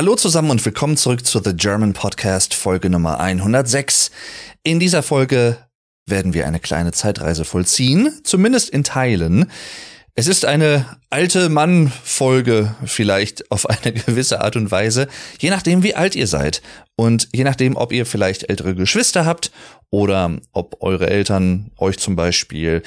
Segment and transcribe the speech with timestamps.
[0.00, 4.10] Hallo zusammen und willkommen zurück zu The German Podcast Folge Nummer 106.
[4.62, 5.58] In dieser Folge
[6.06, 9.50] werden wir eine kleine Zeitreise vollziehen, zumindest in Teilen.
[10.14, 15.06] Es ist eine alte Mann-Folge vielleicht auf eine gewisse Art und Weise,
[15.38, 16.62] je nachdem wie alt ihr seid
[16.96, 19.52] und je nachdem, ob ihr vielleicht ältere Geschwister habt
[19.90, 22.82] oder ob eure Eltern euch zum Beispiel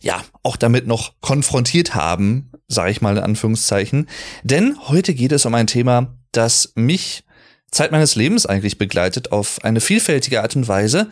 [0.00, 4.08] ja auch damit noch konfrontiert haben, sage ich mal in Anführungszeichen.
[4.42, 7.24] Denn heute geht es um ein Thema, das mich
[7.70, 11.10] Zeit meines Lebens eigentlich begleitet auf eine vielfältige Art und Weise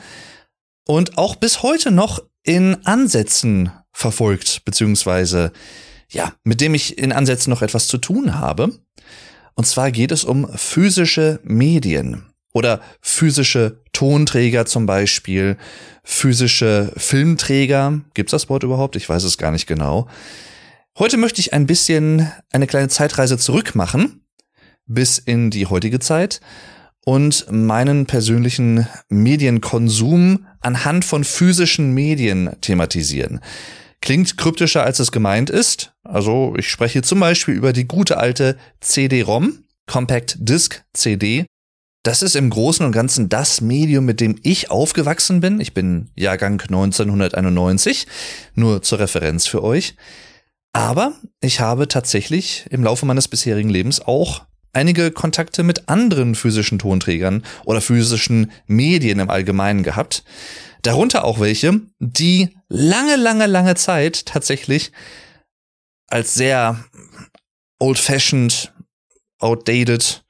[0.87, 5.53] und auch bis heute noch in Ansätzen verfolgt, beziehungsweise
[6.09, 8.79] ja, mit dem ich in Ansätzen noch etwas zu tun habe.
[9.55, 15.57] Und zwar geht es um physische Medien oder physische Tonträger zum Beispiel,
[16.03, 18.01] physische Filmträger.
[18.15, 18.97] Gibt's das Wort überhaupt?
[18.97, 20.09] Ich weiß es gar nicht genau.
[20.99, 24.24] Heute möchte ich ein bisschen eine kleine Zeitreise zurück machen
[24.87, 26.41] bis in die heutige Zeit
[27.05, 33.41] und meinen persönlichen Medienkonsum anhand von physischen Medien thematisieren.
[34.01, 35.95] Klingt kryptischer, als es gemeint ist.
[36.03, 41.47] Also ich spreche zum Beispiel über die gute alte CD-ROM, Compact Disc CD.
[42.03, 45.59] Das ist im Großen und Ganzen das Medium, mit dem ich aufgewachsen bin.
[45.59, 48.07] Ich bin Jahrgang 1991,
[48.55, 49.97] nur zur Referenz für euch.
[50.75, 54.45] Aber ich habe tatsächlich im Laufe meines bisherigen Lebens auch
[54.75, 60.25] einige Kontakte mit anderen physischen Tonträgern oder physischen Medien im Allgemeinen gehabt.
[60.83, 64.93] Darunter auch welche, die lange, lange, lange Zeit tatsächlich
[66.09, 66.85] als sehr
[67.79, 68.73] old-fashioned,
[69.39, 70.25] outdated,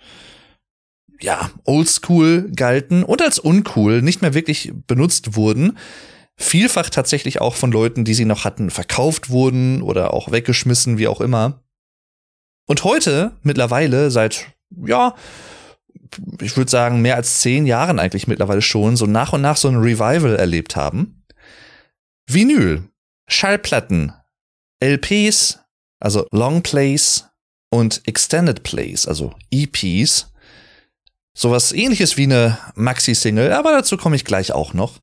[1.20, 5.78] ja, oldschool galten und als uncool nicht mehr wirklich benutzt wurden.
[6.36, 11.08] Vielfach tatsächlich auch von Leuten, die sie noch hatten, verkauft wurden oder auch weggeschmissen, wie
[11.08, 11.63] auch immer.
[12.66, 14.46] Und heute, mittlerweile, seit,
[14.86, 15.14] ja,
[16.40, 19.68] ich würde sagen, mehr als zehn Jahren eigentlich mittlerweile schon, so nach und nach so
[19.68, 21.24] ein Revival erlebt haben.
[22.26, 22.88] Vinyl,
[23.28, 24.12] Schallplatten,
[24.80, 25.60] LPs,
[26.00, 27.28] also Long Plays
[27.70, 30.30] und Extended Plays, also EPs.
[31.36, 35.00] Sowas ähnliches wie eine Maxi-Single, aber dazu komme ich gleich auch noch.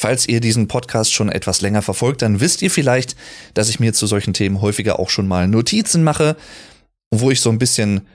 [0.00, 3.16] Falls ihr diesen Podcast schon etwas länger verfolgt, dann wisst ihr vielleicht,
[3.52, 6.38] dass ich mir zu solchen Themen häufiger auch schon mal Notizen mache,
[7.10, 8.08] wo ich so ein bisschen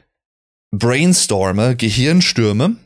[0.71, 2.77] brainstorme, Gehirnstürme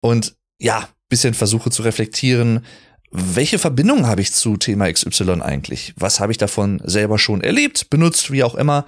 [0.00, 2.66] und ja, bisschen versuche zu reflektieren,
[3.12, 5.94] welche Verbindung habe ich zu Thema XY eigentlich?
[5.96, 8.86] Was habe ich davon selber schon erlebt, benutzt, wie auch immer?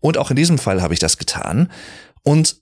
[0.00, 1.70] Und auch in diesem Fall habe ich das getan.
[2.22, 2.56] Und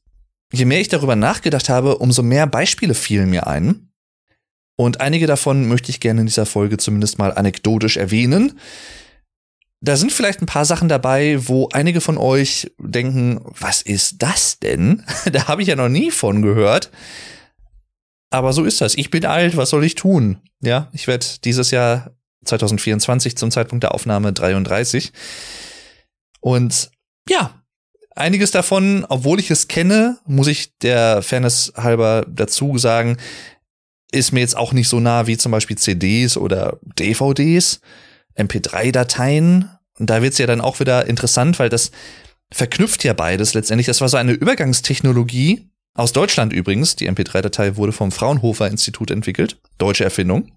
[0.52, 3.87] je mehr ich darüber nachgedacht habe, umso mehr Beispiele fielen mir ein.
[4.80, 8.60] Und einige davon möchte ich gerne in dieser Folge zumindest mal anekdotisch erwähnen.
[9.80, 14.60] Da sind vielleicht ein paar Sachen dabei, wo einige von euch denken, was ist das
[14.60, 15.04] denn?
[15.32, 16.92] da habe ich ja noch nie von gehört.
[18.30, 18.94] Aber so ist das.
[18.94, 20.38] Ich bin alt, was soll ich tun?
[20.60, 22.12] Ja, ich werde dieses Jahr
[22.44, 25.12] 2024 zum Zeitpunkt der Aufnahme 33.
[26.40, 26.92] Und
[27.28, 27.64] ja,
[28.14, 33.16] einiges davon, obwohl ich es kenne, muss ich der Fairness halber dazu sagen,
[34.10, 37.80] ist mir jetzt auch nicht so nah wie zum Beispiel CDs oder DVDs,
[38.36, 39.70] MP3-Dateien.
[39.98, 41.90] Und da wird's ja dann auch wieder interessant, weil das
[42.52, 43.86] verknüpft ja beides letztendlich.
[43.86, 46.96] Das war so eine Übergangstechnologie aus Deutschland übrigens.
[46.96, 49.60] Die MP3-Datei wurde vom Fraunhofer Institut entwickelt.
[49.76, 50.52] Deutsche Erfindung.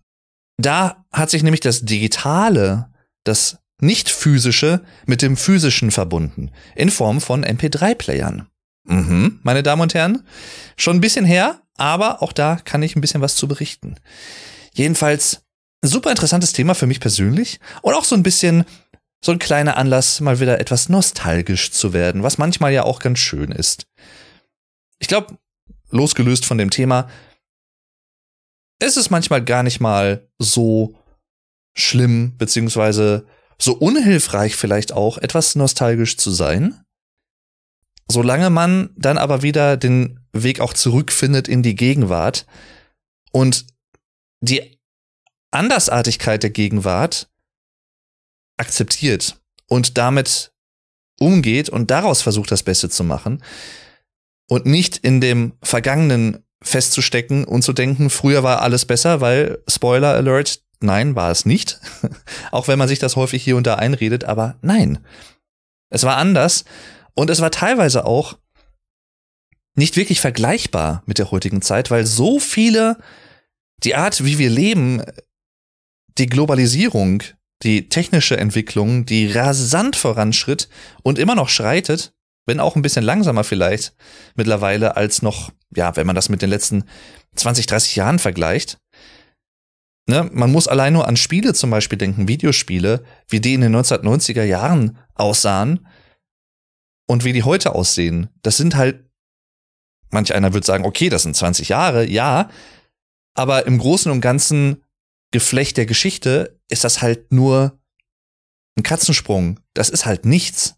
[0.58, 2.90] Da hat sich nämlich das Digitale,
[3.24, 6.52] das nicht physische mit dem physischen verbunden.
[6.76, 8.48] In Form von MP3-Playern.
[8.86, 10.24] Mhm, meine Damen und Herren.
[10.78, 13.96] Schon ein bisschen her, aber auch da kann ich ein bisschen was zu berichten.
[14.74, 15.42] Jedenfalls
[15.84, 18.66] super interessantes Thema für mich persönlich und auch so ein bisschen
[19.24, 23.20] so ein kleiner Anlass, mal wieder etwas nostalgisch zu werden, was manchmal ja auch ganz
[23.20, 23.88] schön ist.
[25.00, 25.38] Ich glaube,
[25.90, 27.10] losgelöst von dem Thema,
[28.80, 30.96] es ist manchmal gar nicht mal so
[31.76, 33.26] schlimm, beziehungsweise
[33.60, 36.84] so unhilfreich vielleicht auch, etwas nostalgisch zu sein.
[38.12, 42.46] Solange man dann aber wieder den Weg auch zurückfindet in die Gegenwart
[43.32, 43.66] und
[44.42, 44.78] die
[45.52, 47.30] Andersartigkeit der Gegenwart
[48.58, 50.52] akzeptiert und damit
[51.20, 53.44] umgeht und daraus versucht, das Beste zu machen
[54.48, 60.10] und nicht in dem Vergangenen festzustecken und zu denken, früher war alles besser, weil Spoiler
[60.10, 61.80] Alert, nein, war es nicht.
[62.52, 65.00] auch wenn man sich das häufig hier und da einredet, aber nein.
[65.90, 66.66] Es war anders
[67.14, 68.38] und es war teilweise auch
[69.76, 72.98] nicht wirklich vergleichbar mit der heutigen Zeit, weil so viele
[73.84, 75.02] die Art, wie wir leben,
[76.18, 77.24] die Globalisierung,
[77.64, 80.68] die technische Entwicklung, die rasant voranschritt
[81.04, 82.14] und immer noch schreitet,
[82.46, 83.94] wenn auch ein bisschen langsamer vielleicht
[84.36, 86.84] mittlerweile als noch, ja, wenn man das mit den letzten
[87.36, 88.78] 20, 30 Jahren vergleicht.
[90.10, 93.76] Ne, man muss allein nur an Spiele zum Beispiel denken, Videospiele, wie die in den
[93.76, 95.88] 1990er Jahren aussahen
[97.12, 98.30] und wie die heute aussehen.
[98.42, 99.04] Das sind halt,
[100.12, 102.50] manch einer wird sagen, okay, das sind 20 Jahre, ja,
[103.36, 104.84] aber im Großen und Ganzen
[105.32, 107.78] Geflecht der Geschichte ist das halt nur
[108.78, 109.60] ein Katzensprung.
[109.74, 110.76] Das ist halt nichts.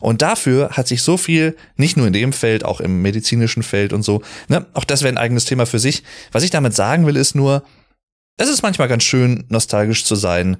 [0.00, 3.92] Und dafür hat sich so viel, nicht nur in dem Feld, auch im medizinischen Feld
[3.92, 6.04] und so, ne, auch das wäre ein eigenes Thema für sich.
[6.30, 7.64] Was ich damit sagen will, ist nur,
[8.36, 10.56] es ist manchmal ganz schön, nostalgisch zu sein,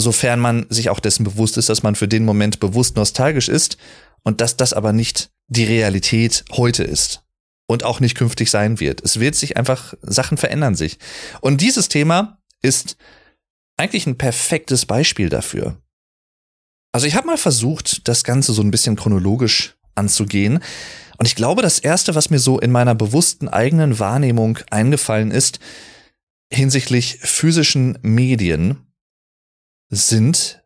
[0.00, 3.76] sofern man sich auch dessen bewusst ist, dass man für den Moment bewusst nostalgisch ist
[4.22, 7.22] und dass das aber nicht die Realität heute ist
[7.66, 9.00] und auch nicht künftig sein wird.
[9.04, 10.98] Es wird sich einfach, Sachen verändern sich.
[11.40, 12.96] Und dieses Thema ist
[13.76, 15.80] eigentlich ein perfektes Beispiel dafür.
[16.92, 20.60] Also ich habe mal versucht, das Ganze so ein bisschen chronologisch anzugehen.
[21.18, 25.60] Und ich glaube, das Erste, was mir so in meiner bewussten eigenen Wahrnehmung eingefallen ist,
[26.52, 28.89] hinsichtlich physischen Medien,
[29.90, 30.62] sind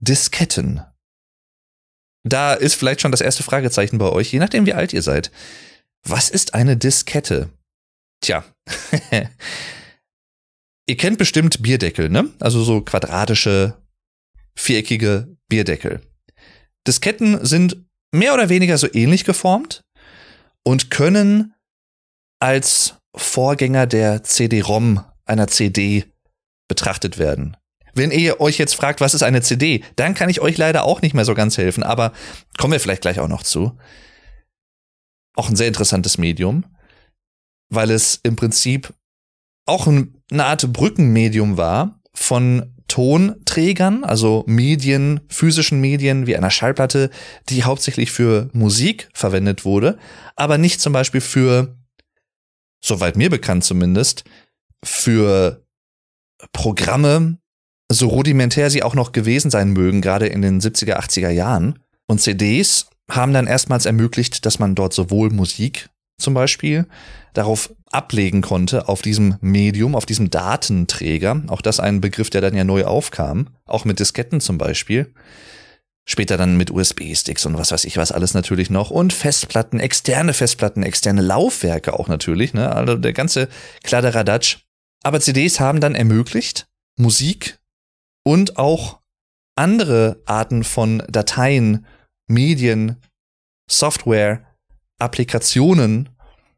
[0.00, 0.82] Disketten.
[2.22, 5.30] Da ist vielleicht schon das erste Fragezeichen bei euch, je nachdem wie alt ihr seid.
[6.06, 7.50] Was ist eine Diskette?
[8.22, 8.44] Tja.
[10.86, 12.30] ihr kennt bestimmt Bierdeckel, ne?
[12.38, 13.76] Also so quadratische,
[14.54, 16.02] viereckige Bierdeckel.
[16.86, 19.82] Disketten sind mehr oder weniger so ähnlich geformt
[20.62, 21.54] und können
[22.40, 26.04] als Vorgänger der CD-ROM einer CD
[26.68, 27.56] betrachtet werden.
[27.94, 31.02] Wenn ihr euch jetzt fragt, was ist eine CD, dann kann ich euch leider auch
[31.02, 32.12] nicht mehr so ganz helfen, aber
[32.58, 33.78] kommen wir vielleicht gleich auch noch zu.
[35.36, 36.64] Auch ein sehr interessantes Medium,
[37.68, 38.92] weil es im Prinzip
[39.66, 47.10] auch eine Art Brückenmedium war von Tonträgern, also Medien, physischen Medien wie einer Schallplatte,
[47.48, 49.96] die hauptsächlich für Musik verwendet wurde,
[50.34, 51.78] aber nicht zum Beispiel für,
[52.82, 54.24] soweit mir bekannt zumindest,
[54.84, 55.64] für
[56.52, 57.38] Programme,
[57.92, 61.80] so rudimentär sie auch noch gewesen sein mögen, gerade in den 70er, 80er Jahren.
[62.06, 66.86] Und CDs haben dann erstmals ermöglicht, dass man dort sowohl Musik zum Beispiel
[67.34, 71.42] darauf ablegen konnte, auf diesem Medium, auf diesem Datenträger.
[71.48, 75.12] Auch das ein Begriff, der dann ja neu aufkam, auch mit Disketten zum Beispiel.
[76.04, 78.90] Später dann mit USB-Sticks und was weiß ich was alles natürlich noch.
[78.90, 82.74] Und Festplatten, externe Festplatten, externe Laufwerke auch natürlich, ne?
[82.74, 83.48] Also der ganze
[83.82, 84.58] Kladderadatsch.
[85.02, 86.66] Aber CDs haben dann ermöglicht,
[86.96, 87.59] Musik
[88.24, 89.00] und auch
[89.56, 91.86] andere Arten von Dateien
[92.28, 92.96] Medien,
[93.70, 94.46] Software,
[94.98, 96.08] Applikationen,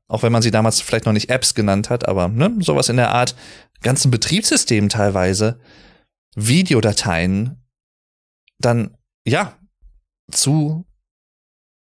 [0.08, 2.96] auch wenn man sie damals vielleicht noch nicht Apps genannt hat, aber ne, sowas in
[2.96, 3.34] der Art,
[3.80, 5.58] ganzen Betriebssystem teilweise,
[6.34, 7.62] Videodateien,
[8.58, 9.58] dann ja,
[10.30, 10.86] zu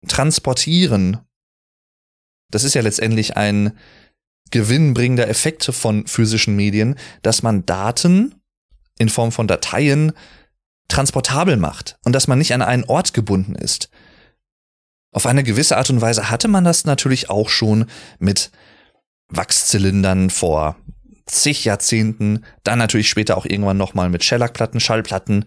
[0.08, 1.18] transportieren.
[2.50, 3.78] Das ist ja letztendlich ein
[4.50, 8.41] gewinnbringender Effekt von physischen Medien, dass man Daten
[9.02, 10.12] in Form von Dateien
[10.88, 13.90] transportabel macht und dass man nicht an einen Ort gebunden ist.
[15.12, 17.86] Auf eine gewisse Art und Weise hatte man das natürlich auch schon
[18.18, 18.50] mit
[19.28, 20.76] Wachszylindern vor
[21.26, 25.44] zig Jahrzehnten, dann natürlich später auch irgendwann nochmal mit Shellac-Platten, Schallplatten,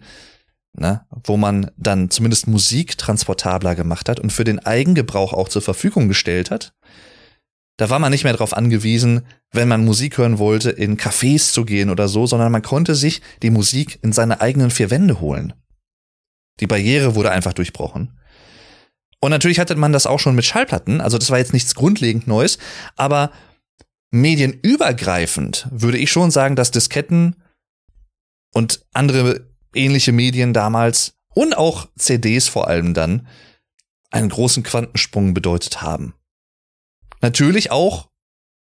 [0.72, 5.62] ne, wo man dann zumindest Musik transportabler gemacht hat und für den Eigengebrauch auch zur
[5.62, 6.74] Verfügung gestellt hat.
[7.76, 11.64] Da war man nicht mehr darauf angewiesen, wenn man Musik hören wollte, in Cafés zu
[11.64, 15.52] gehen oder so, sondern man konnte sich die Musik in seine eigenen vier Wände holen.
[16.60, 18.18] Die Barriere wurde einfach durchbrochen.
[19.20, 22.26] Und natürlich hatte man das auch schon mit Schallplatten, also das war jetzt nichts grundlegend
[22.26, 22.58] Neues,
[22.96, 23.30] aber
[24.10, 27.36] medienübergreifend würde ich schon sagen, dass Disketten
[28.52, 33.26] und andere ähnliche Medien damals und auch CDs vor allem dann
[34.10, 36.14] einen großen Quantensprung bedeutet haben.
[37.26, 38.06] Natürlich auch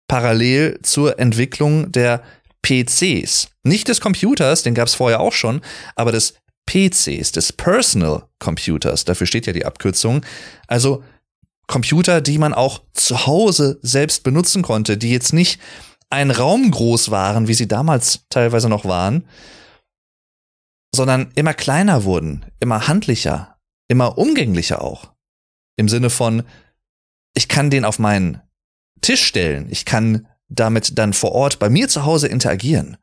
[0.07, 2.22] parallel zur Entwicklung der
[2.62, 3.50] PCs.
[3.63, 5.62] Nicht des Computers, den gab es vorher auch schon,
[5.95, 6.36] aber des
[6.67, 9.05] PCs, des Personal Computers.
[9.05, 10.24] Dafür steht ja die Abkürzung.
[10.67, 11.03] Also
[11.65, 15.60] Computer, die man auch zu Hause selbst benutzen konnte, die jetzt nicht
[16.12, 19.25] ein Raum groß waren, wie sie damals teilweise noch waren,
[20.93, 23.57] sondern immer kleiner wurden, immer handlicher,
[23.88, 25.12] immer umgänglicher auch.
[25.75, 26.43] Im Sinne von,
[27.33, 28.41] ich kann den auf meinen
[29.01, 29.67] Tisch stellen.
[29.69, 32.97] Ich kann damit dann vor Ort bei mir zu Hause interagieren.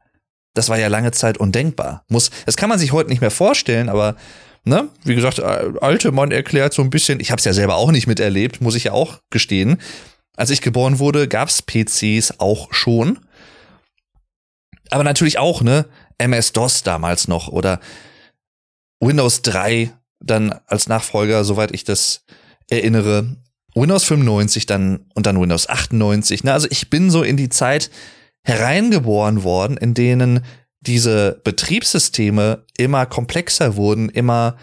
[0.55, 2.05] Das war ja lange Zeit undenkbar.
[2.09, 4.17] Muss, das kann man sich heute nicht mehr vorstellen, aber
[4.65, 7.21] ne, wie gesagt, äh, alte Mann erklärt so ein bisschen.
[7.21, 9.79] Ich habe es ja selber auch nicht miterlebt, muss ich ja auch gestehen.
[10.37, 13.19] Als ich geboren wurde, gab's PCs auch schon.
[14.91, 15.87] Aber natürlich auch, ne,
[16.19, 17.81] MS-DOS damals noch oder
[19.01, 22.25] Windows 3 dann als Nachfolger, soweit ich das
[22.69, 23.37] erinnere,
[23.75, 26.45] Windows 95 dann und dann Windows 98.
[26.45, 26.53] Ne?
[26.53, 27.91] Also ich bin so in die Zeit
[28.43, 30.45] hereingeboren worden, in denen
[30.81, 34.57] diese Betriebssysteme immer komplexer wurden, immer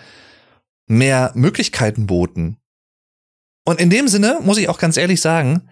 [0.88, 2.58] mehr Möglichkeiten boten.
[3.66, 5.70] Und in dem Sinne muss ich auch ganz ehrlich sagen,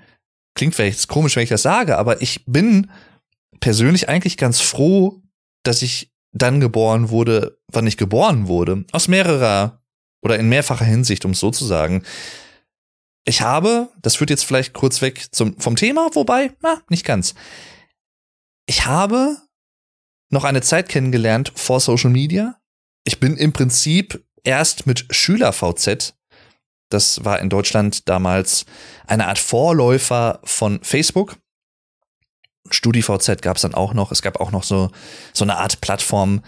[0.56, 2.92] klingt vielleicht komisch, wenn ich das sage, aber ich bin
[3.60, 5.22] persönlich eigentlich ganz froh,
[5.64, 8.84] dass ich dann geboren wurde, wann ich geboren wurde.
[8.92, 9.82] Aus mehrerer
[10.22, 12.04] oder in mehrfacher Hinsicht, um es so zu sagen.
[13.26, 17.34] Ich habe, das führt jetzt vielleicht kurz weg zum, vom Thema, wobei, na, nicht ganz.
[18.68, 19.38] Ich habe
[20.30, 22.60] noch eine Zeit kennengelernt vor Social Media.
[23.04, 26.16] Ich bin im Prinzip erst mit SchülerVZ,
[26.90, 28.66] das war in Deutschland damals
[29.08, 31.38] eine Art Vorläufer von Facebook.
[32.70, 34.12] StudiVZ gab es dann auch noch.
[34.12, 34.90] Es gab auch noch so,
[35.34, 36.42] so eine Art Plattform,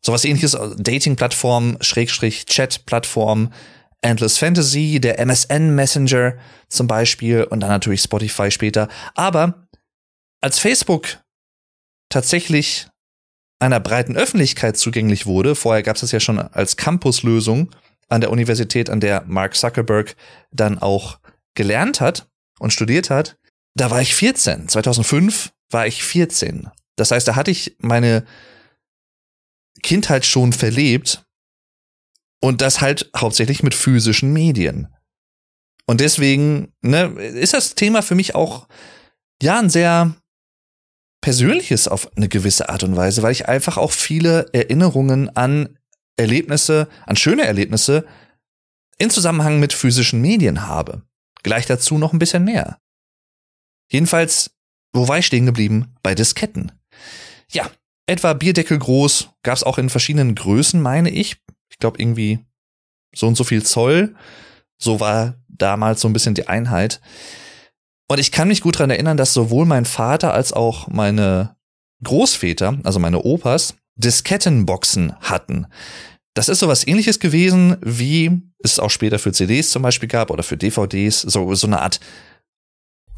[0.00, 3.52] sowas ähnliches, Dating-Plattform, Schrägstrich Chat-Plattform,
[4.02, 6.34] Endless Fantasy, der MSN Messenger
[6.68, 8.88] zum Beispiel und dann natürlich Spotify später.
[9.14, 9.66] Aber
[10.40, 11.18] als Facebook
[12.08, 12.88] tatsächlich
[13.60, 17.70] einer breiten Öffentlichkeit zugänglich wurde, vorher gab es das ja schon als Campuslösung
[18.08, 20.16] an der Universität, an der Mark Zuckerberg
[20.50, 21.18] dann auch
[21.54, 22.28] gelernt hat
[22.58, 23.36] und studiert hat,
[23.74, 24.68] da war ich 14.
[24.68, 26.68] 2005 war ich 14.
[26.96, 28.24] Das heißt, da hatte ich meine
[29.82, 31.24] Kindheit schon verlebt
[32.42, 34.88] und das halt hauptsächlich mit physischen Medien.
[35.86, 38.68] Und deswegen ne, ist das Thema für mich auch
[39.40, 40.14] ja ein sehr
[41.20, 45.78] persönliches auf eine gewisse Art und Weise, weil ich einfach auch viele Erinnerungen an
[46.16, 48.04] Erlebnisse, an schöne Erlebnisse
[48.98, 51.02] in Zusammenhang mit physischen Medien habe.
[51.42, 52.78] Gleich dazu noch ein bisschen mehr.
[53.90, 54.50] Jedenfalls,
[54.92, 55.94] wo war ich stehen geblieben?
[56.02, 56.72] Bei Disketten.
[57.50, 57.70] Ja,
[58.06, 61.36] etwa Bierdeckel groß, gab es auch in verschiedenen Größen, meine ich.
[61.72, 62.38] Ich glaube irgendwie
[63.14, 64.14] so und so viel Zoll.
[64.78, 67.00] So war damals so ein bisschen die Einheit.
[68.08, 71.56] Und ich kann mich gut dran erinnern, dass sowohl mein Vater als auch meine
[72.04, 75.66] Großväter, also meine Opas, Diskettenboxen hatten.
[76.34, 80.42] Das ist sowas ähnliches gewesen, wie es auch später für CDs zum Beispiel gab oder
[80.42, 82.00] für DVDs, so, so eine Art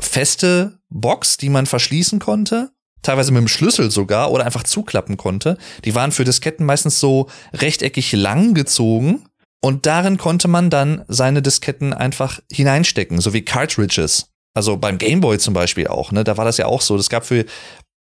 [0.00, 2.73] feste Box, die man verschließen konnte,
[3.04, 5.56] teilweise mit dem Schlüssel sogar oder einfach zuklappen konnte.
[5.84, 9.26] Die waren für Disketten meistens so rechteckig lang gezogen
[9.64, 14.26] und darin konnte man dann seine Disketten einfach hineinstecken, so wie Cartridges.
[14.54, 16.22] Also beim Gameboy zum Beispiel auch, ne?
[16.22, 16.96] Da war das ja auch so.
[16.96, 17.44] Es gab für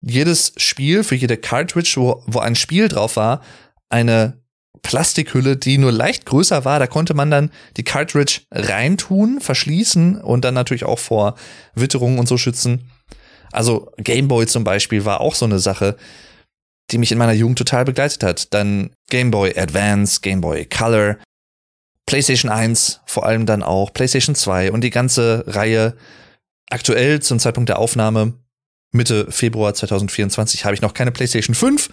[0.00, 3.42] jedes Spiel, für jede Cartridge, wo, wo ein Spiel drauf war,
[3.88, 4.40] eine
[4.82, 6.78] Plastikhülle, die nur leicht größer war.
[6.78, 11.34] Da konnte man dann die Cartridge reintun, verschließen und dann natürlich auch vor
[11.74, 12.90] Witterungen und so schützen.
[13.52, 15.96] Also Gameboy zum Beispiel war auch so eine Sache,
[16.90, 18.52] die mich in meiner Jugend total begleitet hat.
[18.54, 21.16] Dann Gameboy Advance, Gameboy Color,
[22.06, 25.96] PlayStation 1 vor allem dann auch, PlayStation 2 und die ganze Reihe.
[26.70, 28.34] Aktuell zum Zeitpunkt der Aufnahme
[28.92, 31.88] Mitte Februar 2024 habe ich noch keine PlayStation 5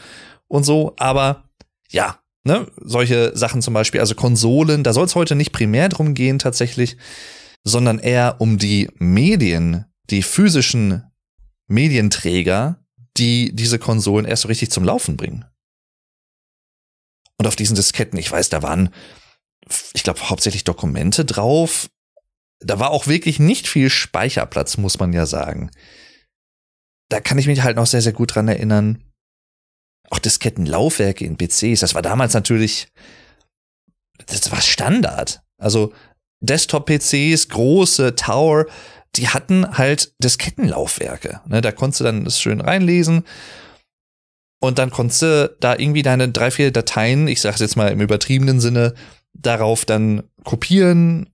[0.48, 1.44] und so, aber
[1.90, 6.14] ja, ne, solche Sachen zum Beispiel, also Konsolen, da soll es heute nicht primär drum
[6.14, 6.98] gehen tatsächlich,
[7.64, 11.07] sondern eher um die Medien, die physischen
[11.68, 12.84] Medienträger,
[13.18, 15.46] die diese Konsolen erst so richtig zum Laufen bringen.
[17.38, 18.90] Und auf diesen Disketten, ich weiß, da waren,
[19.94, 21.90] ich glaube, hauptsächlich Dokumente drauf.
[22.60, 25.70] Da war auch wirklich nicht viel Speicherplatz, muss man ja sagen
[27.10, 29.04] da kann ich mich halt noch sehr, sehr gut dran erinnern.
[30.10, 32.88] Auch Diskettenlaufwerke in PCs, das war damals natürlich,
[34.26, 35.42] das war Standard.
[35.58, 35.94] Also
[36.42, 38.66] Desktop-PCs, große Tower,
[39.16, 41.42] die hatten halt Diskettenlaufwerke.
[41.48, 43.24] Ne, da konntest du dann das schön reinlesen.
[44.60, 48.02] Und dann konntest du da irgendwie deine drei, vier Dateien, ich sag's jetzt mal im
[48.02, 48.96] übertriebenen Sinne,
[49.34, 51.30] darauf dann kopieren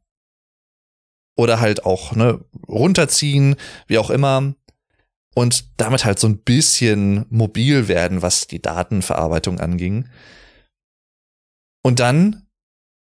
[1.37, 3.55] oder halt auch ne, runterziehen,
[3.87, 4.53] wie auch immer
[5.35, 10.09] und damit halt so ein bisschen mobil werden, was die Datenverarbeitung anging.
[11.83, 12.45] Und dann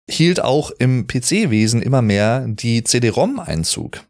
[0.10, 4.06] hielt auch im PC-Wesen immer mehr die CD-ROM Einzug.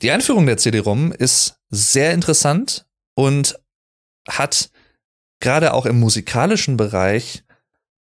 [0.00, 3.58] Die Einführung der CD-ROM ist sehr interessant und
[4.28, 4.70] hat
[5.40, 7.44] gerade auch im musikalischen Bereich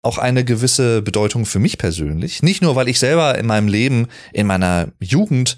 [0.02, 2.42] auch eine gewisse Bedeutung für mich persönlich.
[2.42, 5.56] Nicht nur, weil ich selber in meinem Leben, in meiner Jugend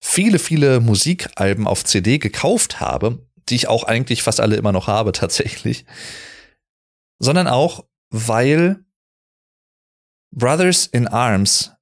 [0.00, 4.86] viele, viele Musikalben auf CD gekauft habe, die ich auch eigentlich fast alle immer noch
[4.86, 5.84] habe tatsächlich,
[7.18, 8.84] sondern auch, weil
[10.30, 11.72] Brothers in Arms,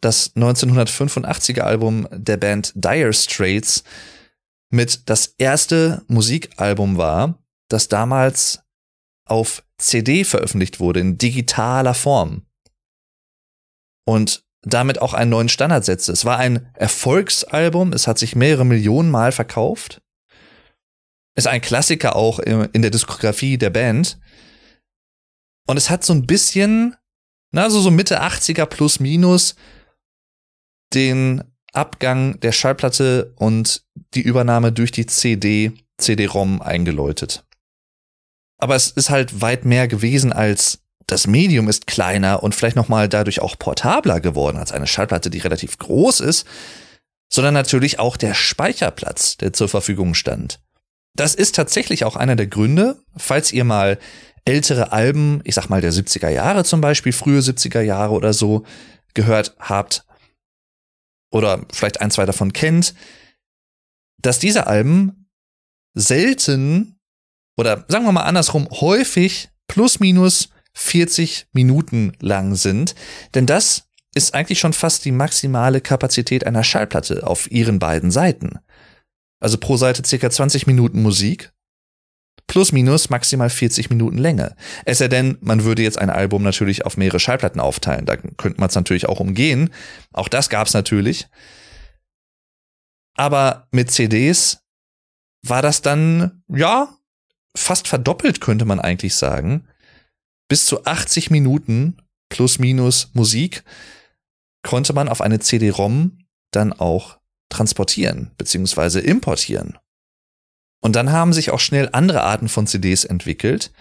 [0.00, 3.84] das 1985er Album der Band Dire Straits,
[4.70, 8.60] mit das erste Musikalbum war, das damals
[9.26, 12.46] auf CD veröffentlicht wurde, in digitaler Form.
[14.06, 16.12] und damit auch einen neuen Standard setzte.
[16.12, 20.02] Es war ein Erfolgsalbum, es hat sich mehrere Millionen Mal verkauft.
[21.34, 24.18] Ist ein Klassiker auch in der Diskografie der Band.
[25.66, 26.96] Und es hat so ein bisschen,
[27.52, 29.54] na, so, so Mitte 80er plus minus
[30.94, 37.44] den Abgang der Schallplatte und die Übernahme durch die CD, CD-ROM eingeläutet.
[38.58, 43.08] Aber es ist halt weit mehr gewesen als das Medium ist kleiner und vielleicht nochmal
[43.08, 46.46] dadurch auch portabler geworden als eine Schallplatte, die relativ groß ist,
[47.28, 50.60] sondern natürlich auch der Speicherplatz, der zur Verfügung stand.
[51.16, 53.98] Das ist tatsächlich auch einer der Gründe, falls ihr mal
[54.44, 58.64] ältere Alben, ich sag mal der 70er Jahre zum Beispiel, frühe 70er Jahre oder so,
[59.14, 60.04] gehört habt
[61.30, 62.94] oder vielleicht ein, zwei davon kennt,
[64.20, 65.30] dass diese Alben
[65.94, 66.98] selten
[67.56, 72.94] oder sagen wir mal andersrum, häufig plus minus 40 Minuten lang sind.
[73.34, 73.84] Denn das
[74.14, 78.58] ist eigentlich schon fast die maximale Kapazität einer Schallplatte auf ihren beiden Seiten.
[79.40, 81.52] Also pro Seite circa 20 Minuten Musik.
[82.50, 84.56] Plus minus maximal 40 Minuten Länge.
[84.84, 88.06] Es sei denn, man würde jetzt ein Album natürlich auf mehrere Schallplatten aufteilen.
[88.06, 89.70] Da könnte man es natürlich auch umgehen.
[90.12, 91.28] Auch das gab es natürlich.
[93.14, 94.64] Aber mit CDs
[95.46, 96.88] war das dann, ja,
[97.56, 99.68] fast verdoppelt, könnte man eigentlich sagen.
[100.48, 101.98] Bis zu 80 Minuten
[102.30, 103.62] plus minus Musik
[104.66, 106.18] konnte man auf eine CD-ROM
[106.50, 108.98] dann auch transportieren bzw.
[108.98, 109.78] importieren.
[110.80, 113.72] Und dann haben sich auch schnell andere Arten von CDs entwickelt.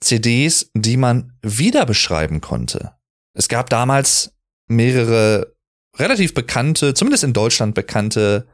[0.00, 2.92] CDs, die man wieder beschreiben konnte.
[3.34, 4.32] Es gab damals
[4.68, 5.54] mehrere
[5.96, 8.46] relativ bekannte, zumindest in Deutschland bekannte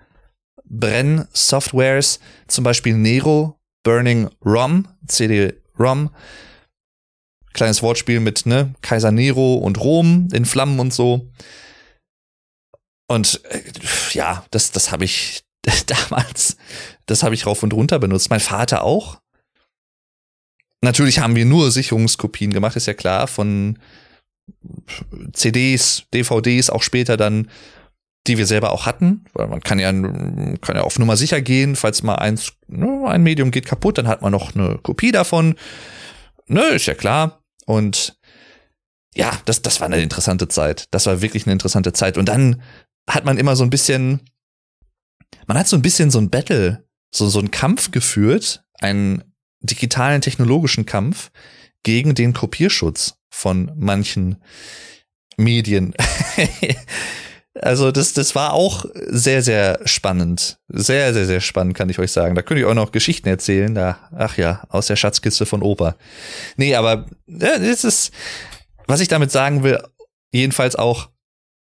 [0.64, 6.11] Brenn-Softwares, zum Beispiel Nero, Burning ROM, CD-ROM.
[7.52, 11.31] Kleines Wortspiel mit ne, Kaiser Nero und Rom in Flammen und so.
[13.07, 13.62] Und äh,
[14.12, 15.44] ja, das, das habe ich
[15.87, 16.57] damals,
[17.06, 18.30] das habe ich rauf und runter benutzt.
[18.30, 19.20] Mein Vater auch.
[20.80, 23.78] Natürlich haben wir nur Sicherungskopien gemacht, ist ja klar, von
[25.32, 27.48] CDs, DVDs, auch später dann
[28.26, 31.76] die wir selber auch hatten, weil man kann ja, kann ja auf Nummer sicher gehen,
[31.76, 35.56] falls mal eins, ne, ein Medium geht kaputt, dann hat man noch eine Kopie davon.
[36.46, 37.42] Ne, ist ja klar.
[37.66, 38.18] Und
[39.14, 40.86] ja, das, das war eine interessante Zeit.
[40.90, 42.16] Das war wirklich eine interessante Zeit.
[42.16, 42.62] Und dann
[43.08, 44.20] hat man immer so ein bisschen,
[45.46, 46.84] man hat so ein bisschen so ein Battle,
[47.14, 49.24] so, so ein Kampf geführt, einen
[49.61, 51.31] digitalen technologischen Kampf
[51.83, 54.42] gegen den Kopierschutz von manchen
[55.37, 55.94] Medien.
[57.61, 60.59] Also das, das war auch sehr, sehr spannend.
[60.68, 62.35] Sehr, sehr, sehr spannend, kann ich euch sagen.
[62.35, 63.72] Da könnte ich auch noch Geschichten erzählen.
[63.77, 65.94] Da, ach ja, aus der Schatzkiste von Opa.
[66.57, 68.11] Nee, aber das ist,
[68.88, 69.81] was ich damit sagen will,
[70.33, 71.11] jedenfalls auch,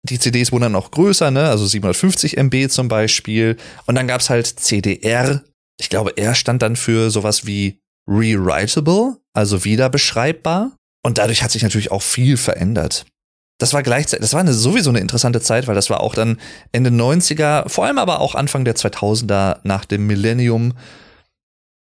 [0.03, 1.49] die CDs wurden dann auch größer, ne?
[1.49, 3.57] Also 750 MB zum Beispiel.
[3.85, 5.43] Und dann gab's halt CDR.
[5.79, 10.75] Ich glaube, R stand dann für sowas wie rewritable, also wieder beschreibbar.
[11.03, 13.05] Und dadurch hat sich natürlich auch viel verändert
[13.61, 16.39] das war gleichzeitig, das war eine, sowieso eine interessante Zeit, weil das war auch dann
[16.71, 20.73] Ende 90er, vor allem aber auch Anfang der 2000er nach dem Millennium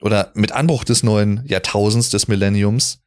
[0.01, 3.03] oder mit Anbruch des neuen Jahrtausends des Millenniums.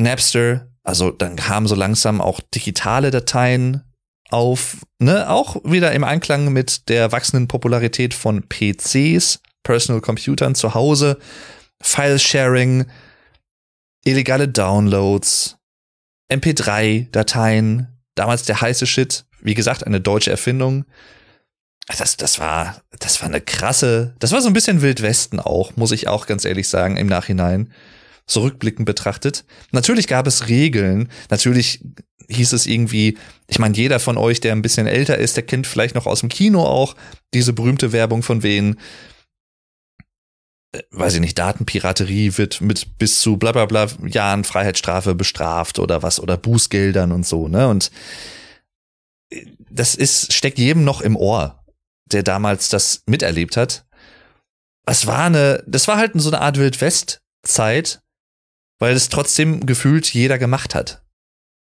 [0.00, 3.82] Napster, also dann kamen so langsam auch digitale Dateien
[4.30, 10.72] auf, ne, auch wieder im Einklang mit der wachsenden Popularität von PCs, Personal Computern zu
[10.72, 11.18] Hause,
[11.82, 12.86] File-Sharing,
[14.02, 15.58] illegale Downloads,
[16.32, 20.86] MP3-Dateien, damals der heiße Shit, wie gesagt, eine deutsche Erfindung.
[21.98, 25.92] Das, das war, das war eine krasse, das war so ein bisschen Wildwesten auch, muss
[25.92, 27.74] ich auch ganz ehrlich sagen, im Nachhinein,
[28.28, 29.44] zurückblickend betrachtet.
[29.72, 31.80] Natürlich gab es Regeln, natürlich
[32.28, 35.66] hieß es irgendwie, ich meine, jeder von euch, der ein bisschen älter ist, der kennt
[35.66, 36.94] vielleicht noch aus dem Kino auch
[37.34, 38.78] diese berühmte Werbung von wen,
[40.72, 45.78] äh, weiß ich nicht, Datenpiraterie wird mit bis zu bla bla bla Jahren Freiheitsstrafe bestraft
[45.78, 47.68] oder was oder Bußgeldern und so, ne?
[47.68, 47.90] Und
[49.30, 51.64] äh, das ist, steckt jedem noch im Ohr,
[52.12, 53.86] der damals das miterlebt hat.
[54.86, 58.00] Es war eine, das war halt so eine Art Wildwest-Zeit,
[58.78, 61.02] weil es trotzdem gefühlt jeder gemacht hat.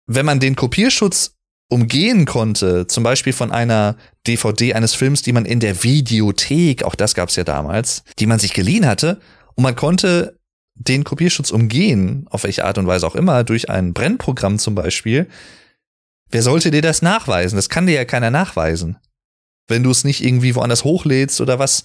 [0.07, 1.37] Wenn man den Kopierschutz
[1.69, 6.95] umgehen konnte, zum Beispiel von einer DVD eines Films, die man in der Videothek, auch
[6.95, 9.21] das gab es ja damals, die man sich geliehen hatte,
[9.55, 10.38] und man konnte
[10.75, 15.27] den Kopierschutz umgehen, auf welche Art und Weise auch immer, durch ein Brennprogramm zum Beispiel.
[16.31, 17.57] Wer sollte dir das nachweisen?
[17.57, 18.99] Das kann dir ja keiner nachweisen.
[19.69, 21.85] Wenn du es nicht irgendwie woanders hochlädst oder was.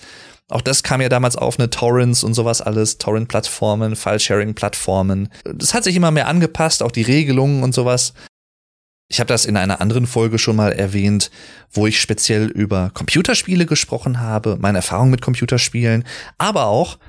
[0.51, 5.29] Auch das kam ja damals auf, eine Torrents und sowas alles, Torrent-Plattformen, File-Sharing-Plattformen.
[5.45, 8.13] Das hat sich immer mehr angepasst, auch die Regelungen und sowas.
[9.07, 11.31] Ich habe das in einer anderen Folge schon mal erwähnt,
[11.71, 16.03] wo ich speziell über Computerspiele gesprochen habe, meine Erfahrung mit Computerspielen,
[16.37, 16.99] aber auch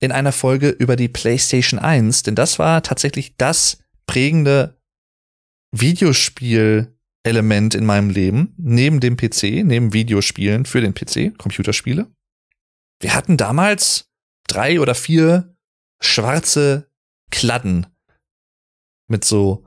[0.00, 4.78] in einer Folge über die PlayStation 1, denn das war tatsächlich das prägende
[5.72, 12.06] Videospiel-Element in meinem Leben, neben dem PC, neben Videospielen für den PC, Computerspiele.
[13.00, 14.10] Wir hatten damals
[14.48, 15.56] drei oder vier
[16.00, 16.90] schwarze
[17.30, 17.86] Kladden
[19.08, 19.64] mit so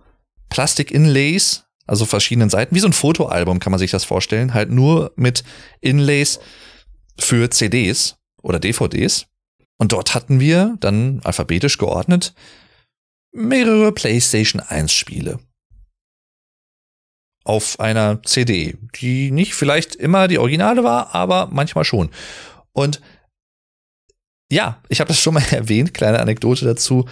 [0.49, 5.11] Plastik-Inlays also verschiedenen Seiten, wie so ein Fotoalbum kann man sich das vorstellen, halt nur
[5.15, 5.43] mit
[5.81, 6.39] Inlays
[7.17, 9.25] für CDs oder DVDs.
[9.77, 12.35] Und dort hatten wir dann alphabetisch geordnet
[13.31, 15.39] mehrere PlayStation 1 Spiele.
[17.43, 22.11] Auf einer CD, die nicht vielleicht immer die Originale war, aber manchmal schon.
[22.71, 23.01] Und
[24.51, 27.07] ja, ich habe das schon mal erwähnt, kleine Anekdote dazu.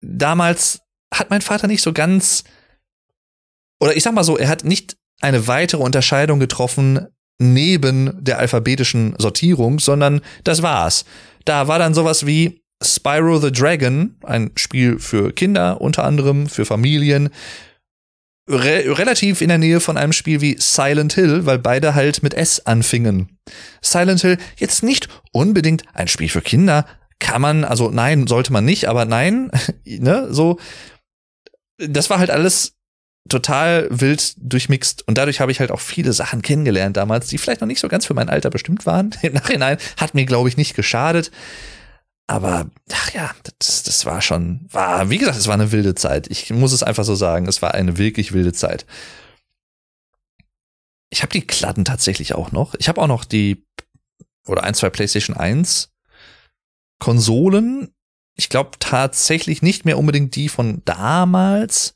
[0.00, 0.80] Damals
[1.12, 2.44] hat mein Vater nicht so ganz
[3.80, 7.06] oder ich sag mal so, er hat nicht eine weitere Unterscheidung getroffen
[7.38, 11.04] neben der alphabetischen Sortierung, sondern das war's.
[11.44, 16.64] Da war dann sowas wie Spyro the Dragon, ein Spiel für Kinder unter anderem, für
[16.64, 17.30] Familien,
[18.48, 22.34] re relativ in der Nähe von einem Spiel wie Silent Hill, weil beide halt mit
[22.34, 23.38] S anfingen.
[23.82, 26.86] Silent Hill jetzt nicht unbedingt ein Spiel für Kinder,
[27.18, 29.50] kann man, also nein, sollte man nicht, aber nein,
[29.84, 30.58] ne, so,
[31.78, 32.74] das war halt alles
[33.28, 37.60] total wild durchmixt und dadurch habe ich halt auch viele Sachen kennengelernt damals, die vielleicht
[37.60, 39.14] noch nicht so ganz für mein Alter bestimmt waren.
[39.22, 41.30] Im Nachhinein hat mir, glaube ich, nicht geschadet.
[42.28, 46.26] Aber ach ja, das, das war schon, war, wie gesagt, es war eine wilde Zeit.
[46.28, 48.84] Ich muss es einfach so sagen, es war eine wirklich wilde Zeit.
[51.08, 52.74] Ich habe die Kladden tatsächlich auch noch.
[52.78, 53.64] Ich habe auch noch die
[54.46, 55.92] oder ein, zwei PlayStation 1
[56.98, 57.94] Konsolen.
[58.34, 61.94] Ich glaube tatsächlich nicht mehr unbedingt die von damals,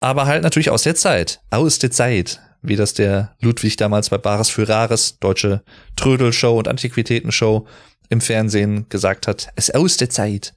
[0.00, 1.42] aber halt natürlich aus der Zeit.
[1.50, 2.40] Aus der Zeit.
[2.62, 5.62] Wie das der Ludwig damals bei Bares für Rares, deutsche
[5.96, 7.66] Trödelshow und Antiquitätenshow
[8.10, 9.50] im Fernsehen gesagt hat.
[9.56, 10.54] Es aus der Zeit.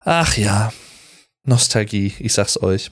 [0.00, 0.72] Ach ja.
[1.44, 2.90] Nostalgie, ich sag's euch.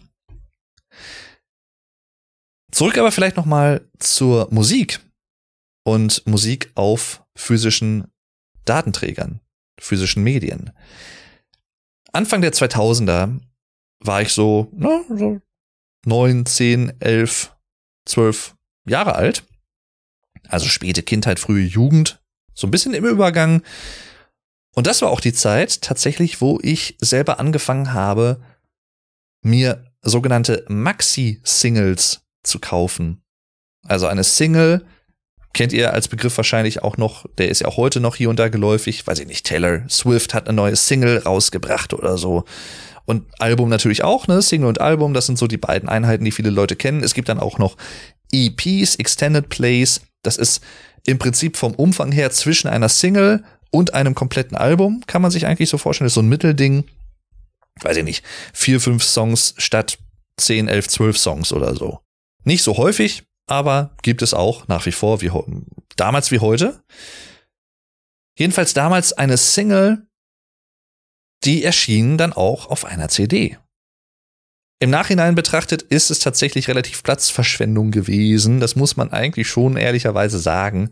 [2.72, 5.00] Zurück aber vielleicht noch mal zur Musik
[5.84, 8.10] und Musik auf physischen
[8.64, 9.40] Datenträgern,
[9.80, 10.72] physischen Medien.
[12.12, 13.40] Anfang der 2000er
[14.00, 15.40] war ich so, ne, so
[16.04, 17.56] neun, zehn, elf,
[18.06, 19.44] zwölf Jahre alt.
[20.46, 22.22] Also späte Kindheit, frühe Jugend,
[22.58, 23.62] so ein bisschen im Übergang.
[24.74, 28.40] Und das war auch die Zeit tatsächlich, wo ich selber angefangen habe,
[29.42, 33.22] mir sogenannte Maxi-Singles zu kaufen.
[33.86, 34.84] Also eine Single
[35.52, 38.40] kennt ihr als Begriff wahrscheinlich auch noch, der ist ja auch heute noch hier und
[38.40, 42.44] da geläufig, weiß ich nicht, Taylor Swift hat eine neue Single rausgebracht oder so.
[43.06, 44.42] Und Album natürlich auch, ne?
[44.42, 47.04] Single und Album, das sind so die beiden Einheiten, die viele Leute kennen.
[47.04, 47.76] Es gibt dann auch noch
[48.32, 50.00] EPs, Extended Plays.
[50.22, 50.60] Das ist
[51.08, 55.46] im Prinzip vom Umfang her zwischen einer Single und einem kompletten Album, kann man sich
[55.46, 56.06] eigentlich so vorstellen.
[56.06, 56.84] Das ist so ein Mittelding.
[57.80, 59.98] Weiß ich nicht, vier, fünf Songs statt
[60.36, 62.00] zehn, elf, zwölf Songs oder so.
[62.44, 65.30] Nicht so häufig, aber gibt es auch nach wie vor, wie
[65.96, 66.82] damals wie heute.
[68.36, 70.06] Jedenfalls damals eine Single
[71.44, 73.58] die erschienen dann auch auf einer CD.
[74.80, 78.60] Im Nachhinein betrachtet ist es tatsächlich relativ Platzverschwendung gewesen.
[78.60, 80.90] Das muss man eigentlich schon ehrlicherweise sagen.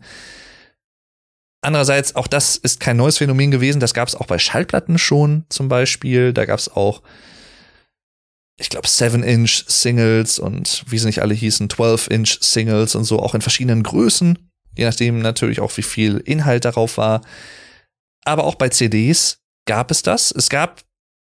[1.61, 3.79] Andererseits, auch das ist kein neues Phänomen gewesen.
[3.79, 6.33] Das gab es auch bei Schallplatten schon zum Beispiel.
[6.33, 7.01] Da gab es auch,
[8.59, 13.83] ich glaube, 7-Inch-Singles und wie sie nicht alle hießen, 12-Inch-Singles und so, auch in verschiedenen
[13.83, 14.37] Größen.
[14.77, 17.21] Je nachdem natürlich auch, wie viel Inhalt darauf war.
[18.25, 20.31] Aber auch bei CDs gab es das.
[20.31, 20.83] Es gab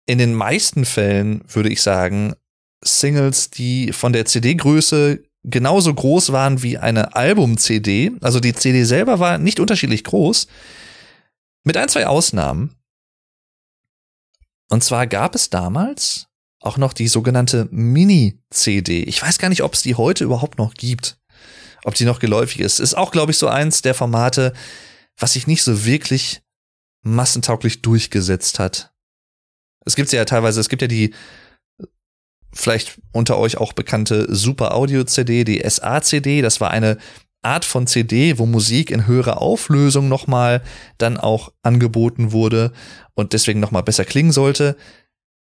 [0.09, 2.35] in den meisten Fällen, würde ich sagen,
[2.83, 8.13] Singles, die von der CD-Größe genauso groß waren wie eine Album-CD.
[8.23, 10.49] Also die CD selber war nicht unterschiedlich groß.
[11.63, 12.75] Mit ein, zwei Ausnahmen.
[14.71, 16.29] Und zwar gab es damals
[16.61, 19.03] auch noch die sogenannte Mini-CD.
[19.03, 21.19] Ich weiß gar nicht, ob es die heute überhaupt noch gibt.
[21.85, 22.81] Ob die noch geläufig ist.
[22.81, 24.55] Ist auch, glaube ich, so eins der Formate,
[25.19, 26.41] was sich nicht so wirklich
[27.03, 28.95] massentauglich durchgesetzt hat.
[29.89, 31.15] Es gibt ja teilweise, es gibt ja die
[32.53, 36.43] vielleicht unter euch auch bekannte Super Audio CD, die SA-CD.
[36.43, 36.99] Das war eine
[37.41, 40.63] Art von CD, wo Musik in höherer Auflösung nochmal
[40.99, 42.73] dann auch angeboten wurde
[43.15, 44.77] und deswegen nochmal besser klingen sollte.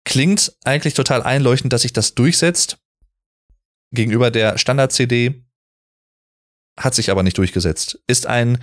[0.06, 2.78] Klingt eigentlich total einleuchtend, dass sich das durchsetzt.
[3.94, 5.44] Gegenüber der Standard-CD
[6.80, 8.00] hat sich aber nicht durchgesetzt.
[8.08, 8.60] Ist ein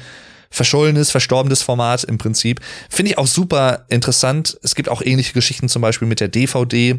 [0.57, 2.61] verschollenes, verstorbenes Format im Prinzip.
[2.89, 4.59] Finde ich auch super interessant.
[4.63, 6.99] Es gibt auch ähnliche Geschichten, zum Beispiel mit der DVD.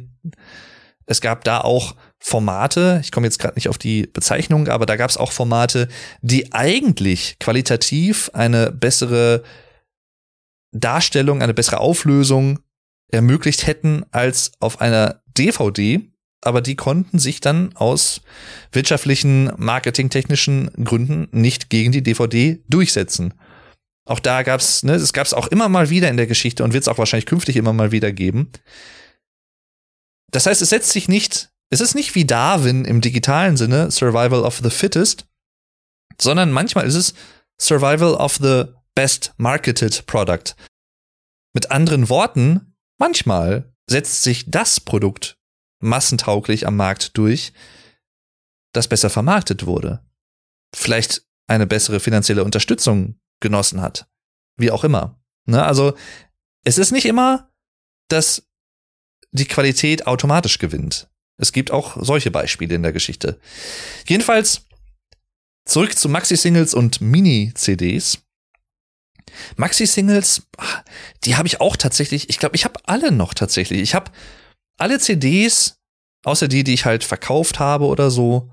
[1.08, 4.96] Es gab da auch Formate, ich komme jetzt gerade nicht auf die Bezeichnung, aber da
[4.96, 5.88] gab es auch Formate,
[6.22, 9.44] die eigentlich qualitativ eine bessere
[10.72, 12.60] Darstellung, eine bessere Auflösung
[13.10, 16.02] ermöglicht hätten als auf einer DVD,
[16.42, 18.22] aber die konnten sich dann aus
[18.72, 23.34] wirtschaftlichen, marketingtechnischen Gründen nicht gegen die DVD durchsetzen.
[24.08, 26.84] Auch da gab's, ne, es gab's auch immer mal wieder in der Geschichte und wird
[26.84, 28.52] es auch wahrscheinlich künftig immer mal wieder geben.
[30.32, 34.44] Das heißt, es setzt sich nicht, es ist nicht wie Darwin im digitalen Sinne, Survival
[34.44, 35.28] of the Fittest,
[36.20, 37.14] sondern manchmal ist es
[37.60, 38.64] Survival of the
[38.96, 40.56] Best Marketed Product.
[41.54, 45.38] Mit anderen Worten, manchmal setzt sich das Produkt
[45.80, 47.52] massentauglich am Markt durch,
[48.74, 50.02] das besser vermarktet wurde.
[50.74, 54.08] Vielleicht eine bessere finanzielle Unterstützung genossen hat.
[54.58, 55.20] Wie auch immer.
[55.46, 55.64] Ne?
[55.64, 55.96] Also
[56.64, 57.52] es ist nicht immer,
[58.10, 58.48] dass
[59.32, 61.10] die Qualität automatisch gewinnt.
[61.38, 63.40] Es gibt auch solche Beispiele in der Geschichte.
[64.08, 64.66] Jedenfalls
[65.66, 68.20] zurück zu Maxi-Singles und Mini-CDs.
[69.58, 70.48] Maxi-Singles,
[71.24, 73.82] die habe ich auch tatsächlich, ich glaube, ich habe alle noch tatsächlich.
[73.82, 74.12] Ich habe
[74.78, 75.80] alle CDs,
[76.24, 78.52] außer die, die ich halt verkauft habe oder so,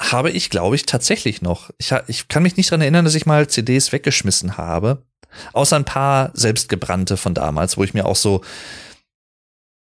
[0.00, 1.70] habe ich, glaube ich, tatsächlich noch.
[1.78, 5.04] Ich, ich kann mich nicht dran erinnern, dass ich mal CDs weggeschmissen habe.
[5.52, 8.42] Außer ein paar selbstgebrannte von damals, wo ich mir auch so,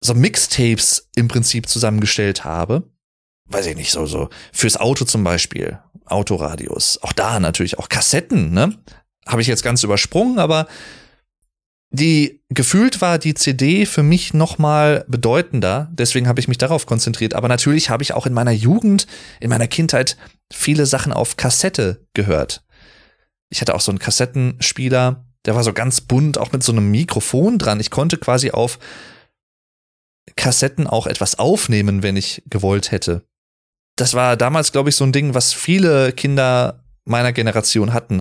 [0.01, 2.85] so Mixtapes im Prinzip zusammengestellt habe.
[3.47, 5.79] Weiß ich nicht, so, so, fürs Auto zum Beispiel.
[6.07, 6.99] Autoradios.
[7.03, 8.79] Auch da natürlich auch Kassetten, ne?
[9.27, 10.67] Habe ich jetzt ganz übersprungen, aber
[11.95, 16.87] die gefühlt war die CD für mich noch mal bedeutender, deswegen habe ich mich darauf
[16.87, 19.07] konzentriert, aber natürlich habe ich auch in meiner Jugend,
[19.39, 20.17] in meiner Kindheit
[20.53, 22.65] viele Sachen auf Kassette gehört.
[23.49, 26.91] Ich hatte auch so einen Kassettenspieler, der war so ganz bunt, auch mit so einem
[26.91, 27.79] Mikrofon dran.
[27.79, 28.79] Ich konnte quasi auf
[30.35, 33.23] Kassetten auch etwas aufnehmen, wenn ich gewollt hätte.
[33.97, 38.19] Das war damals, glaube ich, so ein Ding, was viele Kinder meiner Generation hatten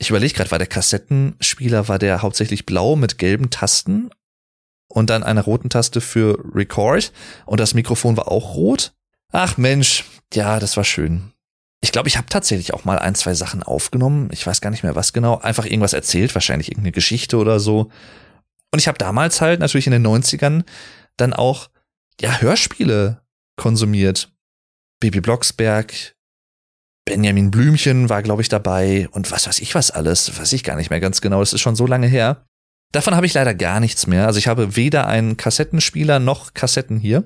[0.00, 4.10] ich überlege gerade, war der Kassettenspieler, war der hauptsächlich blau mit gelben Tasten
[4.88, 7.12] und dann einer roten Taste für Record
[7.44, 8.94] und das Mikrofon war auch rot?
[9.30, 11.32] Ach Mensch, ja, das war schön.
[11.82, 14.30] Ich glaube, ich habe tatsächlich auch mal ein, zwei Sachen aufgenommen.
[14.32, 15.38] Ich weiß gar nicht mehr was genau.
[15.38, 17.90] Einfach irgendwas erzählt, wahrscheinlich irgendeine Geschichte oder so.
[18.72, 20.64] Und ich habe damals halt natürlich in den 90ern
[21.18, 21.68] dann auch
[22.20, 23.20] ja Hörspiele
[23.56, 24.32] konsumiert.
[24.98, 26.14] Baby Blocksberg,
[27.10, 30.76] Benjamin Blümchen war, glaube ich, dabei und was weiß ich was alles, weiß ich gar
[30.76, 32.46] nicht mehr ganz genau, das ist schon so lange her.
[32.92, 34.26] Davon habe ich leider gar nichts mehr.
[34.26, 37.24] Also ich habe weder einen Kassettenspieler noch Kassetten hier.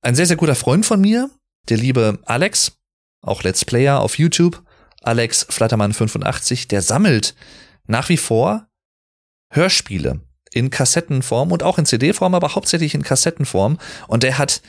[0.00, 1.28] Ein sehr, sehr guter Freund von mir,
[1.68, 2.78] der liebe Alex,
[3.20, 4.62] auch Let's Player auf YouTube,
[5.02, 7.34] Alex Flattermann85, der sammelt
[7.88, 8.68] nach wie vor
[9.50, 10.20] Hörspiele
[10.52, 13.78] in Kassettenform und auch in CD-Form, aber hauptsächlich in Kassettenform.
[14.06, 14.62] Und der hat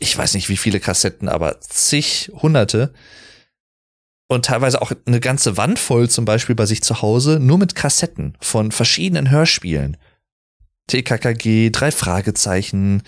[0.00, 2.92] ich weiß nicht wie viele Kassetten, aber zig, hunderte.
[4.30, 7.74] Und teilweise auch eine ganze Wand voll, zum Beispiel bei sich zu Hause, nur mit
[7.74, 9.96] Kassetten von verschiedenen Hörspielen.
[10.86, 13.02] TKKG, drei Fragezeichen,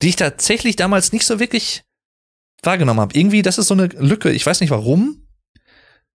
[0.00, 1.82] die ich tatsächlich damals nicht so wirklich
[2.62, 3.18] wahrgenommen habe.
[3.18, 4.30] Irgendwie, das ist so eine Lücke.
[4.30, 5.26] Ich weiß nicht warum.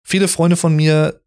[0.01, 1.19] Viele Freunde von mir,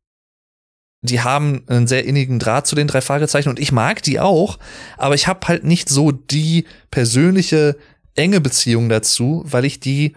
[1.03, 4.59] die haben einen sehr innigen Draht zu den drei Fragezeichen und ich mag die auch,
[4.96, 7.77] aber ich habe halt nicht so die persönliche
[8.14, 10.16] enge Beziehung dazu, weil ich die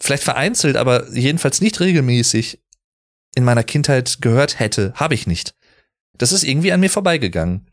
[0.00, 2.60] vielleicht vereinzelt, aber jedenfalls nicht regelmäßig
[3.34, 4.92] in meiner Kindheit gehört hätte.
[4.94, 5.54] Habe ich nicht.
[6.18, 7.66] Das ist irgendwie an mir vorbeigegangen.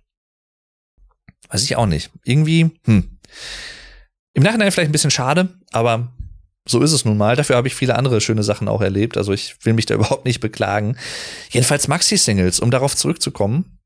[1.50, 2.12] Weiß ich auch nicht.
[2.24, 3.18] Irgendwie, hm.
[4.34, 6.14] Im Nachhinein vielleicht ein bisschen schade, aber
[6.68, 7.36] so ist es nun mal.
[7.36, 9.18] Dafür habe ich viele andere schöne Sachen auch erlebt.
[9.18, 10.98] Also ich will mich da überhaupt nicht beklagen.
[11.50, 13.80] Jedenfalls Maxi-Singles, um darauf zurückzukommen.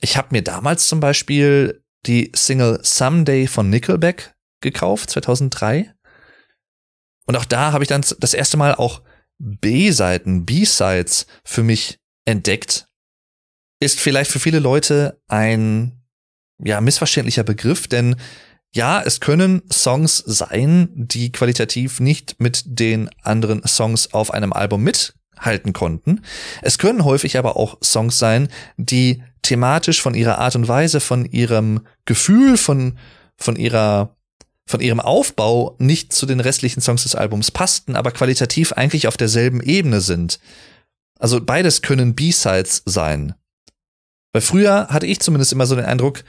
[0.00, 5.94] Ich habe mir damals zum Beispiel die Single Someday von Nickelback gekauft, 2003.
[7.30, 9.02] Und auch da habe ich dann das erste Mal auch
[9.38, 12.88] B-Seiten, B-Sides für mich entdeckt.
[13.78, 16.02] Ist vielleicht für viele Leute ein,
[16.58, 18.16] ja, missverständlicher Begriff, denn
[18.74, 24.82] ja, es können Songs sein, die qualitativ nicht mit den anderen Songs auf einem Album
[24.82, 26.22] mithalten konnten.
[26.62, 31.26] Es können häufig aber auch Songs sein, die thematisch, von ihrer Art und Weise, von
[31.26, 32.98] ihrem Gefühl, von,
[33.36, 34.16] von ihrer,
[34.70, 39.16] von ihrem Aufbau nicht zu den restlichen Songs des Albums passten, aber qualitativ eigentlich auf
[39.16, 40.38] derselben Ebene sind.
[41.18, 43.34] Also beides können B-Sides sein.
[44.32, 46.22] Weil früher hatte ich zumindest immer so den Eindruck,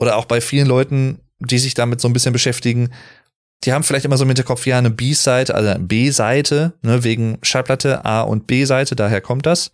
[0.00, 2.90] oder auch bei vielen Leuten, die sich damit so ein bisschen beschäftigen,
[3.62, 7.38] die haben vielleicht immer so im Hinterkopf, ja, eine B-Seite, also eine B-Seite, ne, wegen
[7.42, 9.70] Schallplatte A und B-Seite, daher kommt das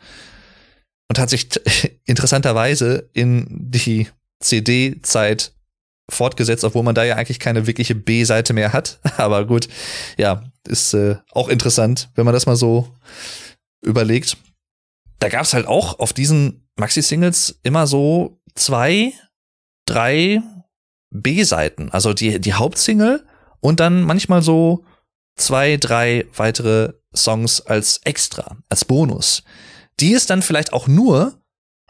[1.08, 1.48] und hat sich
[2.04, 4.08] interessanterweise in die
[4.40, 5.52] CD-Zeit
[6.10, 8.98] fortgesetzt, obwohl man da ja eigentlich keine wirkliche B-Seite mehr hat.
[9.16, 9.68] Aber gut,
[10.16, 12.88] ja, ist äh, auch interessant, wenn man das mal so
[13.82, 14.36] überlegt.
[15.18, 19.12] Da gab es halt auch auf diesen Maxi-Singles immer so zwei,
[19.86, 20.42] drei
[21.10, 21.90] B-Seiten.
[21.90, 23.24] Also die, die Hauptsingle
[23.60, 24.84] und dann manchmal so
[25.36, 29.42] zwei, drei weitere Songs als extra, als Bonus,
[30.00, 31.40] die es dann vielleicht auch nur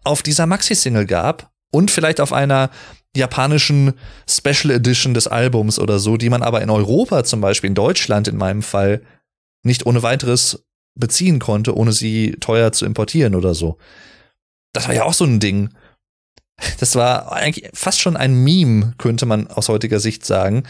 [0.05, 2.71] auf dieser Maxi-Single gab und vielleicht auf einer
[3.17, 3.95] japanischen
[4.29, 8.29] Special Edition des Albums oder so, die man aber in Europa zum Beispiel, in Deutschland
[8.29, 9.03] in meinem Fall,
[9.65, 13.79] nicht ohne weiteres beziehen konnte, ohne sie teuer zu importieren oder so.
[14.73, 15.71] Das war ja auch so ein Ding.
[16.81, 20.65] Das war eigentlich fast schon ein Meme, könnte man aus heutiger Sicht sagen.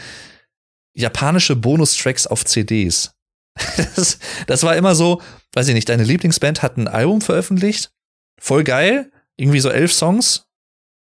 [0.95, 3.11] Japanische Bonustracks auf CDs.
[3.95, 5.21] Das, das war immer so,
[5.53, 7.91] weiß ich nicht, deine Lieblingsband hat ein Album veröffentlicht,
[8.39, 10.45] voll geil, irgendwie so elf Songs,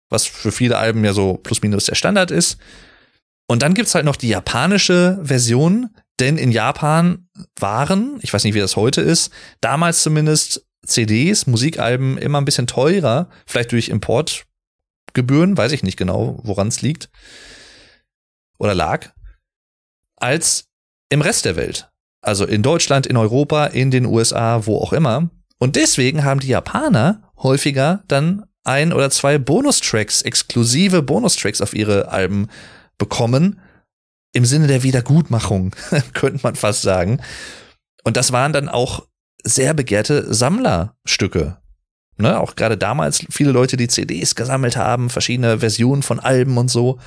[0.10, 2.58] was für viele Alben ja so plus minus der Standard ist.
[3.48, 7.28] Und dann gibt's halt noch die japanische Version, denn in Japan
[7.60, 12.68] waren, ich weiß nicht, wie das heute ist, damals zumindest CDs, Musikalben immer ein bisschen
[12.68, 17.10] teurer, vielleicht durch Importgebühren, weiß ich nicht genau, woran es liegt
[18.58, 19.12] oder lag,
[20.18, 20.66] als
[21.10, 21.90] im Rest der Welt.
[22.22, 25.30] Also in Deutschland, in Europa, in den USA, wo auch immer.
[25.58, 32.10] Und deswegen haben die Japaner häufiger dann ein oder zwei Bonustracks, exklusive Bonustracks auf ihre
[32.10, 32.48] Alben
[32.98, 33.60] bekommen.
[34.34, 35.76] Im Sinne der Wiedergutmachung,
[36.14, 37.22] könnte man fast sagen.
[38.04, 39.08] Und das waren dann auch
[39.44, 41.58] sehr begehrte Sammlerstücke.
[42.18, 46.70] Ne, auch gerade damals viele Leute, die CDs gesammelt haben, verschiedene Versionen von Alben und
[46.70, 47.00] so.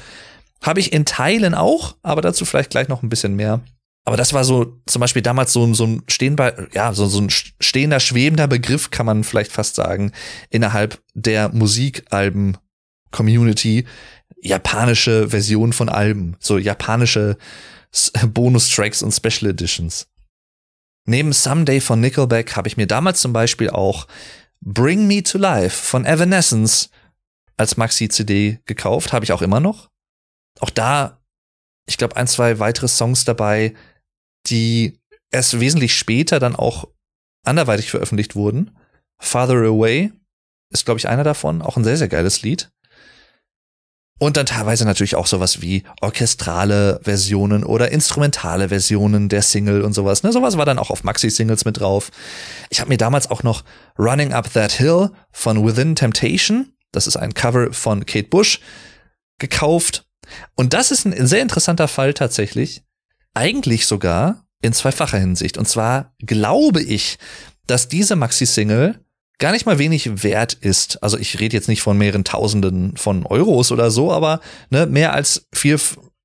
[0.63, 3.61] Habe ich in Teilen auch, aber dazu vielleicht gleich noch ein bisschen mehr.
[4.05, 7.31] Aber das war so zum Beispiel damals so, so ein stehender, ja, so, so ein
[7.31, 10.11] stehender, schwebender Begriff, kann man vielleicht fast sagen,
[10.51, 13.87] innerhalb der Musikalben-Community.
[14.45, 17.37] Japanische Version von Alben, so japanische
[18.27, 20.09] Bonustracks und Special Editions.
[21.05, 24.09] Neben Someday von Nickelback habe ich mir damals zum Beispiel auch
[24.61, 26.91] Bring Me to Life von Evanescence
[27.57, 29.91] als Maxi-CD gekauft, habe ich auch immer noch.
[30.61, 31.21] Auch da,
[31.87, 33.75] ich glaube, ein, zwei weitere Songs dabei,
[34.47, 34.99] die
[35.31, 36.89] erst wesentlich später dann auch
[37.45, 38.77] anderweitig veröffentlicht wurden.
[39.19, 40.13] Farther Away
[40.71, 42.71] ist, glaube ich, einer davon, auch ein sehr, sehr geiles Lied.
[44.19, 49.95] Und dann teilweise natürlich auch sowas wie orchestrale Versionen oder instrumentale Versionen der Single und
[49.95, 50.23] sowas.
[50.23, 52.13] Ne, sowas war dann auch auf Maxi-Singles mit drauf.
[52.71, 53.65] Ich habe mir damals auch noch
[53.99, 58.61] Running Up That Hill von Within Temptation, das ist ein Cover von Kate Bush,
[59.39, 60.07] gekauft.
[60.55, 62.85] Und das ist ein sehr interessanter Fall tatsächlich,
[63.35, 65.59] eigentlich sogar in zweifacher Hinsicht.
[65.59, 67.19] Und zwar glaube ich,
[67.67, 69.01] dass diese Maxi-Single
[69.39, 71.03] gar nicht mal wenig wert ist.
[71.03, 74.41] Also ich rede jetzt nicht von mehreren Tausenden von Euros oder so, aber
[74.71, 75.81] ne, mehr als vier,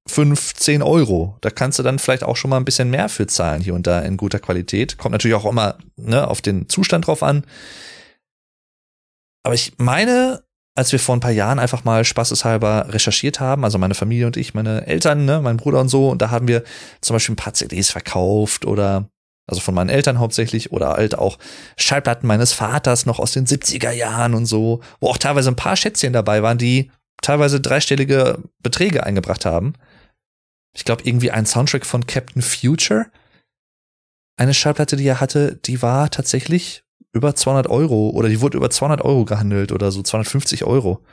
[0.07, 1.37] fünf, zehn Euro.
[1.41, 3.87] Da kannst du dann vielleicht auch schon mal ein bisschen mehr für zahlen hier und
[3.87, 4.97] da in guter Qualität.
[4.97, 7.43] Kommt natürlich auch immer ne, auf den Zustand drauf an.
[9.43, 10.43] Aber ich meine,
[10.77, 14.37] als wir vor ein paar Jahren einfach mal spaßeshalber recherchiert haben, also meine Familie und
[14.37, 16.63] ich, meine Eltern, ne, mein Bruder und so, und da haben wir
[17.01, 19.09] zum Beispiel ein paar CDs verkauft oder
[19.47, 21.39] also von meinen Eltern hauptsächlich oder halt auch
[21.77, 25.75] Schallplatten meines Vaters noch aus den 70er Jahren und so, wo auch teilweise ein paar
[25.75, 26.91] Schätzchen dabei waren, die
[27.23, 29.73] teilweise dreistellige Beträge eingebracht haben.
[30.75, 33.07] Ich glaube, irgendwie ein Soundtrack von Captain Future.
[34.39, 36.83] Eine Schallplatte, die er hatte, die war tatsächlich
[37.17, 41.03] über 200 Euro oder die wurde über 200 Euro gehandelt oder so 250 Euro.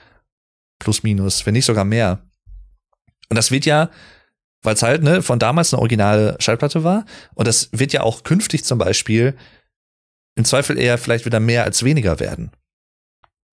[0.79, 2.23] Plus minus, wenn nicht sogar mehr.
[3.29, 3.91] Und das wird ja,
[4.63, 8.23] weil es halt ne, von damals eine originale Schallplatte war und das wird ja auch
[8.23, 9.37] künftig zum Beispiel
[10.37, 12.51] im Zweifel eher vielleicht wieder mehr als weniger werden.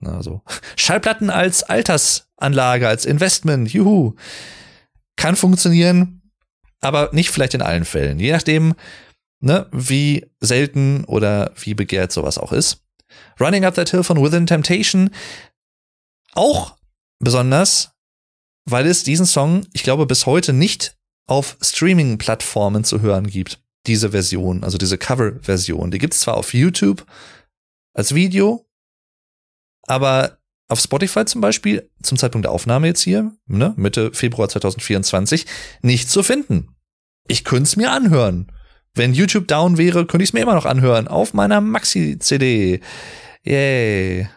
[0.04, 0.42] Also
[0.76, 4.14] Schallplatten als Altersanlage, als Investment, juhu,
[5.16, 6.22] kann funktionieren,
[6.80, 8.18] aber nicht vielleicht in allen Fällen.
[8.18, 8.74] Je nachdem,
[9.42, 12.82] ne, wie selten oder wie begehrt sowas auch ist.
[13.38, 15.10] Running Up That Hill von Within Temptation
[16.34, 16.76] auch
[17.18, 17.92] besonders,
[18.64, 23.62] weil es diesen Song, ich glaube, bis heute nicht auf Streaming-Plattformen zu hören gibt.
[23.86, 25.90] Diese Version, also diese Cover-Version.
[25.90, 27.04] Die gibt's zwar auf YouTube
[27.94, 28.64] als Video,
[29.86, 30.38] aber
[30.68, 35.46] auf Spotify zum Beispiel, zum Zeitpunkt der Aufnahme jetzt hier, ne, Mitte Februar 2024,
[35.82, 36.74] nicht zu finden.
[37.26, 38.50] Ich könnte es mir anhören.
[38.94, 41.08] Wenn YouTube down wäre, könnte ich es mir immer noch anhören.
[41.08, 42.80] Auf meiner Maxi-CD.
[43.42, 44.28] Yay.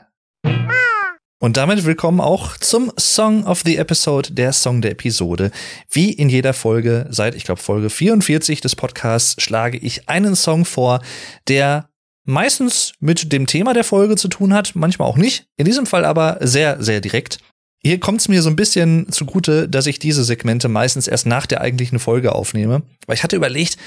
[1.42, 5.52] Und damit willkommen auch zum Song of the Episode, der Song der Episode.
[5.92, 10.64] Wie in jeder Folge, seit ich glaube Folge 44 des Podcasts, schlage ich einen Song
[10.64, 11.02] vor,
[11.50, 11.90] der
[12.24, 15.48] meistens mit dem Thema der Folge zu tun hat, manchmal auch nicht.
[15.58, 17.40] In diesem Fall aber sehr, sehr direkt.
[17.84, 21.46] hier kommt es mir so ein bisschen zugute, dass ich diese Segmente meistens erst nach
[21.46, 22.84] der eigentlichen Folge aufnehme.
[23.06, 23.78] Weil ich hatte überlegt,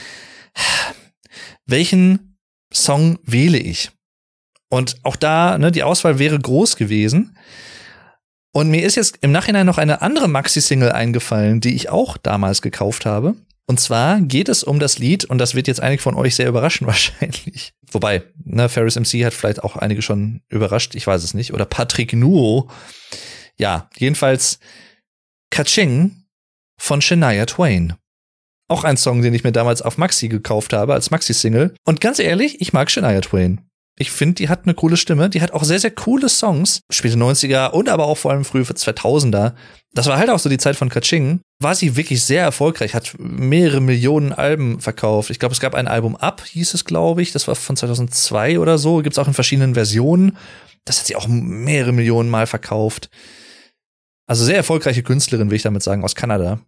[1.67, 2.39] welchen
[2.73, 3.91] Song wähle ich?
[4.71, 7.37] Und auch da, ne, die Auswahl wäre groß gewesen.
[8.53, 12.63] Und mir ist jetzt im Nachhinein noch eine andere Maxi-Single eingefallen, die ich auch damals
[12.63, 13.35] gekauft habe.
[13.67, 16.49] Und zwar geht es um das Lied, und das wird jetzt einige von euch sehr
[16.49, 17.75] überraschen wahrscheinlich.
[17.91, 21.53] Wobei, ne, Ferris MC hat vielleicht auch einige schon überrascht, ich weiß es nicht.
[21.53, 22.71] Oder Patrick Nuo.
[23.57, 24.59] Ja, jedenfalls
[25.51, 26.25] Kaching
[26.79, 27.95] von Shania Twain.
[28.69, 31.75] Auch ein Song, den ich mir damals auf Maxi gekauft habe, als Maxi-Single.
[31.85, 33.63] Und ganz ehrlich, ich mag Shania Twain.
[34.01, 35.29] Ich finde, die hat eine coole Stimme.
[35.29, 36.83] Die hat auch sehr, sehr coole Songs.
[36.91, 39.55] Späte 90er und aber auch vor allem frühe 2000er.
[39.93, 41.41] Das war halt auch so die Zeit von Kaching.
[41.61, 45.31] War sie wirklich sehr erfolgreich, hat mehrere Millionen Alben verkauft.
[45.31, 47.33] Ich glaube, es gab ein Album Up, hieß es, glaube ich.
[47.33, 48.99] Das war von 2002 oder so.
[48.99, 50.37] Gibt es auch in verschiedenen Versionen.
[50.85, 53.11] Das hat sie auch mehrere Millionen Mal verkauft.
[54.29, 56.61] Also sehr erfolgreiche Künstlerin, will ich damit sagen, aus Kanada.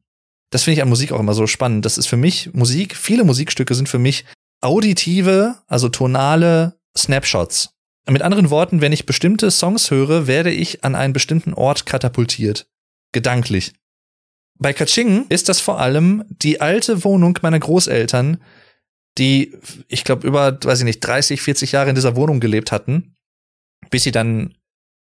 [0.50, 1.84] Das finde ich an Musik auch immer so spannend.
[1.84, 4.24] Das ist für mich Musik, viele Musikstücke sind für mich
[4.60, 7.70] auditive, also tonale Snapshots.
[8.08, 12.66] Mit anderen Worten, wenn ich bestimmte Songs höre, werde ich an einen bestimmten Ort katapultiert.
[13.12, 13.72] Gedanklich.
[14.58, 18.42] Bei Kaching ist das vor allem die alte Wohnung meiner Großeltern,
[19.18, 19.56] die,
[19.88, 23.16] ich glaube, über, weiß ich nicht, 30, 40 Jahre in dieser Wohnung gelebt hatten,
[23.88, 24.54] bis sie dann,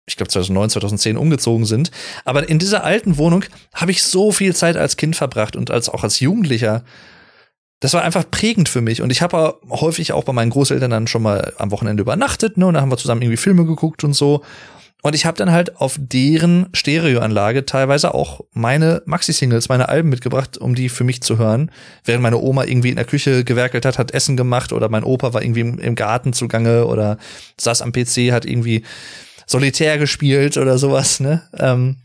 [0.10, 1.92] ich glaube, 2009, 2010 umgezogen sind.
[2.26, 5.88] Aber in dieser alten Wohnung habe ich so viel Zeit als Kind verbracht und als
[5.88, 6.84] auch als Jugendlicher
[7.82, 9.02] das war einfach prägend für mich.
[9.02, 12.66] Und ich habe häufig auch bei meinen Großeltern dann schon mal am Wochenende übernachtet, ne?
[12.66, 14.44] Und dann haben wir zusammen irgendwie Filme geguckt und so.
[15.02, 20.58] Und ich habe dann halt auf deren Stereoanlage teilweise auch meine Maxi-Singles, meine Alben mitgebracht,
[20.58, 21.72] um die für mich zu hören.
[22.04, 25.34] Während meine Oma irgendwie in der Küche gewerkelt hat, hat Essen gemacht oder mein Opa
[25.34, 27.18] war irgendwie im, Garten zugange oder
[27.58, 28.84] saß am PC, hat irgendwie
[29.50, 31.42] Solitär gespielt oder sowas, ne?
[31.58, 31.98] Ähm,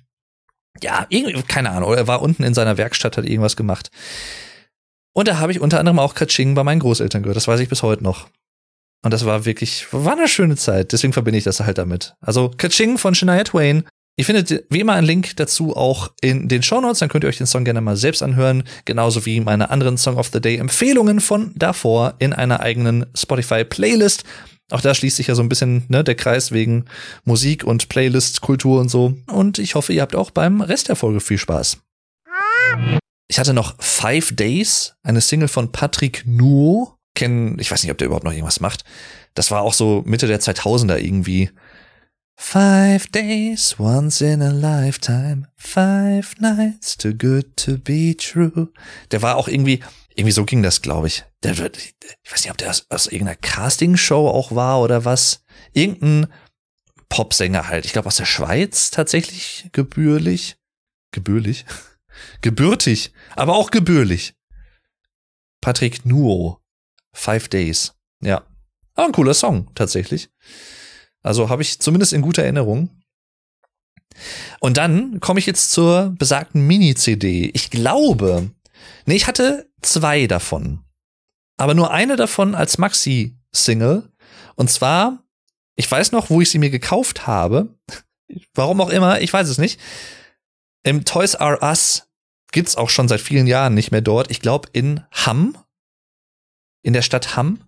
[0.83, 3.91] ja, irgendwie, keine Ahnung, er war unten in seiner Werkstatt, hat irgendwas gemacht.
[5.13, 7.37] Und da habe ich unter anderem auch Kaching bei meinen Großeltern gehört.
[7.37, 8.29] Das weiß ich bis heute noch.
[9.03, 10.93] Und das war wirklich, war eine schöne Zeit.
[10.93, 12.15] Deswegen verbinde ich das halt damit.
[12.21, 13.85] Also Kaching von Shania Twain.
[14.17, 17.01] Ihr findet wie immer einen Link dazu auch in den Show Notes.
[17.01, 18.63] Dann könnt ihr euch den Song gerne mal selbst anhören.
[18.85, 23.65] Genauso wie meine anderen Song of the Day Empfehlungen von davor in einer eigenen Spotify
[23.65, 24.25] Playlist.
[24.71, 26.85] Auch da schließt sich ja so ein bisschen ne, der Kreis wegen
[27.25, 29.17] Musik und Playlist, Kultur und so.
[29.27, 31.79] Und ich hoffe, ihr habt auch beim Rest der Folge viel Spaß.
[33.29, 36.95] Ich hatte noch Five Days, eine Single von Patrick Nuo.
[37.17, 38.85] Kennen, ich weiß nicht, ob der überhaupt noch irgendwas macht.
[39.35, 41.51] Das war auch so Mitte der 2000er irgendwie.
[42.37, 48.73] Five days, once in a lifetime, five nights, too good to be true.
[49.13, 49.83] Der war auch irgendwie,
[50.15, 51.25] irgendwie so ging das, glaube ich.
[51.43, 55.45] Der wird, ich weiß nicht, ob der aus, aus irgendeiner Castingshow auch war oder was.
[55.73, 56.27] Irgendein
[57.09, 57.87] Popsänger halt.
[57.87, 60.57] Ich glaube aus der Schweiz tatsächlich gebührlich.
[61.13, 61.65] Gebührlich?
[62.43, 64.35] Gebürtig, aber auch gebührlich.
[65.61, 66.61] Patrick Nuo.
[67.13, 67.95] Five Days.
[68.21, 68.45] Ja.
[68.95, 70.31] Aber ein cooler Song, tatsächlich.
[71.25, 72.91] Also habe ich zumindest in guter Erinnerung.
[74.61, 77.51] Und dann komme ich jetzt zur besagten Mini-CD.
[77.53, 78.51] Ich glaube,
[79.07, 80.85] nee, ich hatte zwei davon.
[81.57, 84.13] Aber nur eine davon als Maxi-Single.
[84.55, 85.25] Und zwar,
[85.77, 87.75] ich weiß noch, wo ich sie mir gekauft habe.
[88.55, 89.81] Warum auch immer, ich weiß es nicht.
[90.85, 92.09] Im Toys R Us
[92.53, 94.31] gibt's auch schon seit vielen Jahren nicht mehr dort.
[94.31, 95.57] Ich glaube in Hamm,
[96.83, 97.65] in der Stadt Hamm.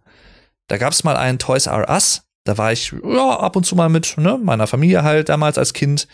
[0.69, 2.26] Da gab's mal einen Toys R Us.
[2.47, 5.73] Da war ich ja ab und zu mal mit ne, meiner Familie halt damals als
[5.73, 6.07] Kind.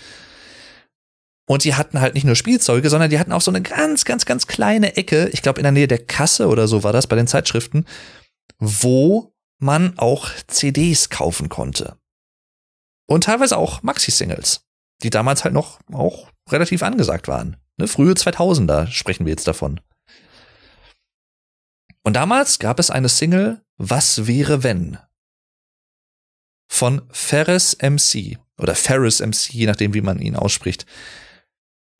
[1.46, 4.24] Und die hatten halt nicht nur Spielzeuge, sondern die hatten auch so eine ganz, ganz,
[4.24, 5.28] ganz kleine Ecke.
[5.32, 7.84] Ich glaube in der Nähe der Kasse oder so war das bei den Zeitschriften,
[8.58, 11.96] wo man auch CDs kaufen konnte.
[13.06, 14.64] Und teilweise auch Maxi-Singles,
[15.02, 17.56] die damals halt noch auch relativ angesagt waren.
[17.76, 19.80] Ne, frühe 2000er sprechen wir jetzt davon.
[22.04, 24.98] Und damals gab es eine Single Was wäre wenn?
[26.74, 30.86] Von Ferris MC oder Ferris MC, je nachdem wie man ihn ausspricht.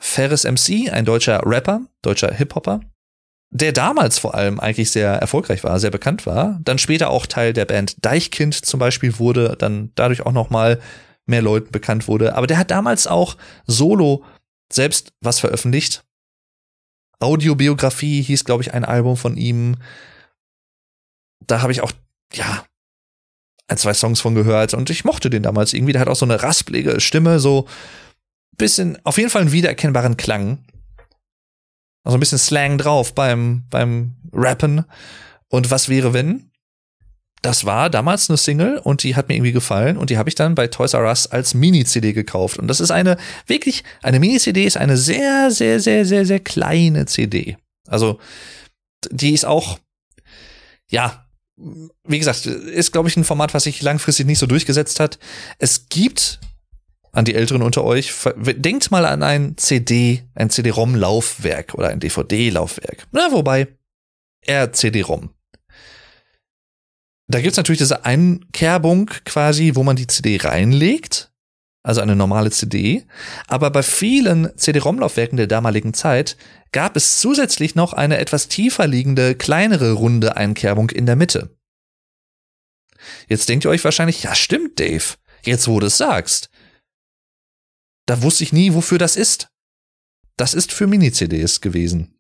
[0.01, 2.81] Ferris MC, ein deutscher Rapper, deutscher Hip-Hopper,
[3.51, 7.53] der damals vor allem eigentlich sehr erfolgreich war, sehr bekannt war, dann später auch Teil
[7.53, 10.81] der Band Deichkind zum Beispiel wurde, dann dadurch auch noch mal
[11.27, 12.35] mehr Leuten bekannt wurde.
[12.35, 14.25] Aber der hat damals auch Solo
[14.73, 16.03] selbst was veröffentlicht.
[17.21, 19.77] Audiobiografie hieß, glaube ich, ein Album von ihm.
[21.47, 21.93] Da habe ich auch,
[22.33, 22.65] ja,
[23.69, 25.93] ein, zwei Songs von gehört und ich mochte den damals irgendwie.
[25.93, 27.67] Der hat auch so eine rasplige Stimme, so
[28.59, 30.65] bisschen, auf jeden Fall einen wiedererkennbaren Klang.
[32.05, 34.85] Also ein bisschen Slang drauf beim, beim Rappen.
[35.49, 36.53] Und was wäre, wenn?
[37.43, 40.37] das war damals eine Single und die hat mir irgendwie gefallen und die habe ich
[40.37, 42.59] dann bei Toys R Us als Mini-CD gekauft.
[42.59, 47.07] Und das ist eine, wirklich, eine Mini-CD ist eine sehr, sehr, sehr, sehr, sehr kleine
[47.07, 47.57] CD.
[47.89, 48.21] Also,
[49.11, 49.81] die ist auch,
[50.89, 51.22] ja,
[51.57, 55.19] wie gesagt, ist, glaube ich, ein Format, was sich langfristig nicht so durchgesetzt hat.
[55.59, 56.41] Es gibt
[57.13, 63.07] an die Älteren unter euch, denkt mal an ein CD, ein CD-ROM-Laufwerk oder ein DVD-Laufwerk.
[63.13, 63.69] Na, wobei,
[64.41, 65.31] eher CD-ROM.
[67.29, 71.32] Da gibt's natürlich diese Einkerbung quasi, wo man die CD reinlegt,
[71.83, 73.05] also eine normale CD.
[73.47, 76.37] Aber bei vielen CD-ROM-Laufwerken der damaligen Zeit
[76.71, 81.57] gab es zusätzlich noch eine etwas tiefer liegende, kleinere runde Einkerbung in der Mitte.
[83.29, 85.05] Jetzt denkt ihr euch wahrscheinlich, ja stimmt, Dave.
[85.45, 86.51] Jetzt wo du es sagst.
[88.07, 89.49] Da wusste ich nie, wofür das ist.
[90.37, 92.19] Das ist für Mini-CDs gewesen.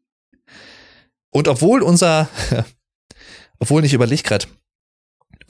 [1.30, 2.28] Und obwohl unser,
[3.58, 4.46] obwohl ich überlege gerade,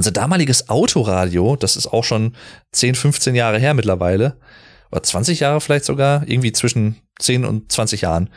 [0.02, 2.34] unser damaliges Autoradio, das ist auch schon
[2.72, 4.36] 10, 15 Jahre her mittlerweile,
[4.90, 8.28] oder 20 Jahre vielleicht sogar, irgendwie zwischen 10 und 20 Jahren.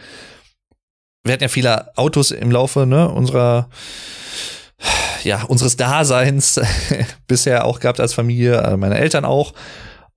[1.23, 3.71] Wir hatten ja viele Autos im Laufe ne, unserer,
[5.23, 6.61] ja, unseres Daseins
[7.27, 9.53] bisher auch gehabt als Familie, äh, meine Eltern auch.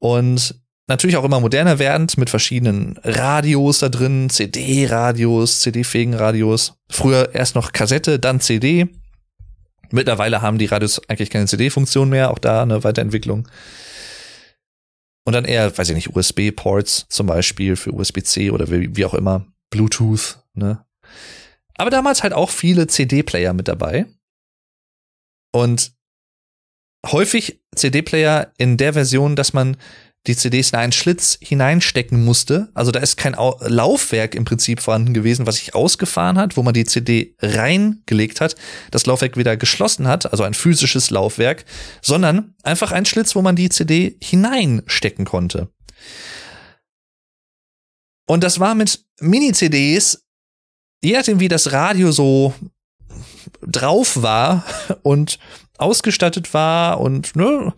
[0.01, 0.55] Und
[0.87, 6.75] natürlich auch immer moderner werdend mit verschiedenen Radios da drin, CD-Radios, CD-fähigen Radios.
[6.91, 8.89] Früher erst noch Kassette, dann CD.
[9.91, 13.49] Mittlerweile haben die Radios eigentlich keine CD-Funktion mehr, auch da eine Weiterentwicklung.
[15.25, 19.15] Und dann eher, weiß ich nicht, USB-Ports zum Beispiel für USB-C oder wie, wie auch
[19.15, 20.85] immer, Bluetooth, ne?
[21.77, 24.07] Aber damals halt auch viele CD-Player mit dabei.
[25.53, 25.93] Und
[27.07, 29.77] häufig CD-Player in der Version, dass man
[30.27, 32.69] die CDs in einen Schlitz hineinstecken musste.
[32.75, 36.75] Also da ist kein Laufwerk im Prinzip vorhanden gewesen, was sich ausgefahren hat, wo man
[36.75, 38.57] die CD reingelegt hat,
[38.91, 41.65] das Laufwerk wieder geschlossen hat, also ein physisches Laufwerk,
[42.03, 45.69] sondern einfach ein Schlitz, wo man die CD hineinstecken konnte.
[48.27, 50.27] Und das war mit Mini-CDs,
[51.03, 52.53] je nachdem wie das Radio so
[53.63, 54.65] drauf war
[55.03, 55.39] und
[55.79, 57.73] ausgestattet war und ne,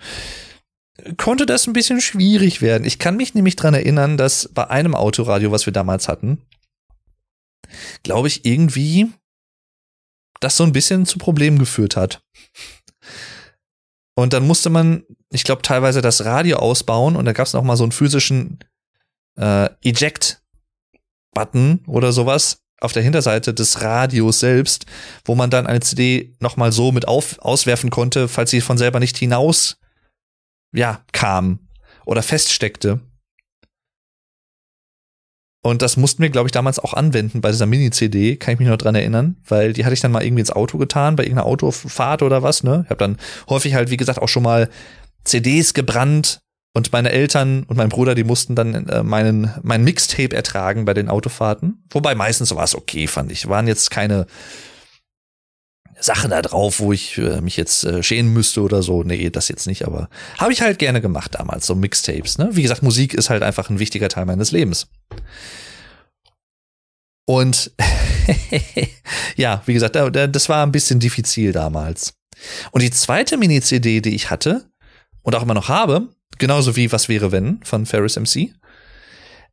[1.16, 2.84] konnte das ein bisschen schwierig werden.
[2.84, 6.42] Ich kann mich nämlich dran erinnern, dass bei einem Autoradio, was wir damals hatten,
[8.02, 9.10] glaube ich, irgendwie
[10.40, 12.22] das so ein bisschen zu Problemen geführt hat.
[14.14, 17.62] Und dann musste man, ich glaube, teilweise das Radio ausbauen und da gab es noch
[17.62, 18.58] mal so einen physischen
[19.38, 24.86] äh, Eject-Button oder sowas auf der Hinterseite des Radios selbst,
[25.24, 28.78] wo man dann eine CD noch mal so mit auf, auswerfen konnte, falls sie von
[28.78, 29.79] selber nicht hinaus
[30.72, 31.60] ja, kam
[32.04, 33.00] oder feststeckte.
[35.62, 38.68] Und das mussten wir, glaube ich, damals auch anwenden bei dieser Mini-CD, kann ich mich
[38.68, 41.46] noch dran erinnern, weil die hatte ich dann mal irgendwie ins Auto getan, bei irgendeiner
[41.46, 42.82] Autofahrt oder was, ne?
[42.84, 43.18] Ich habe dann
[43.48, 44.70] häufig halt, wie gesagt, auch schon mal
[45.24, 46.40] CDs gebrannt
[46.72, 50.94] und meine Eltern und mein Bruder, die mussten dann äh, meinen, mein Mixtape ertragen bei
[50.94, 51.84] den Autofahrten.
[51.90, 53.48] Wobei meistens war es okay, fand ich.
[53.48, 54.26] Waren jetzt keine
[56.00, 59.02] Sachen da drauf, wo ich äh, mich jetzt äh, schämen müsste oder so.
[59.02, 62.38] Nee, das jetzt nicht, aber habe ich halt gerne gemacht damals, so Mixtapes.
[62.38, 62.50] Ne?
[62.52, 64.88] Wie gesagt, Musik ist halt einfach ein wichtiger Teil meines Lebens.
[67.26, 67.70] Und
[69.36, 72.14] ja, wie gesagt, das war ein bisschen diffizil damals.
[72.70, 74.68] Und die zweite Mini-CD, die ich hatte
[75.22, 78.54] und auch immer noch habe, genauso wie Was wäre wenn von Ferris MC,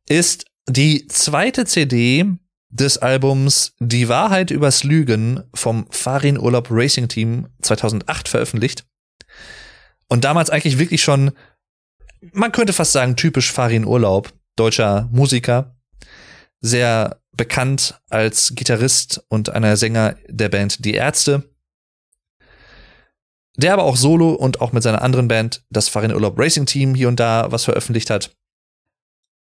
[0.08, 2.24] ist die zweite CD
[2.70, 8.86] des Albums Die Wahrheit übers Lügen vom Farin Urlaub Racing Team 2008 veröffentlicht.
[10.08, 11.32] Und damals eigentlich wirklich schon,
[12.32, 15.76] man könnte fast sagen, typisch Farin Urlaub, deutscher Musiker,
[16.60, 21.44] sehr bekannt als Gitarrist und einer Sänger der Band Die Ärzte.
[23.56, 26.94] Der aber auch solo und auch mit seiner anderen Band, das Farin Urlaub Racing Team,
[26.94, 28.36] hier und da was veröffentlicht hat.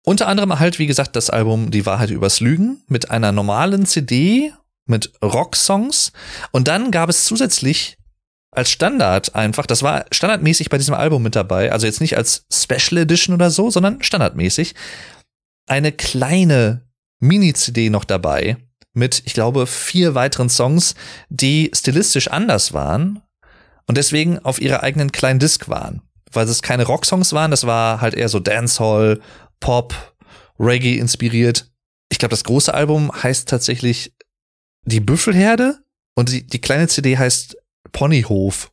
[0.04, 4.52] Unter anderem halt, wie gesagt, das Album Die Wahrheit übers Lügen mit einer normalen CD
[4.88, 6.12] mit Rocksongs.
[6.52, 7.98] Und dann gab es zusätzlich
[8.52, 12.46] als Standard einfach, das war standardmäßig bei diesem Album mit dabei, also jetzt nicht als
[12.52, 14.76] Special Edition oder so, sondern standardmäßig,
[15.68, 16.82] eine kleine
[17.20, 18.58] Mini-CD noch dabei
[18.94, 20.96] mit, ich glaube, vier weiteren Songs,
[21.30, 23.22] die stilistisch anders waren
[23.88, 26.02] und deswegen auf ihrer eigenen kleinen Disc waren.
[26.34, 29.22] Weil es keine Rocksongs waren, das war halt eher so Dancehall,
[29.62, 30.14] Pop,
[30.60, 31.72] Reggae inspiriert.
[32.10, 34.14] Ich glaube, das große Album heißt tatsächlich
[34.84, 35.80] Die Büffelherde
[36.16, 37.56] und die, die kleine CD heißt
[37.94, 38.72] Ponyhof.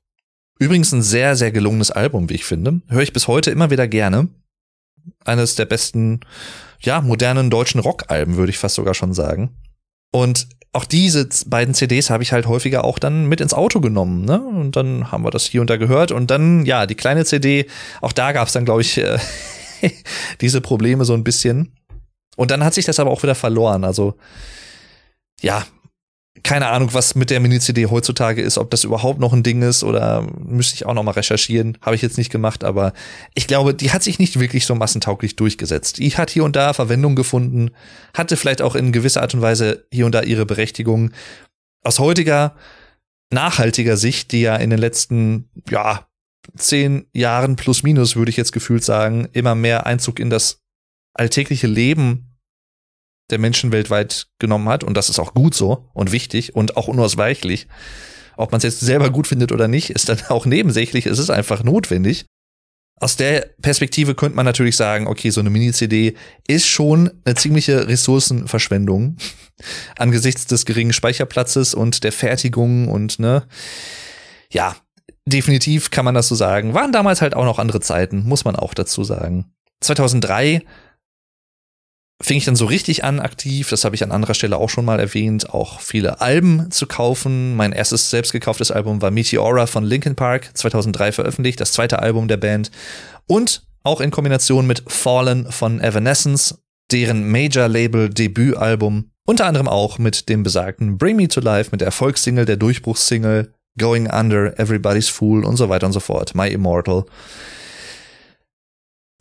[0.59, 2.81] Übrigens ein sehr, sehr gelungenes Album, wie ich finde.
[2.89, 4.29] Höre ich bis heute immer wieder gerne.
[5.25, 6.21] Eines der besten,
[6.81, 9.57] ja, modernen deutschen Rockalben, würde ich fast sogar schon sagen.
[10.11, 14.25] Und auch diese beiden CDs habe ich halt häufiger auch dann mit ins Auto genommen,
[14.25, 14.41] ne?
[14.41, 16.13] Und dann haben wir das hier und da gehört.
[16.13, 17.67] Und dann, ja, die kleine CD,
[18.01, 19.19] auch da gab es dann, glaube ich, äh,
[20.41, 21.75] diese Probleme so ein bisschen.
[22.37, 23.85] Und dann hat sich das aber auch wieder verloren.
[23.85, 24.15] Also,
[25.41, 25.67] ja,
[26.43, 29.83] keine Ahnung, was mit der Mini-CD heutzutage ist, ob das überhaupt noch ein Ding ist
[29.83, 31.79] oder müsste ich auch noch mal recherchieren.
[31.83, 32.93] Habe ich jetzt nicht gemacht, aber
[33.35, 35.99] ich glaube, die hat sich nicht wirklich so massentauglich durchgesetzt.
[35.99, 37.71] Die hat hier und da Verwendung gefunden,
[38.15, 41.11] hatte vielleicht auch in gewisser Art und Weise hier und da ihre Berechtigung.
[41.83, 42.55] Aus heutiger,
[43.31, 46.08] nachhaltiger Sicht, die ja in den letzten, ja,
[46.57, 50.61] zehn Jahren plus minus, würde ich jetzt gefühlt sagen, immer mehr Einzug in das
[51.15, 52.37] alltägliche Leben
[53.31, 54.85] der Menschen weltweit genommen hat.
[54.85, 57.67] Und das ist auch gut so und wichtig und auch unausweichlich.
[58.37, 61.07] Ob man es jetzt selber gut findet oder nicht, ist dann auch nebensächlich.
[61.07, 62.27] Es ist einfach notwendig.
[63.01, 66.15] Aus der Perspektive könnte man natürlich sagen, okay, so eine Mini-CD
[66.49, 69.17] ist schon eine ziemliche Ressourcenverschwendung
[69.99, 73.47] angesichts des geringen Speicherplatzes und der Fertigung und ne,
[74.51, 74.75] ja,
[75.29, 76.75] definitiv kann man das so sagen.
[76.75, 79.53] Waren damals halt auch noch andere Zeiten, muss man auch dazu sagen.
[79.81, 80.63] 2003
[82.21, 84.85] fing ich dann so richtig an, aktiv, das habe ich an anderer Stelle auch schon
[84.85, 87.55] mal erwähnt, auch viele Alben zu kaufen.
[87.55, 92.27] Mein erstes selbst gekauftes Album war Meteora von Linkin Park, 2003 veröffentlicht, das zweite Album
[92.27, 92.71] der Band.
[93.27, 96.59] Und auch in Kombination mit Fallen von Evanescence,
[96.91, 99.11] deren Major-Label-Debütalbum.
[99.25, 103.53] Unter anderem auch mit dem besagten Bring Me to Life, mit der Erfolgssingle, der Durchbruchssingle,
[103.79, 107.05] Going Under, Everybody's Fool und so weiter und so fort, My Immortal.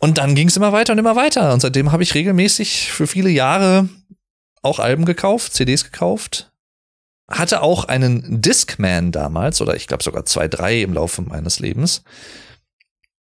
[0.00, 1.52] Und dann ging es immer weiter und immer weiter.
[1.52, 3.88] Und seitdem habe ich regelmäßig für viele Jahre
[4.62, 6.52] auch Alben gekauft, CDs gekauft.
[7.30, 12.02] Hatte auch einen Discman damals, oder ich glaube sogar zwei, drei im Laufe meines Lebens.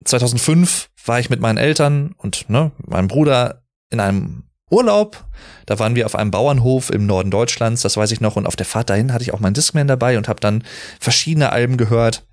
[0.06, 5.26] 2005 war ich mit meinen Eltern und ne, meinem Bruder in einem Urlaub.
[5.66, 8.36] Da waren wir auf einem Bauernhof im Norden Deutschlands, das weiß ich noch.
[8.36, 10.64] Und auf der Fahrt dahin hatte ich auch meinen Discman dabei und habe dann
[11.00, 12.26] verschiedene Alben gehört.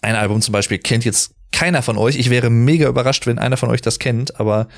[0.00, 2.16] Ein Album zum Beispiel kennt jetzt keiner von euch.
[2.16, 4.68] Ich wäre mega überrascht, wenn einer von euch das kennt, aber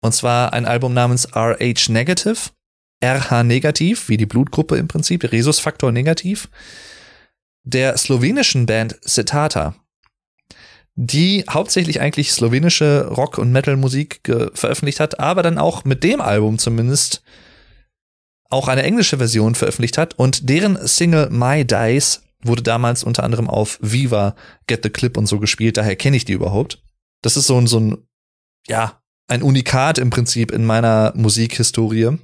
[0.00, 2.50] und zwar ein Album namens RH Negative.
[3.04, 6.48] RH negativ, wie die Blutgruppe im Prinzip, Rhesusfaktor negativ,
[7.62, 9.74] der slowenischen Band Citata,
[10.96, 14.20] die hauptsächlich eigentlich slowenische Rock- und Metal-Musik
[14.54, 17.22] veröffentlicht hat, aber dann auch mit dem Album zumindest
[18.48, 20.14] auch eine englische Version veröffentlicht hat.
[20.18, 24.34] Und deren Single My Dice wurde damals unter anderem auf Viva,
[24.66, 26.82] Get the Clip und so gespielt, daher kenne ich die überhaupt.
[27.22, 27.98] Das ist so ein, so ein,
[28.66, 32.18] ja, ein Unikat im Prinzip in meiner Musikhistorie,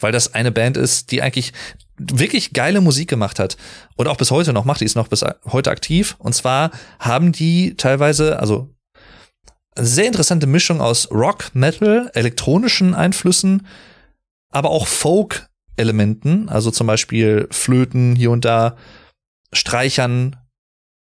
[0.00, 1.52] weil das eine Band ist, die eigentlich
[1.98, 3.56] wirklich geile Musik gemacht hat
[3.96, 6.16] und auch bis heute noch macht, die ist noch bis heute aktiv.
[6.18, 8.74] Und zwar haben die teilweise, also
[9.76, 13.66] sehr interessante Mischung aus Rock, Metal, elektronischen Einflüssen,
[14.50, 18.76] aber auch Folk Elementen, also zum Beispiel Flöten hier und da,
[19.52, 20.36] Streichern,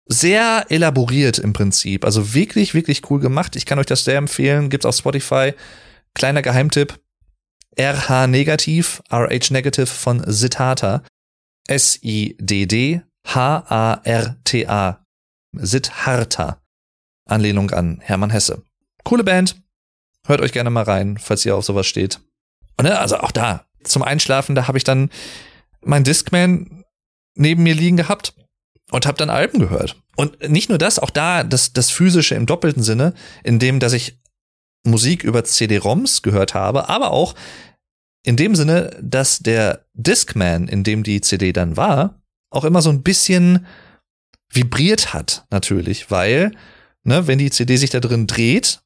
[0.07, 2.05] sehr elaboriert im Prinzip.
[2.05, 3.55] Also wirklich, wirklich cool gemacht.
[3.55, 4.69] Ich kann euch das sehr empfehlen.
[4.69, 5.53] Gibt's auf Spotify.
[6.13, 6.99] Kleiner Geheimtipp.
[7.80, 11.03] RH Negativ, RH Negative von Siddhartha.
[11.67, 15.05] S-I-D-D H-A-R-T-A.
[15.53, 16.61] Siddhartha.
[17.28, 18.61] Anlehnung an Hermann Hesse.
[19.03, 19.55] Coole Band.
[20.28, 22.19] Hört euch gerne mal rein, falls ihr auf sowas steht.
[22.78, 25.09] Und ne, also auch da, zum Einschlafen, da habe ich dann
[25.82, 26.84] mein Discman
[27.36, 28.34] neben mir liegen gehabt
[28.91, 29.95] und habe dann Alben gehört.
[30.15, 33.13] Und nicht nur das, auch da das, das Physische im doppelten Sinne,
[33.43, 34.17] in dem, dass ich
[34.86, 37.36] Musik über CD-ROMs gehört habe, aber auch
[38.23, 42.89] in dem Sinne, dass der Discman, in dem die CD dann war, auch immer so
[42.89, 43.65] ein bisschen
[44.51, 46.51] vibriert hat, natürlich, weil,
[47.03, 48.79] ne, wenn die CD sich da drin dreht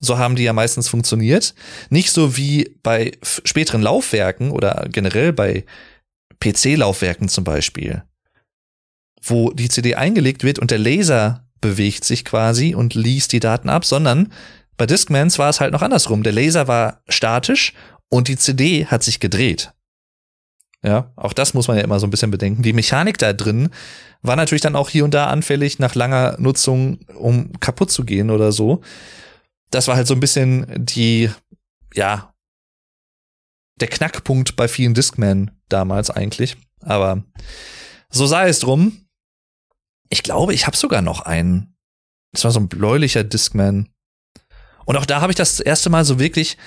[0.00, 1.54] so haben die ja meistens funktioniert.
[1.90, 5.64] Nicht so wie bei späteren Laufwerken oder generell bei
[6.40, 8.02] PC-Laufwerken zum Beispiel,
[9.22, 13.68] wo die CD eingelegt wird und der Laser bewegt sich quasi und liest die Daten
[13.68, 14.32] ab, sondern
[14.80, 16.22] bei Discmans war es halt noch andersrum.
[16.22, 17.74] Der Laser war statisch
[18.08, 19.72] und die CD hat sich gedreht.
[20.82, 22.62] Ja, auch das muss man ja immer so ein bisschen bedenken.
[22.62, 23.68] Die Mechanik da drin
[24.22, 28.30] war natürlich dann auch hier und da anfällig nach langer Nutzung, um kaputt zu gehen
[28.30, 28.80] oder so
[29.70, 31.30] das war halt so ein bisschen die,
[31.94, 32.34] ja,
[33.80, 36.56] der Knackpunkt bei vielen Discmen damals eigentlich.
[36.80, 37.24] Aber
[38.10, 39.06] so sei es drum.
[40.10, 41.76] Ich glaube, ich habe sogar noch einen.
[42.32, 43.88] Das war so ein bläulicher Discman.
[44.90, 46.58] Und auch da habe ich das erste Mal so wirklich,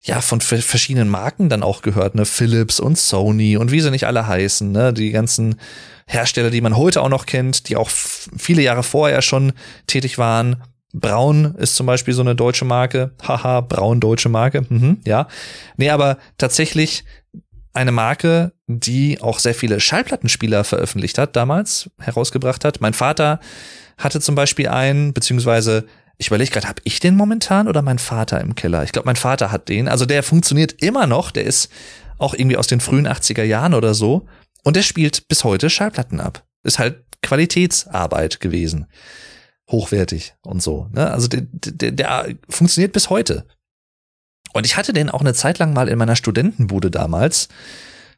[0.00, 2.26] ja, von verschiedenen Marken dann auch gehört, ne?
[2.26, 4.92] Philips und Sony und wie sie nicht alle heißen, ne?
[4.92, 5.56] Die ganzen
[6.06, 9.52] Hersteller, die man heute auch noch kennt, die auch viele Jahre vorher schon
[9.88, 10.62] tätig waren
[10.92, 13.16] Braun ist zum Beispiel so eine deutsche Marke.
[13.20, 14.64] Haha, Braun deutsche Marke.
[14.68, 15.26] Mhm, ja.
[15.76, 17.02] Nee, aber tatsächlich
[17.72, 22.80] eine Marke, die auch sehr viele Schallplattenspieler veröffentlicht hat, damals herausgebracht hat.
[22.80, 23.40] Mein Vater
[23.98, 25.84] hatte zum Beispiel einen, beziehungsweise
[26.16, 28.84] ich überlege gerade, habe ich den momentan oder mein Vater im Keller?
[28.84, 29.88] Ich glaube, mein Vater hat den.
[29.88, 31.30] Also der funktioniert immer noch.
[31.30, 31.70] Der ist
[32.18, 34.26] auch irgendwie aus den frühen 80er Jahren oder so.
[34.62, 36.44] Und der spielt bis heute Schallplatten ab.
[36.62, 38.86] Ist halt Qualitätsarbeit gewesen.
[39.70, 40.88] Hochwertig und so.
[40.92, 41.10] Ne?
[41.10, 43.46] Also der, der, der funktioniert bis heute.
[44.52, 47.48] Und ich hatte den auch eine Zeit lang mal in meiner Studentenbude damals.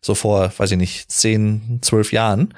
[0.02, 2.52] So vor, weiß ich nicht, zehn, zwölf Jahren.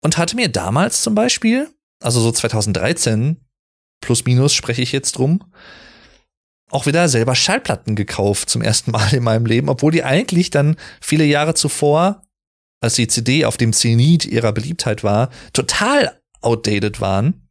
[0.00, 1.68] Und hatte mir damals zum Beispiel,
[2.00, 3.36] also so 2013,
[4.02, 5.42] plus minus spreche ich jetzt drum,
[6.68, 10.76] auch wieder selber Schallplatten gekauft zum ersten Mal in meinem Leben, obwohl die eigentlich dann
[11.00, 12.22] viele Jahre zuvor,
[12.80, 17.48] als die CD auf dem Zenit ihrer Beliebtheit war, total outdated waren.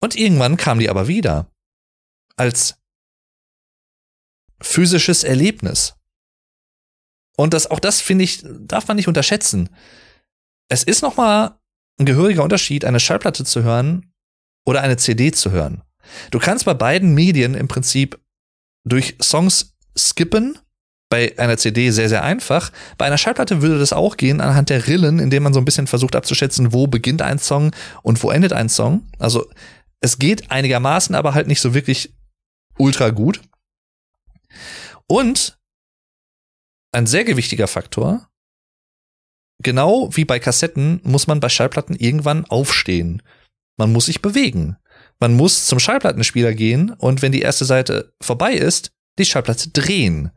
[0.00, 1.50] Und irgendwann kam die aber wieder.
[2.36, 2.76] Als
[4.60, 5.94] physisches Erlebnis.
[7.36, 9.70] Und das, auch das finde ich, darf man nicht unterschätzen.
[10.68, 11.58] Es ist nochmal
[11.98, 14.12] ein gehöriger Unterschied, eine Schallplatte zu hören
[14.66, 15.82] oder eine CD zu hören.
[16.30, 18.20] Du kannst bei beiden Medien im Prinzip
[18.84, 20.58] durch Songs skippen.
[21.08, 22.72] Bei einer CD sehr, sehr einfach.
[22.98, 25.86] Bei einer Schallplatte würde das auch gehen anhand der Rillen, indem man so ein bisschen
[25.86, 27.70] versucht abzuschätzen, wo beginnt ein Song
[28.02, 29.06] und wo endet ein Song.
[29.18, 29.48] Also
[30.00, 32.12] es geht einigermaßen, aber halt nicht so wirklich
[32.76, 33.40] ultra gut.
[35.06, 35.58] Und
[36.92, 38.28] ein sehr gewichtiger Faktor,
[39.62, 43.22] genau wie bei Kassetten muss man bei Schallplatten irgendwann aufstehen.
[43.76, 44.76] Man muss sich bewegen.
[45.18, 50.30] Man muss zum Schallplattenspieler gehen und wenn die erste Seite vorbei ist, die Schallplatte drehen.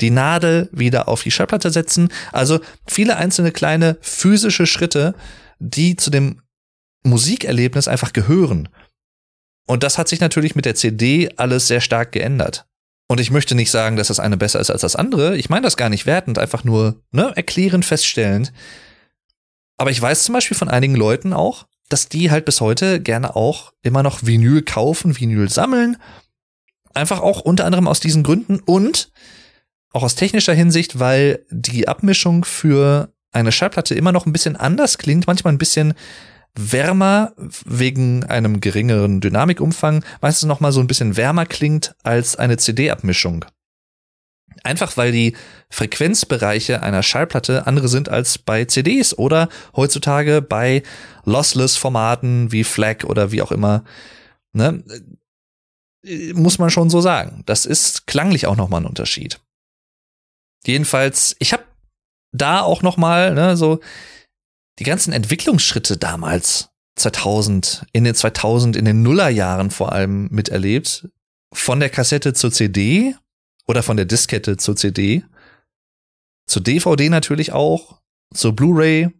[0.00, 2.08] Die Nadel wieder auf die Schallplatte setzen.
[2.32, 5.14] Also viele einzelne kleine physische Schritte,
[5.58, 6.42] die zu dem
[7.02, 8.68] Musikerlebnis einfach gehören.
[9.66, 12.66] Und das hat sich natürlich mit der CD alles sehr stark geändert.
[13.08, 15.36] Und ich möchte nicht sagen, dass das eine besser ist als das andere.
[15.36, 18.52] Ich meine das gar nicht wertend, einfach nur ne, erklärend feststellend.
[19.76, 23.36] Aber ich weiß zum Beispiel von einigen Leuten auch, dass die halt bis heute gerne
[23.36, 25.96] auch immer noch Vinyl kaufen, Vinyl sammeln.
[26.94, 29.10] Einfach auch unter anderem aus diesen Gründen und
[29.92, 34.98] auch aus technischer Hinsicht, weil die Abmischung für eine Schallplatte immer noch ein bisschen anders
[34.98, 35.94] klingt, manchmal ein bisschen
[36.54, 37.32] wärmer
[37.64, 43.44] wegen einem geringeren Dynamikumfang, meistens noch mal so ein bisschen wärmer klingt als eine CD-Abmischung.
[44.66, 45.36] Einfach weil die
[45.70, 50.82] Frequenzbereiche einer Schallplatte andere sind als bei CDs oder heutzutage bei
[51.24, 53.84] Lossless-Formaten wie FLAC oder wie auch immer.
[54.52, 54.82] Ne?
[56.34, 57.44] Muss man schon so sagen.
[57.46, 59.40] Das ist klanglich auch nochmal ein Unterschied.
[60.66, 61.62] Jedenfalls, ich habe
[62.32, 63.78] da auch nochmal ne, so
[64.80, 71.08] die ganzen Entwicklungsschritte damals 2000, in den 2000, in den Nullerjahren vor allem miterlebt.
[71.54, 73.14] Von der Kassette zur CD
[73.66, 75.24] oder von der Diskette zur CD.
[76.46, 78.00] Zur DVD natürlich auch.
[78.34, 79.10] Zur Blu-ray.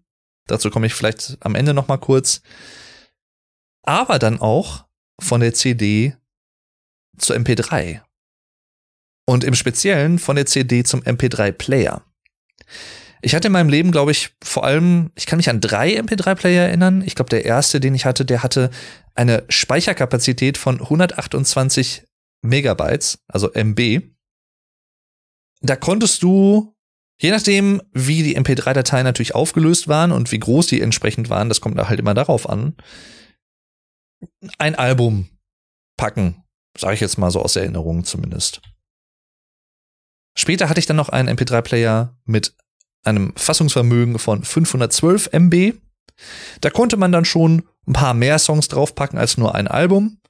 [0.47, 2.43] Dazu komme ich vielleicht am Ende noch mal kurz.
[3.83, 4.85] Aber dann auch
[5.21, 6.17] von der CD
[7.19, 8.03] zur MP3.
[9.29, 12.05] Und im Speziellen von der CD zum MP3-Player.
[13.23, 16.67] Ich hatte in meinem Leben, glaube ich, vor allem, ich kann mich an drei MP3-Player
[16.67, 17.03] erinnern.
[17.05, 18.71] Ich glaube, der erste, den ich hatte, der hatte
[19.17, 22.05] eine Speicherkapazität von 128
[22.43, 24.16] Megabytes, also MB
[25.61, 26.75] da konntest du,
[27.21, 31.61] je nachdem, wie die MP3-Dateien natürlich aufgelöst waren und wie groß die entsprechend waren, das
[31.61, 32.77] kommt halt immer darauf an,
[34.59, 35.29] ein Album
[35.97, 36.43] packen.
[36.79, 38.61] Sage ich jetzt mal so aus Erinnerung zumindest.
[40.39, 42.55] Später hatte ich dann noch einen MP3-Player mit
[43.05, 45.75] einem Fassungsvermögen von 512 MB.
[46.61, 50.21] Da konnte man dann schon ein paar mehr Songs draufpacken als nur ein Album.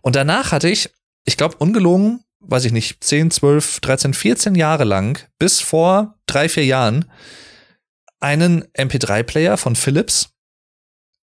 [0.00, 0.90] Und danach hatte ich,
[1.24, 6.48] ich glaube, ungelogen, weiß ich nicht, 10, 12, 13, 14 Jahre lang, bis vor drei,
[6.48, 7.10] vier Jahren,
[8.20, 10.34] einen MP3-Player von Philips.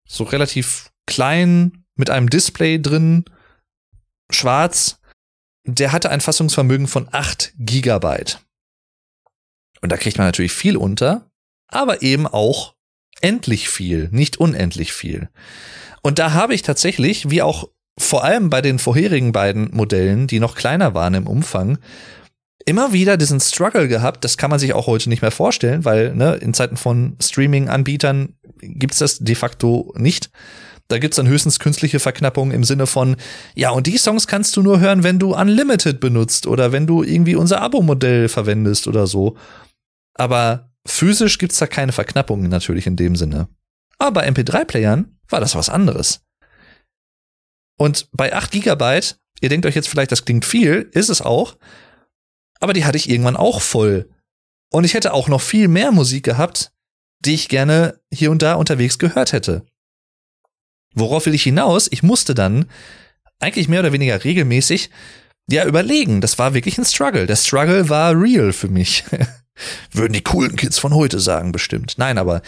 [0.07, 3.25] So relativ klein, mit einem Display drin,
[4.29, 4.99] schwarz.
[5.65, 8.39] Der hatte ein Fassungsvermögen von 8 Gigabyte.
[9.81, 11.29] Und da kriegt man natürlich viel unter,
[11.67, 12.75] aber eben auch
[13.21, 15.29] endlich viel, nicht unendlich viel.
[16.01, 20.39] Und da habe ich tatsächlich, wie auch vor allem bei den vorherigen beiden Modellen, die
[20.39, 21.77] noch kleiner waren im Umfang,
[22.65, 24.23] immer wieder diesen Struggle gehabt.
[24.23, 28.35] Das kann man sich auch heute nicht mehr vorstellen, weil ne, in Zeiten von Streaming-Anbietern
[28.59, 30.29] gibt's das de facto nicht.
[30.87, 33.15] Da gibt's dann höchstens künstliche Verknappung im Sinne von,
[33.55, 37.01] ja, und die Songs kannst du nur hören, wenn du Unlimited benutzt oder wenn du
[37.01, 39.35] irgendwie unser Abo-Modell verwendest oder so.
[40.13, 43.47] Aber physisch gibt's da keine Verknappungen natürlich in dem Sinne.
[43.97, 46.21] Aber bei MP3-Playern war das was anderes.
[47.77, 51.57] Und bei 8 Gigabyte, ihr denkt euch jetzt vielleicht, das klingt viel, ist es auch,
[52.59, 54.09] aber die hatte ich irgendwann auch voll.
[54.71, 56.71] Und ich hätte auch noch viel mehr Musik gehabt,
[57.19, 59.65] die ich gerne hier und da unterwegs gehört hätte.
[60.93, 61.87] Worauf will ich hinaus?
[61.91, 62.65] Ich musste dann
[63.39, 64.89] eigentlich mehr oder weniger regelmäßig
[65.49, 66.21] ja überlegen.
[66.21, 67.27] Das war wirklich ein Struggle.
[67.27, 69.03] Der Struggle war real für mich.
[69.91, 71.95] Würden die coolen Kids von heute sagen, bestimmt.
[71.97, 72.41] Nein, aber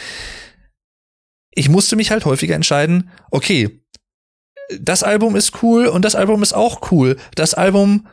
[1.51, 3.82] ich musste mich halt häufiger entscheiden, okay,
[4.80, 7.18] das Album ist cool und das Album ist auch cool.
[7.36, 8.07] Das Album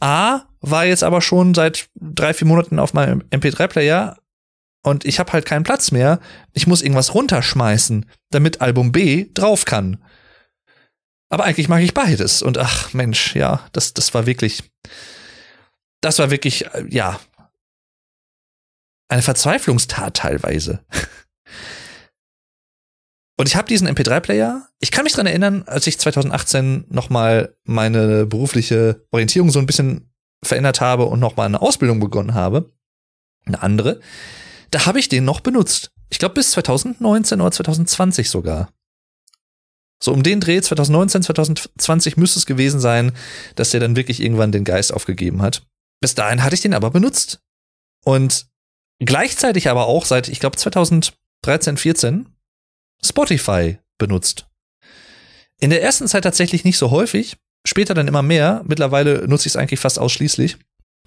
[0.00, 4.16] A war jetzt aber schon seit drei, vier Monaten auf meinem MP3-Player
[4.82, 6.20] und ich habe halt keinen Platz mehr.
[6.52, 10.02] Ich muss irgendwas runterschmeißen, damit Album B drauf kann.
[11.30, 12.42] Aber eigentlich mag ich beides.
[12.42, 14.62] Und ach Mensch, ja, das, das war wirklich,
[16.00, 17.20] das war wirklich, äh, ja,
[19.08, 20.84] eine Verzweiflungstat teilweise.
[23.38, 24.68] Und ich habe diesen MP3-Player.
[24.80, 30.12] Ich kann mich dran erinnern, als ich 2018 nochmal meine berufliche Orientierung so ein bisschen
[30.42, 32.72] verändert habe und nochmal eine Ausbildung begonnen habe,
[33.46, 34.00] eine andere,
[34.72, 35.92] da habe ich den noch benutzt.
[36.10, 38.72] Ich glaube bis 2019 oder 2020 sogar.
[40.02, 43.12] So um den Dreh 2019, 2020 müsste es gewesen sein,
[43.54, 45.62] dass der dann wirklich irgendwann den Geist aufgegeben hat.
[46.00, 47.40] Bis dahin hatte ich den aber benutzt.
[48.04, 48.46] Und
[48.98, 52.28] gleichzeitig aber auch seit, ich glaube, 2013, 14
[53.04, 54.46] Spotify benutzt.
[55.60, 57.36] In der ersten Zeit tatsächlich nicht so häufig,
[57.66, 58.62] später dann immer mehr.
[58.66, 60.56] Mittlerweile nutze ich es eigentlich fast ausschließlich.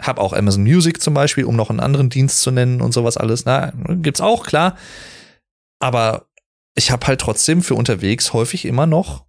[0.00, 3.16] Hab auch Amazon Music zum Beispiel, um noch einen anderen Dienst zu nennen und sowas
[3.16, 3.44] alles.
[3.44, 4.76] Na, gibt's auch, klar.
[5.80, 6.26] Aber
[6.74, 9.24] ich habe halt trotzdem für unterwegs häufig immer noch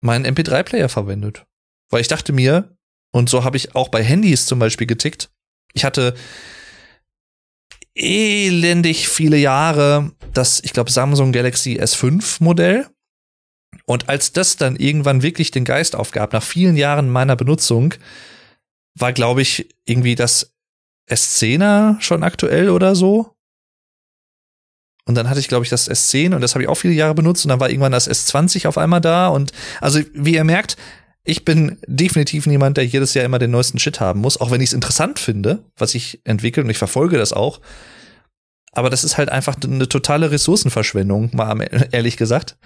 [0.00, 1.46] meinen MP3-Player verwendet.
[1.90, 2.76] Weil ich dachte mir,
[3.12, 5.30] und so habe ich auch bei Handys zum Beispiel getickt,
[5.72, 6.14] ich hatte
[7.98, 12.86] elendig viele Jahre das, ich glaube, Samsung Galaxy S5 Modell.
[13.86, 17.94] Und als das dann irgendwann wirklich den Geist aufgab, nach vielen Jahren meiner Benutzung,
[18.94, 20.52] war, glaube ich, irgendwie das
[21.10, 23.34] S10er schon aktuell oder so.
[25.06, 27.14] Und dann hatte ich, glaube ich, das S10 und das habe ich auch viele Jahre
[27.14, 29.28] benutzt und dann war irgendwann das S20 auf einmal da.
[29.28, 30.76] Und also, wie ihr merkt,
[31.28, 34.62] ich bin definitiv niemand, der jedes Jahr immer den neuesten Shit haben muss, auch wenn
[34.62, 37.60] ich es interessant finde, was ich entwickle und ich verfolge das auch.
[38.72, 41.60] Aber das ist halt einfach eine totale Ressourcenverschwendung, mal
[41.92, 42.56] ehrlich gesagt.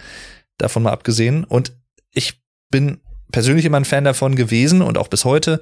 [0.58, 1.42] Davon mal abgesehen.
[1.42, 1.72] Und
[2.12, 2.40] ich
[2.70, 3.00] bin
[3.32, 5.60] persönlich immer ein Fan davon gewesen und auch bis heute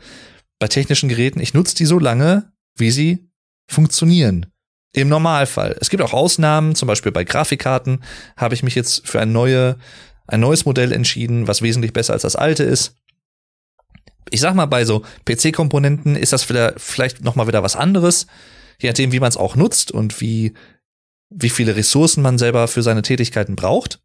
[0.59, 1.41] bei technischen Geräten.
[1.41, 3.31] Ich nutze die so lange, wie sie
[3.67, 4.45] funktionieren.
[4.93, 5.75] Im Normalfall.
[5.81, 8.05] Es gibt auch Ausnahmen, zum Beispiel bei Grafikkarten
[8.37, 9.79] habe ich mich jetzt für ein, neue,
[10.31, 12.97] ein neues Modell entschieden, was wesentlich besser als das alte ist.
[14.31, 18.27] Ich sag mal, bei so PC-Komponenten ist das vielleicht noch mal wieder was anderes,
[18.79, 20.55] je nachdem, wie man es auch nutzt und wie,
[21.31, 24.01] wie viele Ressourcen man selber für seine Tätigkeiten braucht.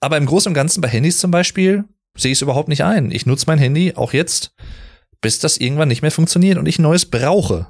[0.00, 1.84] Aber im Großen und Ganzen bei Handys zum Beispiel
[2.16, 3.10] sehe ich es überhaupt nicht ein.
[3.10, 4.54] Ich nutze mein Handy auch jetzt,
[5.20, 7.66] bis das irgendwann nicht mehr funktioniert und ich ein neues brauche.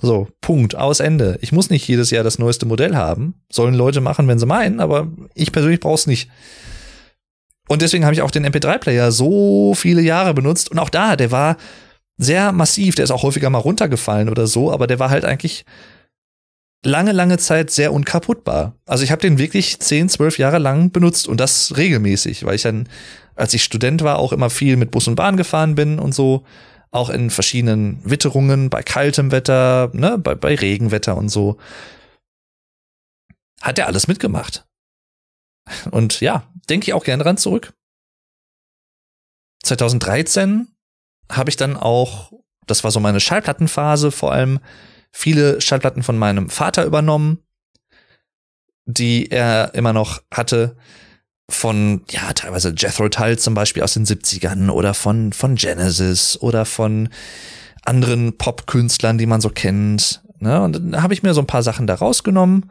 [0.00, 1.38] So, Punkt, aus Ende.
[1.42, 3.34] Ich muss nicht jedes Jahr das neueste Modell haben.
[3.50, 6.30] Sollen Leute machen, wenn sie meinen, aber ich persönlich brauche es nicht.
[7.68, 10.70] Und deswegen habe ich auch den MP3-Player so viele Jahre benutzt.
[10.70, 11.56] Und auch da, der war
[12.16, 12.94] sehr massiv.
[12.94, 15.64] Der ist auch häufiger mal runtergefallen oder so, aber der war halt eigentlich
[16.84, 18.74] lange, lange Zeit sehr unkaputtbar.
[18.86, 22.62] Also ich habe den wirklich 10, 12 Jahre lang benutzt und das regelmäßig, weil ich
[22.62, 22.88] dann,
[23.34, 26.44] als ich Student war, auch immer viel mit Bus und Bahn gefahren bin und so
[26.90, 31.58] auch in verschiedenen Witterungen, bei kaltem Wetter, ne, bei, bei Regenwetter und so.
[33.60, 34.66] Hat er alles mitgemacht.
[35.90, 37.74] Und ja, denke ich auch gerne dran zurück.
[39.64, 40.68] 2013
[41.30, 42.32] habe ich dann auch,
[42.66, 44.60] das war so meine Schallplattenphase, vor allem
[45.12, 47.42] viele Schallplatten von meinem Vater übernommen,
[48.86, 50.76] die er immer noch hatte
[51.50, 56.64] von, ja, teilweise Jethro Tull zum Beispiel aus den 70ern oder von, von Genesis oder
[56.64, 57.08] von
[57.84, 60.22] anderen Pop-Künstlern, die man so kennt.
[60.40, 60.60] Ne?
[60.60, 62.70] Und dann habe ich mir so ein paar Sachen da rausgenommen,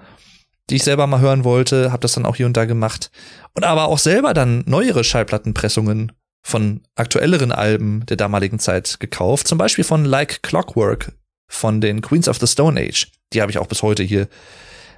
[0.70, 3.10] die ich selber mal hören wollte, habe das dann auch hier und da gemacht.
[3.54, 6.12] Und aber auch selber dann neuere Schallplattenpressungen
[6.46, 9.48] von aktuelleren Alben der damaligen Zeit gekauft.
[9.48, 11.14] Zum Beispiel von Like Clockwork
[11.50, 13.08] von den Queens of the Stone Age.
[13.34, 14.28] Die habe ich auch bis heute hier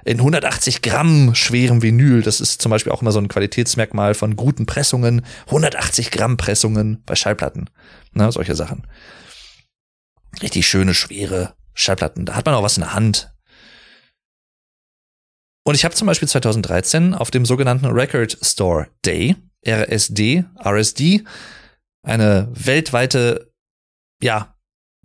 [0.04, 2.22] in 180 Gramm schwerem Vinyl.
[2.22, 5.24] Das ist zum Beispiel auch immer so ein Qualitätsmerkmal von guten Pressungen.
[5.46, 7.70] 180 Gramm Pressungen bei Schallplatten.
[8.12, 8.86] Na, solche Sachen.
[10.42, 12.26] Richtig schöne, schwere Schallplatten.
[12.26, 13.32] Da hat man auch was in der Hand.
[15.64, 19.36] Und ich habe zum Beispiel 2013 auf dem sogenannten Record Store Day,
[19.66, 21.24] RSD, RSD,
[22.02, 23.52] eine weltweite,
[24.22, 24.56] ja,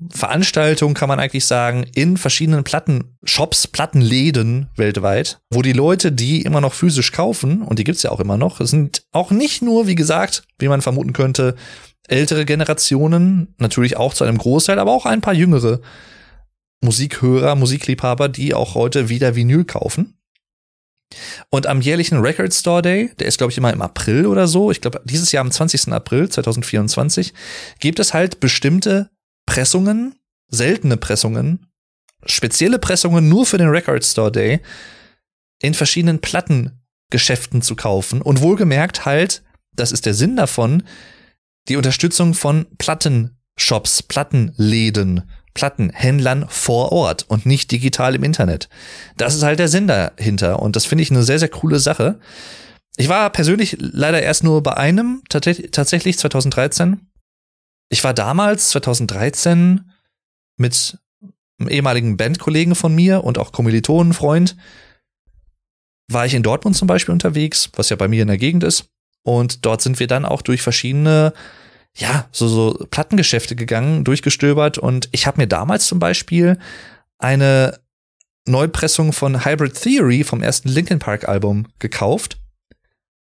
[0.10, 6.60] Veranstaltung, kann man eigentlich sagen, in verschiedenen Plattenshops, Plattenläden weltweit, wo die Leute die immer
[6.60, 9.96] noch physisch kaufen, und die gibt's ja auch immer noch, sind auch nicht nur, wie
[9.96, 11.56] gesagt, wie man vermuten könnte,
[12.08, 15.80] ältere Generationen, natürlich auch zu einem Großteil, aber auch ein paar jüngere
[16.84, 20.18] Musikhörer, Musikliebhaber, die auch heute wieder Vinyl kaufen.
[21.50, 24.72] Und am jährlichen Record Store Day, der ist, glaube ich, immer im April oder so,
[24.72, 25.94] ich glaube, dieses Jahr am 20.
[25.94, 27.34] April 2024,
[27.80, 29.10] gibt es halt bestimmte
[29.46, 30.16] Pressungen,
[30.50, 31.68] seltene Pressungen,
[32.26, 34.60] spezielle Pressungen nur für den Record Store Day
[35.62, 38.22] in verschiedenen Plattengeschäften zu kaufen.
[38.22, 39.44] Und wohlgemerkt halt,
[39.76, 40.84] das ist der Sinn davon,
[41.68, 45.24] die Unterstützung von Plattenshops, Plattenläden,
[45.54, 48.70] Plattenhändlern vor Ort und nicht digital im Internet.
[49.18, 52.20] Das ist halt der Sinn dahinter und das finde ich eine sehr, sehr coole Sache.
[52.98, 57.08] Ich war persönlich leider erst nur bei einem, tatsächlich 2013.
[57.90, 59.92] Ich war damals, 2013,
[60.58, 60.98] mit
[61.60, 64.56] einem ehemaligen Bandkollegen von mir und auch Kommilitonenfreund,
[66.12, 68.90] war ich in Dortmund zum Beispiel unterwegs, was ja bei mir in der Gegend ist.
[69.24, 71.34] Und dort sind wir dann auch durch verschiedene,
[71.98, 74.78] ja, so, so Plattengeschäfte gegangen, durchgestöbert.
[74.78, 76.60] Und ich habe mir damals zum Beispiel
[77.18, 77.80] eine
[78.48, 82.38] Neupressung von Hybrid Theory vom ersten Linkin Park Album gekauft,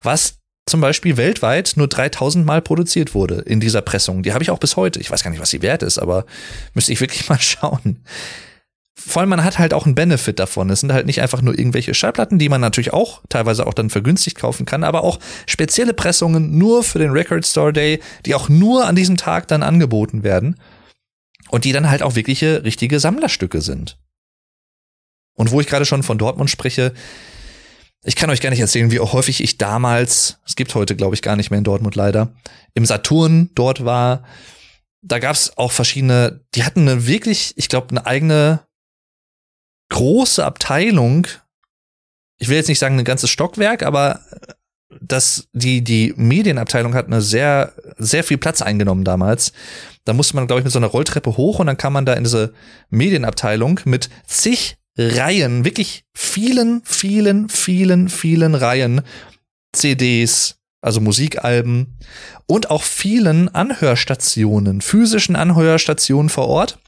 [0.01, 4.23] was zum Beispiel weltweit nur 3000 Mal produziert wurde in dieser Pressung.
[4.23, 4.99] Die habe ich auch bis heute.
[4.99, 6.25] Ich weiß gar nicht, was sie wert ist, aber
[6.73, 8.03] müsste ich wirklich mal schauen.
[8.97, 10.69] Vor allem, man hat halt auch einen Benefit davon.
[10.69, 13.89] Es sind halt nicht einfach nur irgendwelche Schallplatten, die man natürlich auch teilweise auch dann
[13.89, 18.49] vergünstigt kaufen kann, aber auch spezielle Pressungen nur für den Record Store Day, die auch
[18.49, 20.55] nur an diesem Tag dann angeboten werden
[21.49, 23.99] und die dann halt auch wirkliche richtige Sammlerstücke sind.
[25.35, 26.93] Und wo ich gerade schon von Dortmund spreche,
[28.05, 31.23] ich kann euch gar nicht erzählen, wie häufig ich damals, es gibt heute, glaube ich,
[31.23, 32.33] gar nicht mehr in Dortmund leider,
[32.75, 34.23] im Saturn dort war.
[35.01, 38.61] Da gab es auch verschiedene, die hatten eine wirklich, ich glaube, eine eigene
[39.89, 41.27] große Abteilung.
[42.37, 44.19] Ich will jetzt nicht sagen ein ganzes Stockwerk, aber
[45.01, 49.51] dass die, die Medienabteilung hat eine sehr, sehr viel Platz eingenommen damals.
[50.03, 52.13] Da musste man, glaube ich, mit so einer Rolltreppe hoch und dann kam man da
[52.13, 52.53] in diese
[52.89, 59.01] Medienabteilung mit zig Reihen, wirklich vielen, vielen, vielen, vielen Reihen
[59.73, 61.97] CDs, also Musikalben
[62.47, 66.79] und auch vielen Anhörstationen, physischen Anhörstationen vor Ort.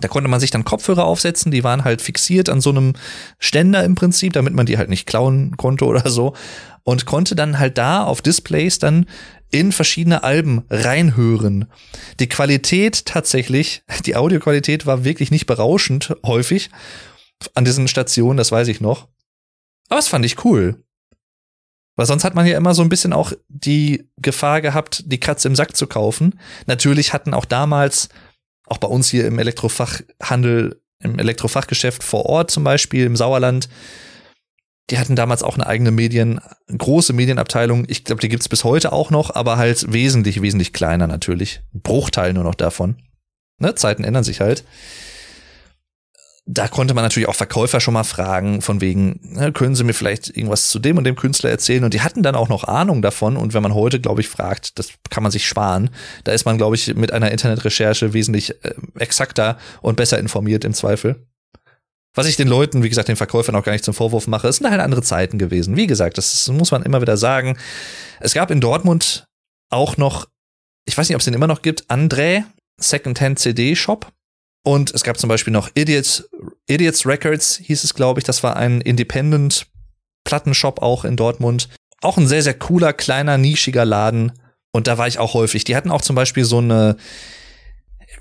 [0.00, 2.94] Da konnte man sich dann Kopfhörer aufsetzen, die waren halt fixiert an so einem
[3.38, 6.34] Ständer im Prinzip, damit man die halt nicht klauen konnte oder so.
[6.82, 9.06] Und konnte dann halt da auf Displays dann
[9.50, 11.66] in verschiedene Alben reinhören.
[12.20, 16.70] Die Qualität tatsächlich, die Audioqualität war wirklich nicht berauschend häufig
[17.54, 19.08] an diesen Stationen, das weiß ich noch.
[19.88, 20.82] Aber das fand ich cool.
[21.96, 25.48] Weil sonst hat man ja immer so ein bisschen auch die Gefahr gehabt, die Katze
[25.48, 26.40] im Sack zu kaufen.
[26.66, 28.08] Natürlich hatten auch damals,
[28.66, 33.68] auch bei uns hier im Elektrofachhandel, im Elektrofachgeschäft vor Ort zum Beispiel, im Sauerland,
[34.90, 36.40] die hatten damals auch eine eigene Medien,
[36.76, 37.84] große Medienabteilung.
[37.88, 41.62] Ich glaube, die gibt's bis heute auch noch, aber halt wesentlich, wesentlich kleiner natürlich.
[41.72, 42.96] Bruchteil nur noch davon.
[43.58, 43.74] Ne?
[43.76, 44.64] Zeiten ändern sich halt
[46.46, 49.94] da konnte man natürlich auch Verkäufer schon mal fragen, von wegen, ne, können Sie mir
[49.94, 51.84] vielleicht irgendwas zu dem und dem Künstler erzählen?
[51.84, 53.38] Und die hatten dann auch noch Ahnung davon.
[53.38, 55.88] Und wenn man heute, glaube ich, fragt, das kann man sich sparen.
[56.24, 60.74] Da ist man, glaube ich, mit einer Internetrecherche wesentlich äh, exakter und besser informiert im
[60.74, 61.26] Zweifel.
[62.14, 64.56] Was ich den Leuten, wie gesagt, den Verkäufern auch gar nicht zum Vorwurf mache, es
[64.56, 65.76] sind halt andere Zeiten gewesen.
[65.76, 67.56] Wie gesagt, das muss man immer wieder sagen.
[68.20, 69.24] Es gab in Dortmund
[69.70, 70.26] auch noch,
[70.84, 72.44] ich weiß nicht, ob es den immer noch gibt, André
[72.78, 74.12] Secondhand CD Shop.
[74.64, 76.28] Und es gab zum Beispiel noch Idiots,
[76.66, 78.24] Idiots Records, hieß es, glaube ich.
[78.24, 79.66] Das war ein Independent
[80.24, 81.68] Plattenshop auch in Dortmund.
[82.00, 84.32] Auch ein sehr, sehr cooler, kleiner, nischiger Laden.
[84.72, 85.64] Und da war ich auch häufig.
[85.64, 86.96] Die hatten auch zum Beispiel so eine,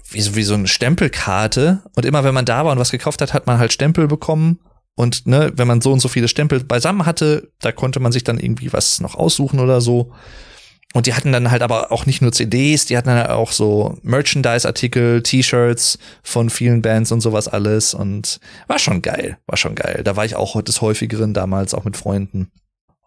[0.10, 1.82] wie so, wie so eine Stempelkarte.
[1.96, 4.60] Und immer wenn man da war und was gekauft hat, hat man halt Stempel bekommen.
[4.96, 8.26] Und ne, wenn man so und so viele Stempel beisammen hatte, da konnte man sich
[8.26, 10.14] dann irgendwie was noch aussuchen oder so.
[10.94, 13.98] Und die hatten dann halt aber auch nicht nur CDs, die hatten dann auch so
[14.04, 17.96] Merchandise-Artikel, T-Shirts von vielen Bands und sowas alles.
[17.96, 20.02] Und war schon geil, war schon geil.
[20.04, 22.52] Da war ich auch des häufigeren damals, auch mit Freunden.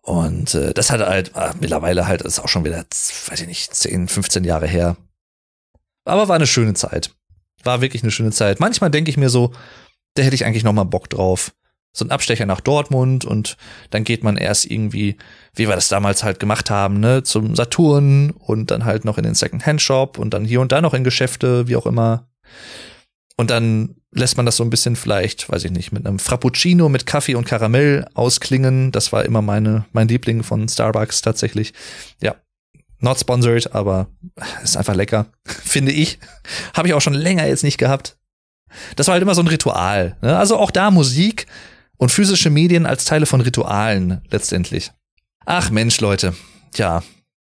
[0.03, 3.75] Und äh, das hat halt äh, mittlerweile halt, ist auch schon wieder, weiß ich nicht,
[3.75, 4.97] 10, 15 Jahre her.
[6.05, 7.11] Aber war eine schöne Zeit.
[7.63, 8.59] War wirklich eine schöne Zeit.
[8.59, 9.53] Manchmal denke ich mir so,
[10.15, 11.53] da hätte ich eigentlich noch mal Bock drauf
[11.97, 13.57] so ein Abstecher nach Dortmund und
[13.89, 15.17] dann geht man erst irgendwie,
[15.55, 19.25] wie wir das damals halt gemacht haben, ne, zum Saturn und dann halt noch in
[19.25, 22.29] den Second-Hand-Shop und dann hier und da noch in Geschäfte, wie auch immer.
[23.39, 26.91] Und dann lässt man das so ein bisschen vielleicht, weiß ich nicht, mit einem Frappuccino
[26.91, 28.93] mit Kaffee und Karamell ausklingen.
[28.93, 31.73] Das war immer meine, mein Liebling von Starbucks tatsächlich.
[32.21, 32.37] Ja.
[32.99, 34.09] Not sponsored, aber
[34.63, 36.19] ist einfach lecker, finde ich.
[36.75, 38.19] Habe ich auch schon länger jetzt nicht gehabt.
[38.97, 40.17] Das war halt immer so ein Ritual.
[40.23, 40.37] Ne?
[40.37, 41.47] Also auch da Musik
[41.97, 44.93] und physische Medien als Teile von Ritualen letztendlich.
[45.45, 46.35] Ach Mensch, Leute.
[46.75, 47.03] Ja,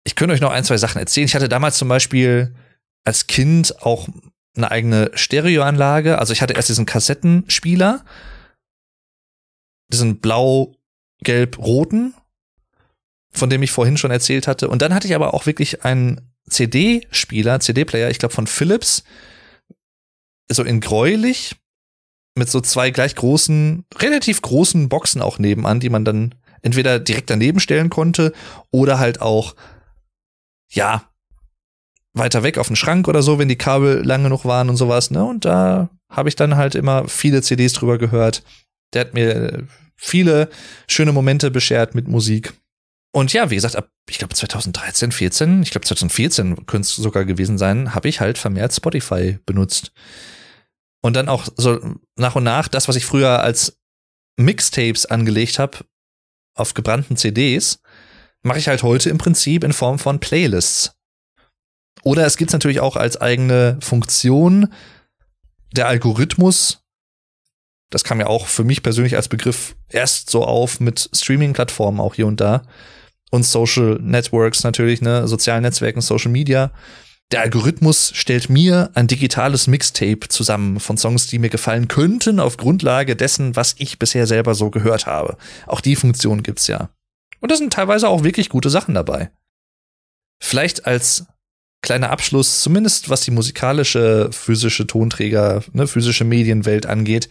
[0.04, 1.26] ich könnte euch noch ein, zwei Sachen erzählen.
[1.26, 2.56] Ich hatte damals zum Beispiel
[3.04, 4.08] als Kind auch
[4.56, 6.18] eine eigene Stereoanlage.
[6.20, 8.04] Also ich hatte erst diesen Kassettenspieler,
[9.92, 12.14] diesen blau-gelb-roten,
[13.32, 14.68] von dem ich vorhin schon erzählt hatte.
[14.70, 19.04] Und dann hatte ich aber auch wirklich einen CD-Spieler, CD-Player, ich glaube von Philips,
[20.50, 21.56] so in gräulich,
[22.36, 27.30] mit so zwei gleich großen, relativ großen Boxen auch nebenan, die man dann entweder direkt
[27.30, 28.34] daneben stellen konnte
[28.72, 29.56] oder halt auch,
[30.70, 31.10] ja,
[32.14, 35.12] weiter weg auf den Schrank oder so, wenn die Kabel lang genug waren und sowas,
[35.12, 35.24] ne?
[35.24, 38.44] Und da habe ich dann halt immer viele CDs drüber gehört.
[38.94, 39.66] Der hat mir
[39.96, 40.50] viele
[40.88, 42.54] schöne Momente beschert mit Musik.
[43.14, 47.26] Und ja, wie gesagt, ab, ich glaube 2013, 14, ich glaube 2014 könnte es sogar
[47.26, 49.92] gewesen sein, habe ich halt vermehrt Spotify benutzt.
[51.02, 51.80] Und dann auch so
[52.16, 53.80] nach und nach das, was ich früher als
[54.38, 55.80] Mixtapes angelegt habe,
[56.56, 57.82] auf gebrannten CDs,
[58.44, 60.96] mache ich halt heute im Prinzip in Form von Playlists.
[62.04, 64.74] Oder es gibt natürlich auch als eigene Funktion
[65.72, 66.84] der Algorithmus.
[67.90, 72.16] Das kam ja auch für mich persönlich als Begriff erst so auf mit Streaming-Plattformen auch
[72.16, 72.64] hier und da.
[73.30, 76.72] Und Social Networks natürlich, ne, sozialen Netzwerken, Social Media
[77.32, 82.58] der Algorithmus stellt mir ein digitales Mixtape zusammen von Songs, die mir gefallen könnten, auf
[82.58, 85.38] Grundlage dessen, was ich bisher selber so gehört habe.
[85.66, 86.90] Auch die Funktion gibt's ja.
[87.40, 89.32] Und da sind teilweise auch wirklich gute Sachen dabei.
[90.44, 91.26] Vielleicht als
[91.82, 97.30] kleiner Abschluss, zumindest was die musikalische, physische Tonträger, ne, physische Medienwelt angeht.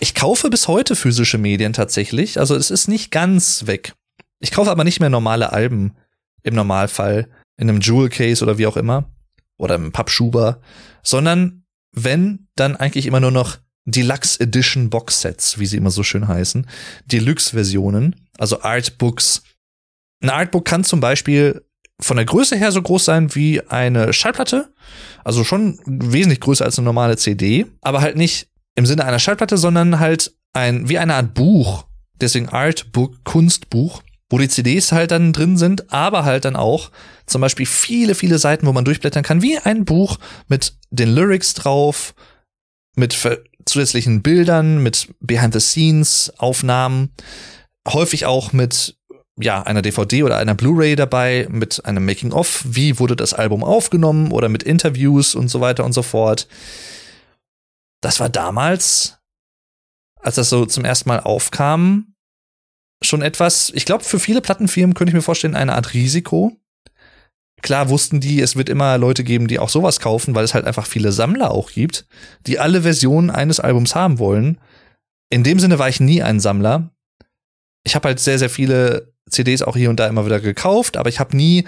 [0.00, 2.38] Ich kaufe bis heute physische Medien tatsächlich.
[2.40, 3.94] Also es ist nicht ganz weg.
[4.40, 5.94] Ich kaufe aber nicht mehr normale Alben
[6.42, 9.08] im Normalfall in einem Jewel Case oder wie auch immer
[9.58, 10.60] oder im Pappschuber,
[11.02, 16.02] sondern wenn, dann eigentlich immer nur noch Deluxe Edition Box Sets, wie sie immer so
[16.02, 16.66] schön heißen,
[17.06, 19.42] Deluxe-Versionen, also Artbooks.
[20.22, 21.64] Ein Artbook kann zum Beispiel
[22.00, 24.72] von der Größe her so groß sein wie eine Schallplatte,
[25.24, 29.56] also schon wesentlich größer als eine normale CD, aber halt nicht im Sinne einer Schallplatte,
[29.56, 31.86] sondern halt ein wie eine Art Buch,
[32.20, 36.90] deswegen Artbook, Kunstbuch wo die CDs halt dann drin sind, aber halt dann auch
[37.26, 40.18] zum Beispiel viele, viele Seiten, wo man durchblättern kann, wie ein Buch
[40.48, 42.14] mit den Lyrics drauf,
[42.96, 43.16] mit
[43.64, 47.12] zusätzlichen Bildern, mit Behind-the-Scenes-Aufnahmen,
[47.86, 48.96] häufig auch mit
[49.38, 54.32] ja, einer DVD oder einer Blu-ray dabei, mit einem Making-of, wie wurde das Album aufgenommen
[54.32, 56.48] oder mit Interviews und so weiter und so fort.
[58.00, 59.18] Das war damals,
[60.20, 62.14] als das so zum ersten Mal aufkam,
[63.02, 66.56] schon etwas, ich glaube, für viele Plattenfirmen könnte ich mir vorstellen, eine Art Risiko.
[67.62, 70.66] Klar wussten die, es wird immer Leute geben, die auch sowas kaufen, weil es halt
[70.66, 72.06] einfach viele Sammler auch gibt,
[72.46, 74.58] die alle Versionen eines Albums haben wollen.
[75.30, 76.90] In dem Sinne war ich nie ein Sammler.
[77.84, 81.08] Ich habe halt sehr, sehr viele CDs auch hier und da immer wieder gekauft, aber
[81.08, 81.64] ich habe nie,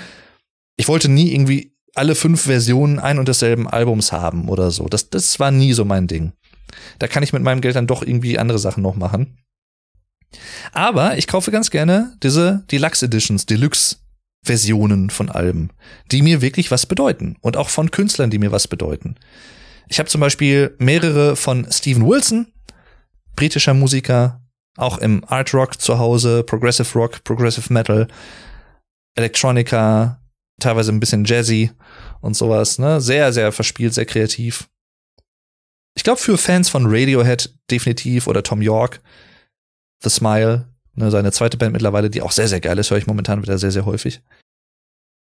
[0.76, 4.86] ich wollte nie irgendwie alle fünf Versionen ein und desselben Albums haben oder so.
[4.86, 6.32] Das, das war nie so mein Ding.
[6.98, 9.38] Da kann ich mit meinem Geld dann doch irgendwie andere Sachen noch machen.
[10.72, 13.96] Aber ich kaufe ganz gerne diese Deluxe Editions, Deluxe
[14.44, 15.70] Versionen von Alben,
[16.10, 19.16] die mir wirklich was bedeuten und auch von Künstlern, die mir was bedeuten.
[19.88, 22.52] Ich habe zum Beispiel mehrere von Steven Wilson,
[23.36, 24.42] britischer Musiker,
[24.76, 28.06] auch im Art Rock zu Hause, Progressive Rock, Progressive Metal,
[29.16, 30.20] Electronica,
[30.60, 31.72] teilweise ein bisschen Jazzy
[32.20, 33.00] und sowas, ne?
[33.00, 34.68] Sehr, sehr verspielt, sehr kreativ.
[35.96, 39.00] Ich glaube, für Fans von Radiohead definitiv oder Tom York
[40.02, 43.06] The Smile, ne, seine zweite Band mittlerweile, die auch sehr, sehr geil ist, höre ich
[43.06, 44.20] momentan wieder sehr, sehr häufig.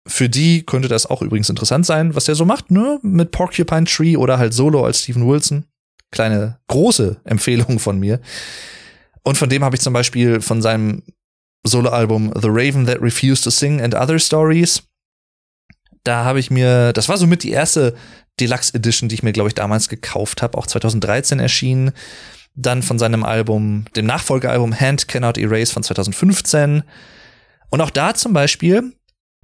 [0.07, 2.99] Für die könnte das auch übrigens interessant sein, was der so macht, ne?
[3.03, 5.65] Mit Porcupine Tree oder halt Solo als Steven Wilson.
[6.11, 8.19] Kleine, große Empfehlung von mir.
[9.23, 11.03] Und von dem habe ich zum Beispiel von seinem
[11.63, 14.83] Soloalbum The Raven That Refused to Sing and Other Stories.
[16.03, 17.95] Da habe ich mir, das war somit die erste
[18.39, 21.91] Deluxe Edition, die ich mir, glaube ich, damals gekauft habe, auch 2013 erschienen
[22.61, 26.83] dann von seinem Album, dem Nachfolgealbum Hand Cannot Erase von 2015.
[27.69, 28.93] Und auch da zum Beispiel,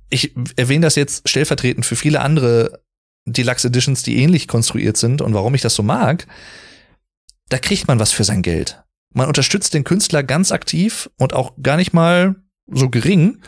[0.10, 2.84] ich erwähne das jetzt stellvertretend für viele andere
[3.26, 6.28] Deluxe Editions, die ähnlich konstruiert sind und warum ich das so mag,
[7.50, 8.84] da kriegt man was für sein Geld.
[9.14, 12.36] Man unterstützt den Künstler ganz aktiv und auch gar nicht mal
[12.68, 13.42] so gering,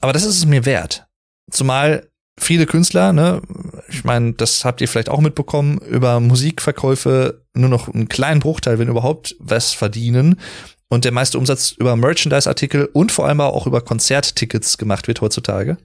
[0.00, 1.06] aber das ist es mir wert.
[1.50, 3.42] Zumal viele Künstler, ne,
[3.88, 8.78] ich meine, das habt ihr vielleicht auch mitbekommen, über Musikverkäufe nur noch einen kleinen Bruchteil,
[8.78, 10.40] wenn überhaupt, was verdienen.
[10.88, 15.78] Und der meiste Umsatz über Merchandise-Artikel und vor allem auch über Konzerttickets gemacht wird heutzutage.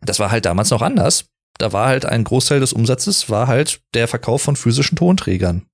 [0.00, 1.26] Das war halt damals noch anders.
[1.58, 5.66] Da war halt ein Großteil des Umsatzes war halt der Verkauf von physischen Tonträgern.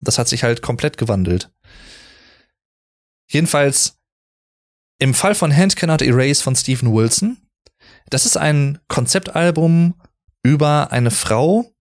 [0.00, 1.50] Das hat sich halt komplett gewandelt.
[3.30, 3.98] Jedenfalls
[4.98, 7.36] im Fall von Hand Cannot Erase von Stephen Wilson,
[8.10, 9.94] das ist ein Konzeptalbum
[10.42, 11.72] über eine Frau,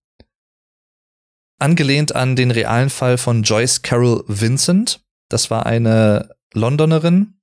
[1.60, 5.04] angelehnt an den realen Fall von Joyce Carol Vincent.
[5.30, 7.40] Das war eine Londonerin,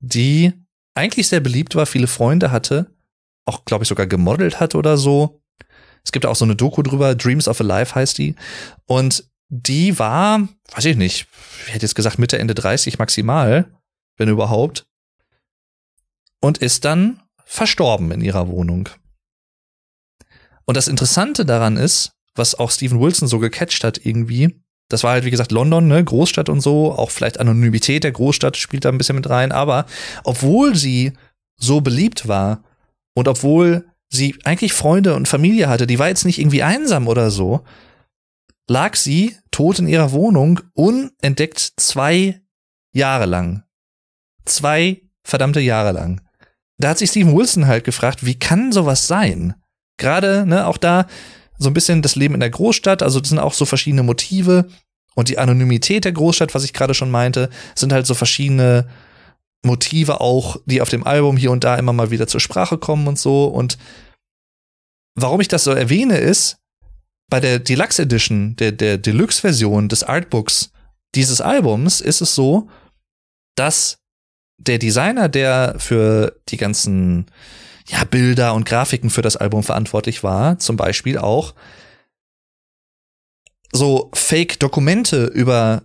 [0.00, 0.52] die
[0.94, 2.94] eigentlich sehr beliebt war, viele Freunde hatte,
[3.46, 5.42] auch, glaube ich, sogar gemodelt hat oder so.
[6.04, 8.34] Es gibt auch so eine Doku drüber, Dreams of a Life heißt die.
[8.86, 11.26] Und die war, weiß ich nicht,
[11.66, 13.70] ich hätte jetzt gesagt Mitte, Ende 30 maximal,
[14.16, 14.86] wenn überhaupt.
[16.40, 17.20] Und ist dann
[17.50, 18.88] verstorben in ihrer Wohnung.
[20.66, 25.12] Und das Interessante daran ist, was auch Steven Wilson so gecatcht hat irgendwie, das war
[25.12, 28.88] halt, wie gesagt, London, ne, Großstadt und so, auch vielleicht Anonymität der Großstadt spielt da
[28.88, 29.86] ein bisschen mit rein, aber
[30.22, 31.12] obwohl sie
[31.56, 32.62] so beliebt war
[33.14, 37.32] und obwohl sie eigentlich Freunde und Familie hatte, die war jetzt nicht irgendwie einsam oder
[37.32, 37.64] so,
[38.68, 42.40] lag sie tot in ihrer Wohnung, unentdeckt zwei
[42.92, 43.64] Jahre lang.
[44.44, 46.20] Zwei verdammte Jahre lang.
[46.80, 49.54] Da hat sich Steven Wilson halt gefragt, wie kann sowas sein?
[49.98, 51.06] Gerade, ne, auch da
[51.58, 54.66] so ein bisschen das Leben in der Großstadt, also das sind auch so verschiedene Motive
[55.14, 58.88] und die Anonymität der Großstadt, was ich gerade schon meinte, sind halt so verschiedene
[59.62, 63.06] Motive auch, die auf dem Album hier und da immer mal wieder zur Sprache kommen
[63.06, 63.44] und so.
[63.44, 63.76] Und
[65.14, 66.56] warum ich das so erwähne, ist,
[67.28, 70.72] bei der Deluxe Edition, der, der Deluxe-Version des Artbooks
[71.14, 72.68] dieses Albums, ist es so,
[73.54, 73.99] dass
[74.60, 77.26] der Designer, der für die ganzen
[77.88, 81.54] ja, Bilder und Grafiken für das Album verantwortlich war, zum Beispiel auch
[83.72, 85.82] so Fake-Dokumente über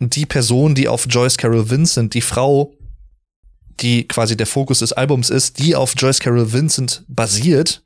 [0.00, 2.74] die Person, die auf Joyce Carol Vincent, die Frau,
[3.80, 7.82] die quasi der Fokus des Albums ist, die auf Joyce Carol Vincent basiert,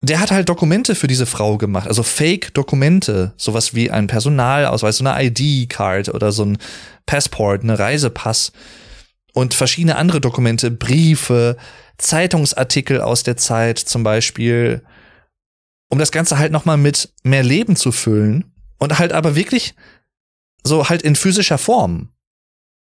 [0.00, 5.04] der hat halt Dokumente für diese Frau gemacht, also Fake-Dokumente, sowas wie ein Personalausweis, so
[5.04, 6.58] eine ID-Card oder so ein
[7.06, 8.52] Passport, eine Reisepass
[9.32, 11.56] und verschiedene andere Dokumente, Briefe,
[11.98, 14.82] Zeitungsartikel aus der Zeit zum Beispiel,
[15.88, 19.74] um das Ganze halt nochmal mit mehr Leben zu füllen und halt aber wirklich
[20.62, 22.10] so halt in physischer Form.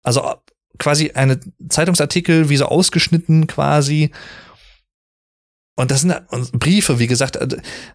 [0.03, 0.35] Also
[0.79, 4.11] quasi eine Zeitungsartikel wie so ausgeschnitten quasi
[5.77, 6.15] und das sind
[6.53, 7.49] Briefe, wie gesagt, äh,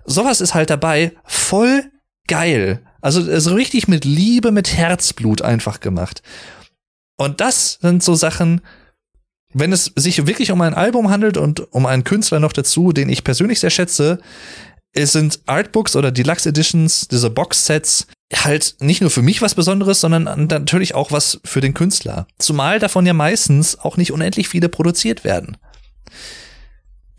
[0.05, 1.91] sowas ist halt dabei voll
[2.27, 2.81] geil.
[3.01, 6.21] Also so richtig mit Liebe, mit Herzblut einfach gemacht.
[7.17, 8.61] Und das sind so Sachen,
[9.53, 13.09] wenn es sich wirklich um ein Album handelt und um einen Künstler noch dazu, den
[13.09, 14.19] ich persönlich sehr schätze,
[14.93, 20.01] es sind Artbooks oder Deluxe Editions, diese Box-Sets, halt nicht nur für mich was Besonderes,
[20.01, 22.27] sondern natürlich auch was für den Künstler.
[22.39, 25.57] Zumal davon ja meistens auch nicht unendlich viele produziert werden.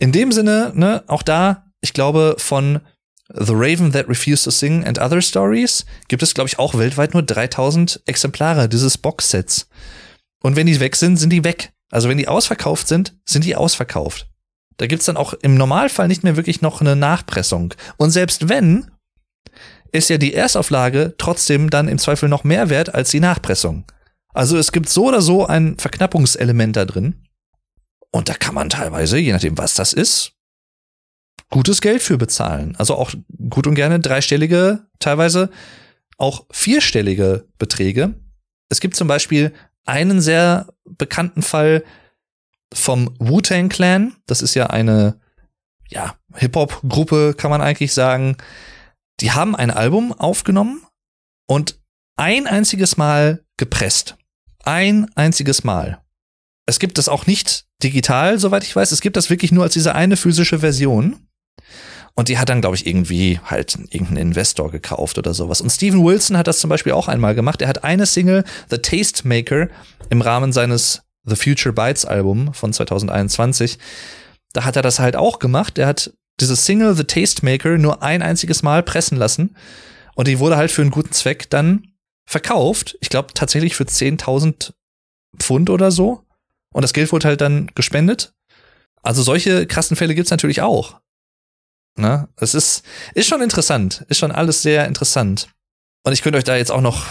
[0.03, 2.81] In dem Sinne, ne, auch da, ich glaube, von
[3.33, 7.15] The Raven That Refused to Sing and Other Stories gibt es, glaube ich, auch weltweit
[7.15, 9.69] nur 3000 Exemplare dieses Boxsets.
[10.43, 11.71] Und wenn die weg sind, sind die weg.
[11.93, 14.29] Also wenn die ausverkauft sind, sind die ausverkauft.
[14.77, 17.73] Da gibt's dann auch im Normalfall nicht mehr wirklich noch eine Nachpressung.
[17.97, 18.91] Und selbst wenn,
[19.93, 23.85] ist ja die Erstauflage trotzdem dann im Zweifel noch mehr wert als die Nachpressung.
[24.35, 27.23] Also es gibt so oder so ein Verknappungselement da drin.
[28.13, 30.33] Und da kann man teilweise, je nachdem, was das ist,
[31.51, 32.77] gutes Geld für bezahlen.
[32.77, 33.13] Also auch
[33.51, 35.51] gut und gerne dreistellige, teilweise
[36.19, 38.15] auch vierstellige Beträge.
[38.69, 39.53] Es gibt zum Beispiel
[39.85, 41.85] einen sehr bekannten Fall
[42.73, 44.17] vom Wu-Tang Clan.
[44.27, 45.21] Das ist ja eine,
[45.89, 48.37] ja, Hip-Hop-Gruppe, kann man eigentlich sagen.
[49.21, 50.83] Die haben ein Album aufgenommen
[51.47, 51.81] und
[52.17, 54.17] ein einziges Mal gepresst.
[54.65, 56.03] Ein einziges Mal.
[56.67, 58.93] Es gibt das auch nicht digital, soweit ich weiß.
[58.93, 61.27] Es gibt das wirklich nur als diese eine physische Version.
[62.15, 65.61] Und die hat dann, glaube ich, irgendwie halt irgendeinen Investor gekauft oder sowas.
[65.61, 67.63] Und Steven Wilson hat das zum Beispiel auch einmal gemacht.
[67.63, 69.69] Er hat eine Single, The Tastemaker,
[70.11, 73.79] im Rahmen seines The Future Bites Album von 2021.
[74.53, 75.79] Da hat er das halt auch gemacht.
[75.79, 79.57] Er hat diese Single The Tastemaker nur ein einziges Mal pressen lassen.
[80.15, 81.95] Und die wurde halt für einen guten Zweck dann
[82.27, 82.99] verkauft.
[83.01, 84.73] Ich glaube tatsächlich für 10.000
[85.39, 86.25] Pfund oder so.
[86.73, 88.35] Und das Geld wurde halt dann gespendet.
[89.03, 91.01] Also solche krassen Fälle gibt's natürlich auch.
[91.97, 92.29] Ne?
[92.37, 92.83] Es ist,
[93.15, 94.05] ist schon interessant.
[94.09, 95.49] Ist schon alles sehr interessant.
[96.05, 97.07] Und ich könnte euch da jetzt auch noch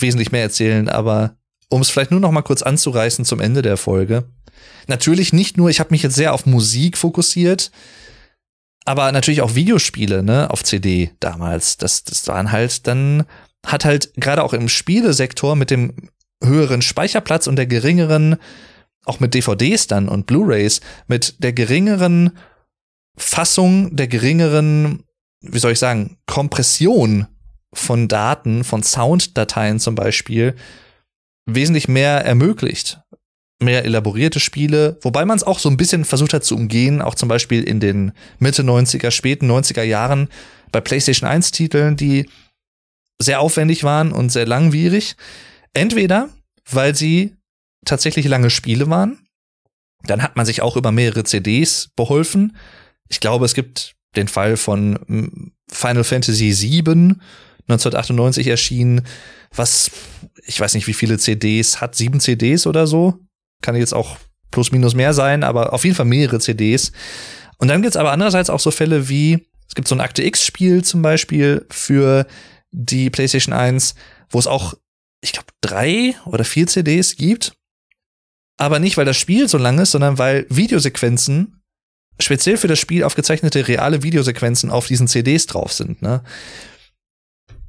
[0.00, 1.36] wesentlich mehr erzählen, aber
[1.68, 4.24] um es vielleicht nur noch mal kurz anzureißen zum Ende der Folge.
[4.86, 7.70] Natürlich nicht nur, ich habe mich jetzt sehr auf Musik fokussiert,
[8.84, 11.76] aber natürlich auch Videospiele, ne, auf CD damals.
[11.76, 13.24] Das, das waren halt dann,
[13.66, 16.10] hat halt gerade auch im Spielesektor mit dem
[16.42, 18.36] höheren Speicherplatz und der geringeren
[19.06, 22.32] auch mit DVDs dann und Blu-rays, mit der geringeren
[23.16, 25.04] Fassung, der geringeren,
[25.40, 27.26] wie soll ich sagen, Kompression
[27.72, 30.54] von Daten, von Sounddateien zum Beispiel,
[31.46, 33.00] wesentlich mehr ermöglicht.
[33.62, 37.14] Mehr elaborierte Spiele, wobei man es auch so ein bisschen versucht hat zu umgehen, auch
[37.14, 40.28] zum Beispiel in den Mitte 90er, späten 90er Jahren
[40.72, 42.28] bei PlayStation 1 Titeln, die
[43.18, 45.16] sehr aufwendig waren und sehr langwierig.
[45.72, 46.28] Entweder,
[46.70, 47.34] weil sie
[47.86, 49.26] tatsächlich lange Spiele waren.
[50.04, 52.56] Dann hat man sich auch über mehrere CDs beholfen.
[53.08, 57.16] Ich glaube, es gibt den Fall von hm, Final Fantasy VII,
[57.68, 59.02] 1998 erschienen,
[59.54, 59.90] was,
[60.44, 63.18] ich weiß nicht, wie viele CDs hat, sieben CDs oder so.
[63.62, 64.16] Kann jetzt auch
[64.50, 66.92] plus minus mehr sein, aber auf jeden Fall mehrere CDs.
[67.58, 70.84] Und dann gibt's aber andererseits auch so Fälle wie, es gibt so ein Akte X-Spiel
[70.84, 72.26] zum Beispiel für
[72.70, 73.94] die PlayStation 1,
[74.30, 74.74] wo es auch,
[75.20, 77.56] ich glaube, drei oder vier CDs gibt.
[78.56, 81.62] Aber nicht, weil das Spiel so lang ist, sondern weil Videosequenzen,
[82.18, 86.00] speziell für das Spiel aufgezeichnete reale Videosequenzen auf diesen CDs drauf sind.
[86.00, 86.22] Ne?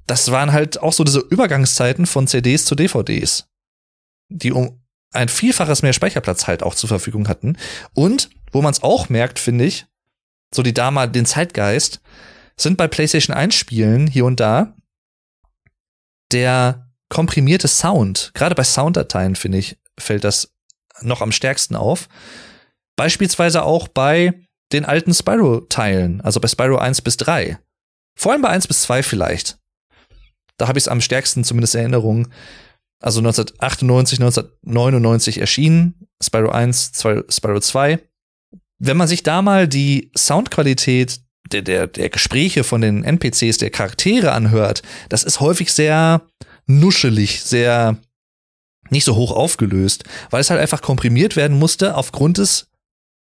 [0.05, 3.49] Das waren halt auch so diese Übergangszeiten von CDs zu DVDs,
[4.30, 4.81] die um
[5.11, 7.57] ein Vielfaches mehr Speicherplatz halt auch zur Verfügung hatten.
[7.93, 9.85] Und wo man es auch merkt, finde ich,
[10.53, 12.01] so die damals den Zeitgeist,
[12.55, 14.73] sind bei PlayStation 1 Spielen hier und da
[16.31, 20.53] der komprimierte Sound, gerade bei Sounddateien, finde ich, fällt das
[21.01, 22.07] noch am stärksten auf.
[22.95, 24.33] Beispielsweise auch bei
[24.71, 27.57] den alten Spyro-Teilen, also bei Spyro 1 bis 3.
[28.17, 29.57] Vor allem bei 1 bis 2 vielleicht.
[30.57, 32.27] Da habe ich es am stärksten zumindest Erinnerung.
[32.99, 36.93] Also 1998, 1999 erschienen, Spyro 1,
[37.29, 37.99] Spyro 2.
[38.79, 41.21] Wenn man sich da mal die Soundqualität
[41.51, 46.23] der, der, der Gespräche von den NPCs, der Charaktere anhört, das ist häufig sehr
[46.65, 47.97] nuschelig, sehr
[48.89, 52.68] nicht so hoch aufgelöst, weil es halt einfach komprimiert werden musste aufgrund des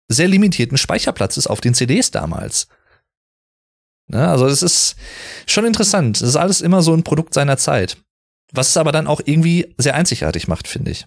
[0.09, 2.69] sehr limitierten Speicherplatzes auf den CDs damals.
[4.09, 4.97] Ne, also das ist
[5.47, 6.21] schon interessant.
[6.21, 7.97] Das ist alles immer so ein Produkt seiner Zeit.
[8.53, 11.07] Was es aber dann auch irgendwie sehr einzigartig macht, finde ich.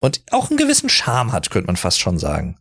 [0.00, 2.56] Und auch einen gewissen Charme hat, könnte man fast schon sagen.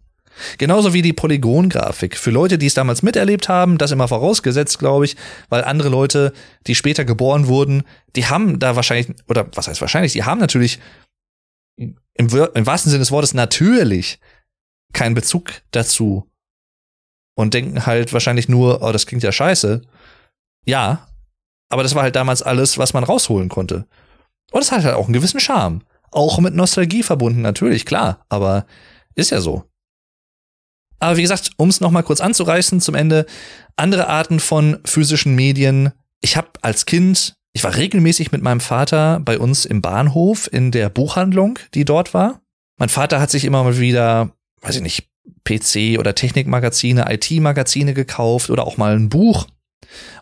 [0.58, 2.18] Genauso wie die Polygongrafik.
[2.18, 5.16] Für Leute, die es damals miterlebt haben, das immer vorausgesetzt, glaube ich,
[5.50, 6.34] weil andere Leute,
[6.68, 7.84] die später geboren wurden,
[8.16, 10.80] die haben da wahrscheinlich, oder was heißt wahrscheinlich, die haben natürlich
[11.80, 14.20] im, im wahrsten Sinne des Wortes natürlich
[14.94, 16.30] keinen Bezug dazu
[17.36, 19.82] und denken halt wahrscheinlich nur, oh, das klingt ja scheiße.
[20.66, 21.08] Ja,
[21.70, 23.88] aber das war halt damals alles, was man rausholen konnte.
[24.52, 25.84] Und es hat halt auch einen gewissen Charme.
[26.12, 28.66] Auch mit Nostalgie verbunden, natürlich, klar, aber
[29.16, 29.64] ist ja so.
[31.00, 33.26] Aber wie gesagt, um es nochmal kurz anzureißen zum Ende,
[33.78, 35.94] andere Arten von physischen Medien.
[36.20, 40.72] Ich habe als Kind, ich war regelmäßig mit meinem Vater bei uns im Bahnhof in
[40.72, 42.42] der Buchhandlung, die dort war.
[42.78, 44.32] Mein Vater hat sich immer mal wieder,
[44.62, 45.10] weiß ich nicht,
[45.44, 49.48] PC oder Technikmagazine, IT-Magazine gekauft oder auch mal ein Buch.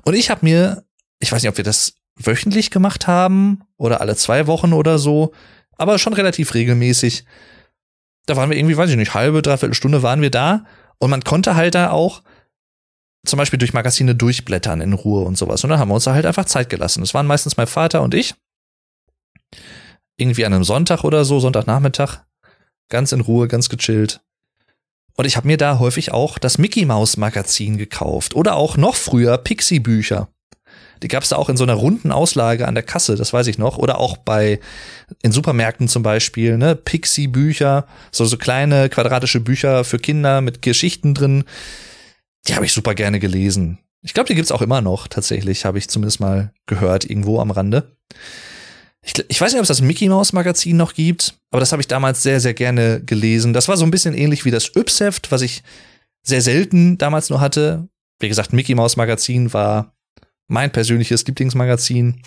[0.04, 0.86] Und ich habe mir,
[1.20, 5.34] ich weiß nicht, ob wir das wöchentlich gemacht haben oder alle zwei Wochen oder so,
[5.78, 7.26] aber schon relativ regelmäßig
[8.28, 10.66] da waren wir irgendwie, weiß ich nicht, halbe, dreiviertel Stunde waren wir da
[11.00, 12.22] und man konnte halt da auch
[13.28, 15.64] zum Beispiel durch Magazine durchblättern in Ruhe und sowas.
[15.64, 17.02] Und dann haben wir uns da halt einfach Zeit gelassen.
[17.02, 18.36] Das waren meistens mein Vater und ich.
[20.18, 22.20] Irgendwie an einem Sonntag oder so, Sonntagnachmittag.
[22.90, 24.22] Ganz in Ruhe, ganz gechillt.
[25.16, 28.36] Und ich habe mir da häufig auch das Mickey Mouse Magazin gekauft.
[28.36, 30.30] Oder auch noch früher Pixie Bücher.
[31.04, 33.48] Die gab es da auch in so einer runden Auslage an der Kasse, das weiß
[33.48, 33.78] ich noch.
[33.78, 34.60] Oder auch bei
[35.22, 41.14] in Supermärkten zum Beispiel, ne, Pixie-Bücher, so, so kleine quadratische Bücher für Kinder mit Geschichten
[41.14, 41.44] drin.
[42.48, 43.80] Die habe ich super gerne gelesen.
[44.02, 47.52] Ich glaube, die gibt's auch immer noch, tatsächlich, habe ich zumindest mal gehört, irgendwo am
[47.52, 47.98] Rande.
[49.04, 51.82] Ich, ich weiß nicht, ob es das Mickey Mouse Magazin noch gibt, aber das habe
[51.82, 53.54] ich damals sehr, sehr gerne gelesen.
[53.54, 55.64] Das war so ein bisschen ähnlich wie das Ypsheft, was ich
[56.24, 57.88] sehr selten damals nur hatte.
[58.20, 59.94] Wie gesagt, Mickey Mouse Magazin war
[60.48, 62.22] mein persönliches Lieblingsmagazin.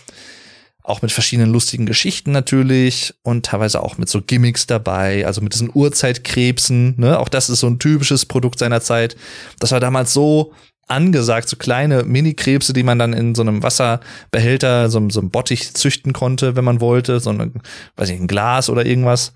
[0.82, 5.52] Auch mit verschiedenen lustigen Geschichten natürlich und teilweise auch mit so Gimmicks dabei, also mit
[5.52, 6.94] diesen Urzeitkrebsen.
[6.98, 7.18] Ne?
[7.18, 9.16] Auch das ist so ein typisches Produkt seiner Zeit.
[9.58, 10.52] Das war damals so
[10.90, 15.72] angesagt, so kleine Mini-Krebse, die man dann in so einem Wasserbehälter, so, so einem Bottich
[15.74, 17.62] züchten konnte, wenn man wollte, so ein,
[17.96, 19.32] weiß ich, ein Glas oder irgendwas.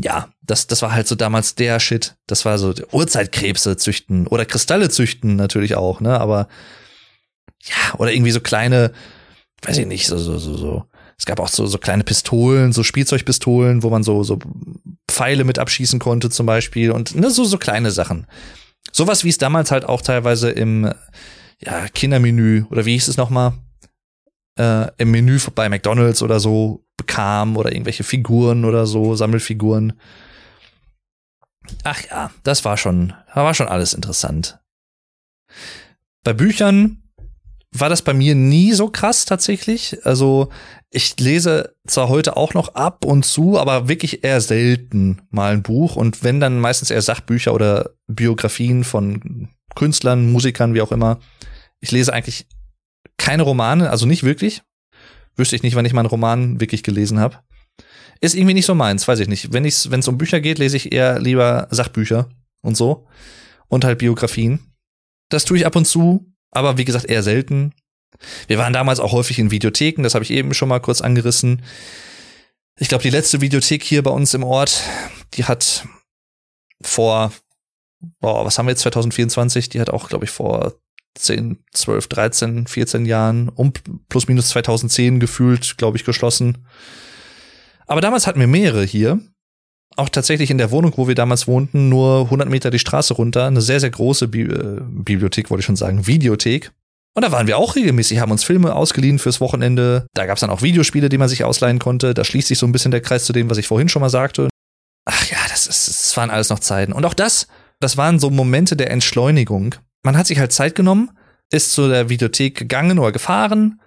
[0.00, 2.16] Ja, das, das war halt so damals der Shit.
[2.26, 6.18] Das war so Urzeitkrebse züchten oder Kristalle züchten natürlich auch, ne?
[6.18, 6.48] Aber
[7.62, 8.92] ja, oder irgendwie so kleine,
[9.62, 10.84] weiß ich nicht, so, so, so, so.
[11.18, 14.38] Es gab auch so, so kleine Pistolen, so Spielzeugpistolen, wo man so, so
[15.08, 18.26] Pfeile mit abschießen konnte zum Beispiel und ne, so, so kleine Sachen.
[18.90, 20.92] Sowas wie es damals halt auch teilweise im
[21.60, 23.52] ja, Kindermenü oder wie hieß es nochmal?
[24.58, 29.94] Äh, im Menü bei McDonalds oder so bekam oder irgendwelche Figuren oder so, Sammelfiguren.
[31.84, 34.58] Ach ja, das war schon, war schon alles interessant.
[36.24, 37.01] Bei Büchern
[37.72, 39.98] war das bei mir nie so krass tatsächlich.
[40.04, 40.50] Also
[40.90, 45.62] ich lese zwar heute auch noch ab und zu, aber wirklich eher selten mal ein
[45.62, 51.18] Buch und wenn dann meistens eher Sachbücher oder Biografien von Künstlern, Musikern, wie auch immer.
[51.80, 52.46] Ich lese eigentlich
[53.16, 54.62] keine Romane, also nicht wirklich.
[55.36, 57.38] Wüsste ich nicht, wann ich mal einen Roman wirklich gelesen habe.
[58.20, 59.52] Ist irgendwie nicht so meins, weiß ich nicht.
[59.52, 62.28] Wenn es um Bücher geht, lese ich eher lieber Sachbücher
[62.60, 63.06] und so.
[63.68, 64.60] Und halt Biografien.
[65.30, 67.74] Das tue ich ab und zu, aber wie gesagt eher selten.
[68.46, 71.62] Wir waren damals auch häufig in Videotheken, das habe ich eben schon mal kurz angerissen.
[72.78, 74.82] Ich glaube, die letzte Videothek hier bei uns im Ort,
[75.34, 75.86] die hat
[76.80, 77.32] vor,
[78.20, 79.68] boah, was haben wir jetzt 2024?
[79.68, 80.74] Die hat auch, glaube ich, vor
[81.14, 83.72] 10, 12, 13, 14 Jahren um
[84.08, 86.66] plus minus 2010 gefühlt, glaube ich, geschlossen.
[87.86, 89.20] Aber damals hatten wir mehrere hier.
[89.96, 93.46] Auch tatsächlich in der Wohnung, wo wir damals wohnten, nur 100 Meter die Straße runter.
[93.46, 96.72] Eine sehr, sehr große Bi äh, Bibliothek, wollte ich schon sagen, Videothek.
[97.14, 100.06] Und da waren wir auch regelmäßig, haben uns Filme ausgeliehen fürs Wochenende.
[100.14, 102.14] Da gab es dann auch Videospiele, die man sich ausleihen konnte.
[102.14, 104.08] Da schließt sich so ein bisschen der Kreis zu dem, was ich vorhin schon mal
[104.08, 104.48] sagte.
[105.04, 106.92] Ach ja, das, ist, das waren alles noch Zeiten.
[106.92, 107.48] Und auch das,
[107.80, 109.74] das waren so Momente der Entschleunigung.
[110.04, 111.10] Man hat sich halt Zeit genommen,
[111.50, 113.80] ist zu der Videothek gegangen oder gefahren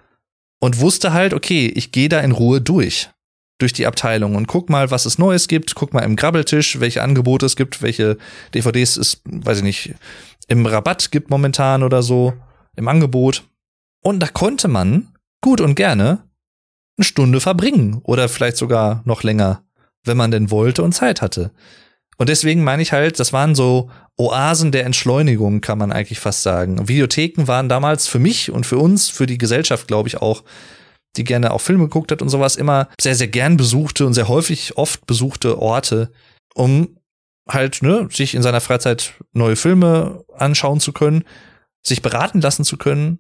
[0.60, 3.10] und wusste halt, okay, ich gehe da in Ruhe durch
[3.58, 7.02] durch die Abteilung und guck mal, was es Neues gibt, guck mal im Grabbeltisch, welche
[7.02, 8.18] Angebote es gibt, welche
[8.54, 9.96] DVDs es, weiß ich nicht,
[10.48, 12.34] im Rabatt gibt momentan oder so,
[12.76, 13.44] im Angebot.
[14.02, 16.24] Und da konnte man gut und gerne
[16.98, 19.64] eine Stunde verbringen oder vielleicht sogar noch länger,
[20.04, 21.52] wenn man denn wollte und Zeit hatte.
[22.18, 26.44] Und deswegen meine ich halt, das waren so Oasen der Entschleunigung, kann man eigentlich fast
[26.44, 26.88] sagen.
[26.88, 30.44] Videotheken waren damals für mich und für uns, für die Gesellschaft, glaube ich, auch
[31.18, 34.28] die gerne auch Filme geguckt hat und sowas, immer sehr, sehr gern besuchte und sehr
[34.28, 36.12] häufig oft besuchte Orte,
[36.54, 36.98] um
[37.48, 41.24] halt, ne, sich in seiner Freizeit neue Filme anschauen zu können,
[41.86, 43.20] sich beraten lassen zu können,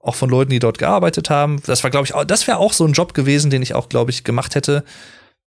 [0.00, 1.60] auch von Leuten, die dort gearbeitet haben.
[1.66, 4.10] Das war, glaube ich, das wäre auch so ein Job gewesen, den ich auch, glaube
[4.10, 4.84] ich, gemacht hätte,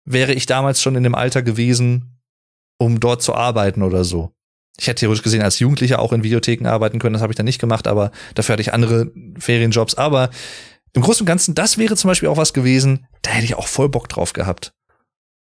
[0.04, 2.20] wäre ich damals schon in dem Alter gewesen,
[2.78, 4.32] um dort zu arbeiten oder so.
[4.78, 7.46] Ich hätte theoretisch gesehen als Jugendlicher auch in Videotheken arbeiten können, das habe ich dann
[7.46, 9.96] nicht gemacht, aber dafür hatte ich andere Ferienjobs.
[9.96, 10.32] Aber
[10.94, 13.68] im Großen und Ganzen, das wäre zum Beispiel auch was gewesen, da hätte ich auch
[13.68, 14.74] voll Bock drauf gehabt.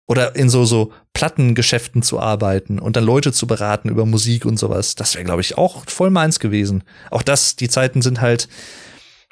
[0.07, 4.59] Oder in so, so Plattengeschäften zu arbeiten und dann Leute zu beraten über Musik und
[4.59, 4.95] sowas.
[4.95, 6.83] Das wäre, glaube ich, auch voll meins gewesen.
[7.11, 8.49] Auch das, die Zeiten sind halt,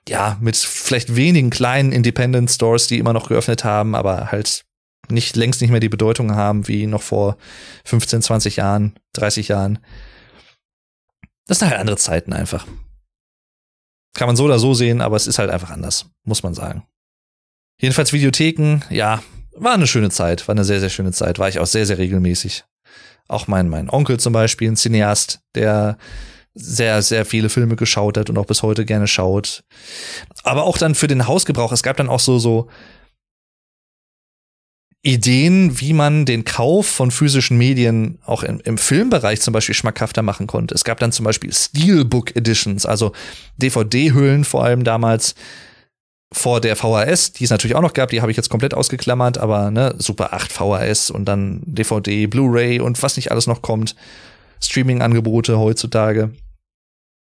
[0.07, 4.67] ja, mit vielleicht wenigen kleinen Independent Stores, die immer noch geöffnet haben, aber halt
[5.09, 7.37] nicht längst nicht mehr die Bedeutung haben wie noch vor
[7.85, 9.79] 15, 20 Jahren, 30 Jahren.
[11.47, 12.67] Das sind halt andere Zeiten einfach.
[14.17, 16.85] Kann man so oder so sehen, aber es ist halt einfach anders, muss man sagen.
[17.81, 19.23] Jedenfalls Videotheken, ja,
[19.55, 21.99] war eine schöne Zeit, war eine sehr, sehr schöne Zeit, war ich auch sehr, sehr
[21.99, 22.65] regelmäßig.
[23.29, 25.99] Auch mein, mein Onkel zum Beispiel, ein Cineast, der
[26.55, 29.65] sehr, sehr viele Filme geschaut hat und auch bis heute gerne schaut.
[30.43, 32.69] Aber auch dann für den Hausgebrauch, es gab dann auch so, so
[35.07, 40.23] Ideen, wie man den Kauf von physischen Medien auch im, im, Filmbereich zum Beispiel schmackhafter
[40.23, 40.75] machen konnte.
[40.75, 43.13] Es gab dann zum Beispiel Steelbook Editions, also
[43.57, 45.37] DVD-Hüllen vor allem damals
[46.33, 49.39] vor der VHS, die es natürlich auch noch gab, die habe ich jetzt komplett ausgeklammert,
[49.39, 53.95] aber ne, Super 8 VHS und dann DVD, Blu-ray und was nicht alles noch kommt.
[54.61, 56.33] Streaming-Angebote heutzutage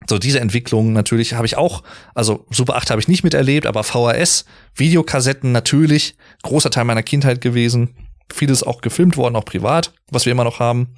[0.09, 1.83] so diese Entwicklung natürlich habe ich auch,
[2.15, 4.45] also Super 8 habe ich nicht miterlebt, aber VHS,
[4.75, 7.97] Videokassetten natürlich, großer Teil meiner Kindheit gewesen.
[8.33, 10.95] Vieles auch gefilmt worden, auch privat, was wir immer noch haben.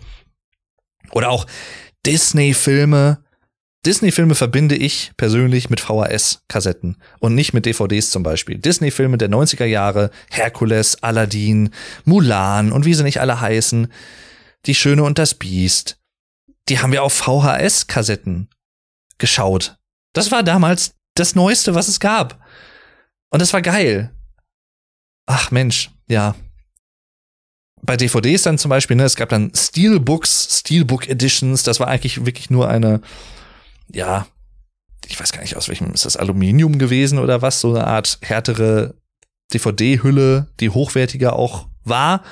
[1.12, 1.46] Oder auch
[2.04, 3.18] Disney-Filme.
[3.84, 8.58] Disney-Filme verbinde ich persönlich mit VHS-Kassetten und nicht mit DVDs zum Beispiel.
[8.58, 11.70] Disney-Filme der 90er Jahre, Herkules, Aladdin,
[12.04, 13.92] Mulan und wie sie nicht alle heißen,
[14.66, 15.98] Die Schöne und das Biest.
[16.68, 18.48] Die haben wir auf VHS-Kassetten
[19.18, 19.76] geschaut.
[20.12, 22.42] Das war damals das Neueste, was es gab.
[23.30, 24.10] Und das war geil.
[25.26, 26.34] Ach Mensch, ja.
[27.82, 32.24] Bei DVDs dann zum Beispiel, ne, es gab dann Steelbooks, Steelbook Editions, das war eigentlich
[32.24, 33.00] wirklich nur eine,
[33.92, 34.26] ja,
[35.06, 38.18] ich weiß gar nicht, aus welchem, ist das Aluminium gewesen oder was, so eine Art
[38.22, 38.94] härtere
[39.52, 42.22] DVD-Hülle, die hochwertiger auch war,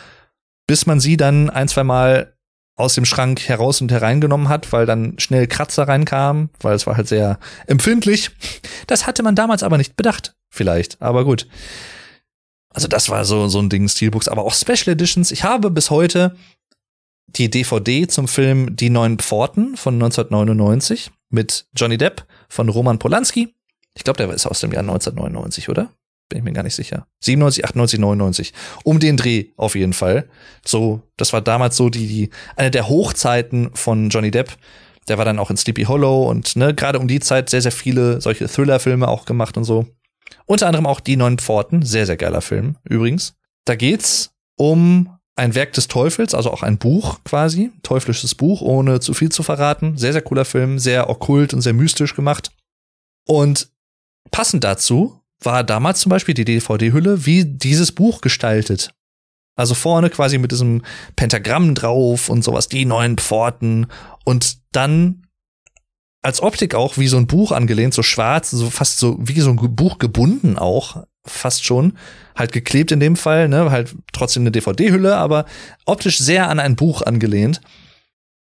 [0.66, 2.33] bis man sie dann ein, zwei Mal
[2.76, 6.96] aus dem Schrank heraus und hereingenommen hat, weil dann schnell Kratzer reinkamen, weil es war
[6.96, 8.30] halt sehr empfindlich.
[8.86, 11.46] Das hatte man damals aber nicht bedacht, vielleicht, aber gut.
[12.70, 15.30] Also das war so, so ein Ding, Steelbooks, aber auch Special Editions.
[15.30, 16.36] Ich habe bis heute
[17.28, 23.54] die DVD zum Film Die Neuen Pforten von 1999 mit Johnny Depp von Roman Polanski.
[23.94, 25.90] Ich glaube, der ist aus dem Jahr 1999, oder?
[26.28, 27.06] Bin ich mir gar nicht sicher.
[27.20, 28.52] 97, 98, 99.
[28.82, 30.28] Um den Dreh auf jeden Fall.
[30.64, 34.56] So, das war damals so die, die eine der Hochzeiten von Johnny Depp.
[35.08, 37.72] Der war dann auch in Sleepy Hollow und ne, gerade um die Zeit sehr, sehr
[37.72, 39.86] viele solche Thriller-Filme auch gemacht und so.
[40.46, 43.34] Unter anderem auch Die Neuen Pforten, sehr, sehr geiler Film übrigens.
[43.66, 49.00] Da geht's um ein Werk des Teufels, also auch ein Buch quasi, teuflisches Buch, ohne
[49.00, 49.96] zu viel zu verraten.
[49.96, 52.52] Sehr, sehr cooler Film, sehr okkult und sehr mystisch gemacht.
[53.26, 53.68] Und
[54.30, 58.94] passend dazu war damals zum Beispiel die DVD-Hülle, wie dieses Buch gestaltet.
[59.56, 60.82] Also vorne quasi mit diesem
[61.16, 63.86] Pentagramm drauf und sowas, die neuen Pforten
[64.24, 65.22] und dann
[66.22, 69.50] als Optik auch wie so ein Buch angelehnt, so schwarz, so fast so wie so
[69.50, 71.98] ein Buch gebunden auch, fast schon.
[72.34, 75.44] Halt geklebt in dem Fall, ne, halt trotzdem eine DVD-Hülle, aber
[75.84, 77.60] optisch sehr an ein Buch angelehnt.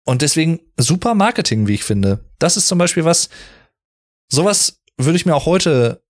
[0.06, 2.24] Und deswegen super Marketing, wie ich finde.
[2.40, 3.30] Das ist zum Beispiel was,
[4.32, 6.05] sowas würde ich mir auch heute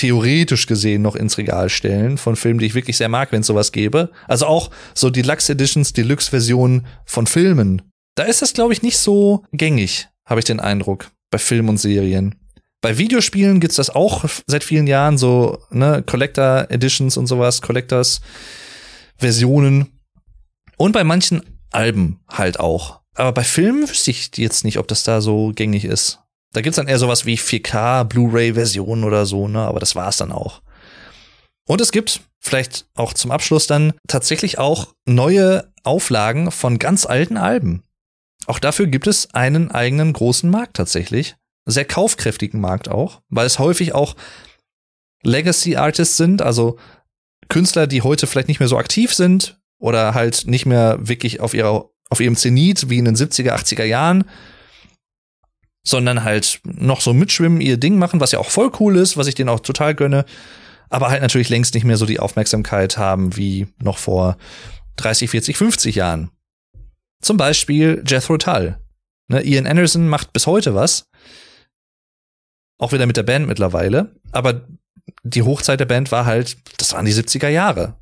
[0.00, 3.46] theoretisch gesehen noch ins Regal stellen von Filmen, die ich wirklich sehr mag, wenn es
[3.46, 4.10] sowas gäbe.
[4.26, 7.82] Also auch so Deluxe Editions, Deluxe-Versionen von Filmen.
[8.14, 11.76] Da ist das, glaube ich, nicht so gängig, habe ich den Eindruck, bei Filmen und
[11.76, 12.34] Serien.
[12.80, 18.22] Bei Videospielen gibt's das auch seit vielen Jahren, so, ne, Collector Editions und sowas, Collectors
[19.18, 20.00] Versionen.
[20.78, 23.00] Und bei manchen Alben halt auch.
[23.14, 26.20] Aber bei Filmen wüsste ich jetzt nicht, ob das da so gängig ist.
[26.52, 29.60] Da gibt's dann eher sowas wie 4K, Blu-ray-Versionen oder so, ne?
[29.60, 30.62] Aber das war's dann auch.
[31.66, 37.36] Und es gibt, vielleicht auch zum Abschluss dann, tatsächlich auch neue Auflagen von ganz alten
[37.36, 37.84] Alben.
[38.46, 41.36] Auch dafür gibt es einen eigenen großen Markt tatsächlich.
[41.66, 44.16] Sehr kaufkräftigen Markt auch, weil es häufig auch
[45.22, 46.78] Legacy Artists sind, also
[47.48, 51.54] Künstler, die heute vielleicht nicht mehr so aktiv sind oder halt nicht mehr wirklich auf
[51.54, 54.24] ihrer auf ihrem Zenit wie in den 70er, 80er Jahren,
[55.82, 59.26] sondern halt noch so mitschwimmen, ihr Ding machen, was ja auch voll cool ist, was
[59.26, 60.24] ich denen auch total gönne,
[60.90, 64.36] aber halt natürlich längst nicht mehr so die Aufmerksamkeit haben wie noch vor
[64.96, 66.30] 30, 40, 50 Jahren.
[67.22, 68.78] Zum Beispiel Jethro Tull.
[69.28, 71.08] Ne, Ian Anderson macht bis heute was.
[72.78, 74.16] Auch wieder mit der Band mittlerweile.
[74.32, 74.66] Aber
[75.22, 77.96] die Hochzeit der Band war halt, das waren die 70er Jahre.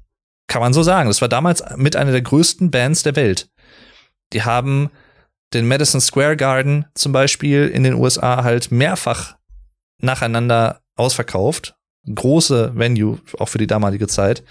[0.47, 1.09] Kann man so sagen.
[1.09, 3.51] Das war damals mit einer der größten Bands der Welt.
[4.33, 4.91] Die haben
[5.55, 9.37] den Madison Square Garden zum Beispiel in den USA halt mehrfach
[10.01, 11.75] nacheinander ausverkauft.
[12.13, 14.43] Große Venue, auch für die damalige Zeit.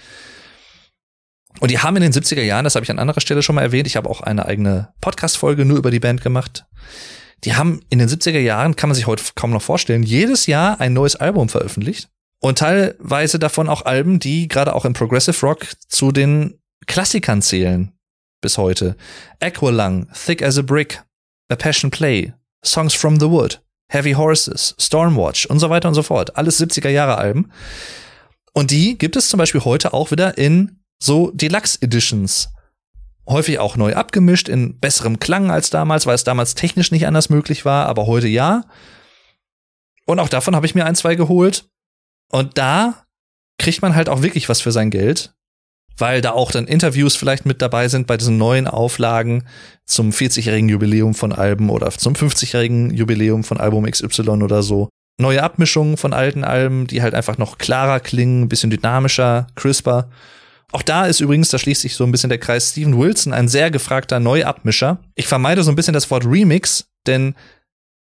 [1.60, 3.64] Und die haben in den 70er Jahren, das habe ich an anderer Stelle schon mal
[3.64, 6.66] erwähnt, ich habe auch eine eigene Podcast-Folge nur über die Band gemacht.
[7.44, 10.80] Die haben in den 70er Jahren, kann man sich heute kaum noch vorstellen, jedes Jahr
[10.80, 12.10] ein neues Album veröffentlicht.
[12.40, 17.97] Und teilweise davon auch Alben, die gerade auch im Progressive Rock zu den Klassikern zählen
[18.42, 18.96] bis heute.
[19.40, 21.04] Aqualung, Thick as a Brick,
[21.50, 22.34] A Passion Play,
[22.64, 26.36] Songs from the Wood, Heavy Horses, Stormwatch und so weiter und so fort.
[26.36, 27.52] Alles 70er Jahre Alben.
[28.54, 32.50] Und die gibt es zum Beispiel heute auch wieder in so Deluxe Editions.
[33.28, 37.30] Häufig auch neu abgemischt, in besserem Klang als damals, weil es damals technisch nicht anders
[37.30, 38.66] möglich war, aber heute ja.
[40.06, 41.70] Und auch davon habe ich mir ein, zwei geholt.
[42.30, 43.06] Und da
[43.58, 45.34] kriegt man halt auch wirklich was für sein Geld
[45.98, 49.44] weil da auch dann Interviews vielleicht mit dabei sind bei diesen neuen Auflagen
[49.86, 54.90] zum 40-jährigen Jubiläum von Alben oder zum 50-jährigen Jubiläum von Album XY oder so.
[55.20, 60.10] Neue Abmischungen von alten Alben, die halt einfach noch klarer klingen, ein bisschen dynamischer, crisper.
[60.72, 63.48] Auch da ist übrigens, da schließt sich so ein bisschen der Kreis, Steven Wilson ein
[63.48, 65.00] sehr gefragter Neuabmischer.
[65.16, 67.34] Ich vermeide so ein bisschen das Wort Remix, denn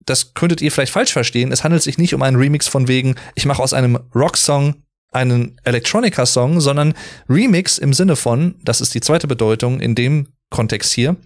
[0.05, 1.53] das könntet ihr vielleicht falsch verstehen.
[1.53, 4.75] Es handelt sich nicht um einen Remix von wegen, ich mache aus einem Rocksong
[5.11, 6.95] einen Electronica-Song, sondern
[7.29, 11.17] Remix im Sinne von, das ist die zweite Bedeutung in dem Kontext hier,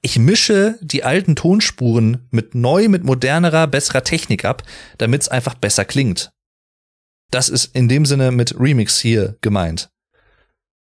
[0.00, 4.64] ich mische die alten Tonspuren mit neu, mit modernerer, besserer Technik ab,
[4.98, 6.32] damit es einfach besser klingt.
[7.30, 9.88] Das ist in dem Sinne mit Remix hier gemeint.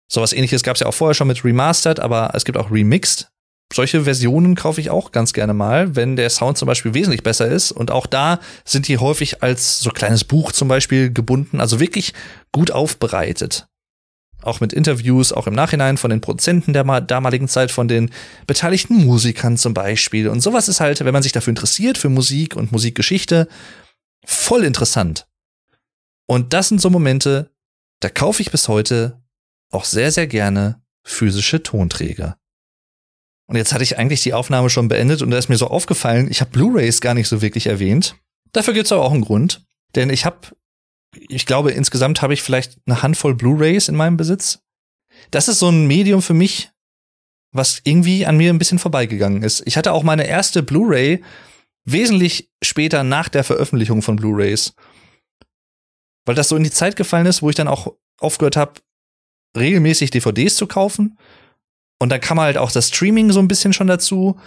[0.10, 3.30] Sowas ähnliches gab es ja auch vorher schon mit Remastered, aber es gibt auch Remixed
[3.74, 7.48] solche Versionen kaufe ich auch ganz gerne mal, wenn der Sound zum Beispiel wesentlich besser
[7.48, 7.72] ist.
[7.72, 12.14] Und auch da sind die häufig als so kleines Buch zum Beispiel gebunden, also wirklich
[12.52, 13.68] gut aufbereitet.
[14.42, 18.12] Auch mit Interviews, auch im Nachhinein von den Produzenten der damaligen Zeit, von den
[18.46, 20.28] beteiligten Musikern zum Beispiel.
[20.28, 23.48] Und sowas ist halt, wenn man sich dafür interessiert, für Musik und Musikgeschichte,
[24.26, 25.28] voll interessant.
[26.28, 27.52] Und das sind so Momente,
[28.02, 29.22] da kaufe ich bis heute
[29.72, 32.38] auch sehr, sehr gerne physische Tonträger.
[33.48, 36.30] Und jetzt hatte ich eigentlich die Aufnahme schon beendet und da ist mir so aufgefallen,
[36.32, 38.16] ich habe Blu-rays gar nicht so wirklich erwähnt.
[38.54, 39.66] Dafür gibt es aber auch einen Grund,
[39.96, 40.40] denn ich habe,
[41.16, 44.60] ich glaube, insgesamt habe ich vielleicht eine Handvoll Blu-rays in meinem Besitz.
[45.32, 46.72] Das ist so ein Medium für mich,
[47.52, 49.62] was irgendwie an mir ein bisschen vorbeigegangen ist.
[49.66, 51.22] Ich hatte auch meine erste Blu-ray
[51.86, 54.74] wesentlich später nach der Veröffentlichung von Blu-rays.
[56.26, 58.82] weil das so in die Zeit gefallen ist, wo ich dann auch aufgehört habe,
[59.58, 61.18] regelmäßig DVDs zu kaufen.
[62.00, 64.38] Und dann kam halt auch das Streaming so ein bisschen schon dazu.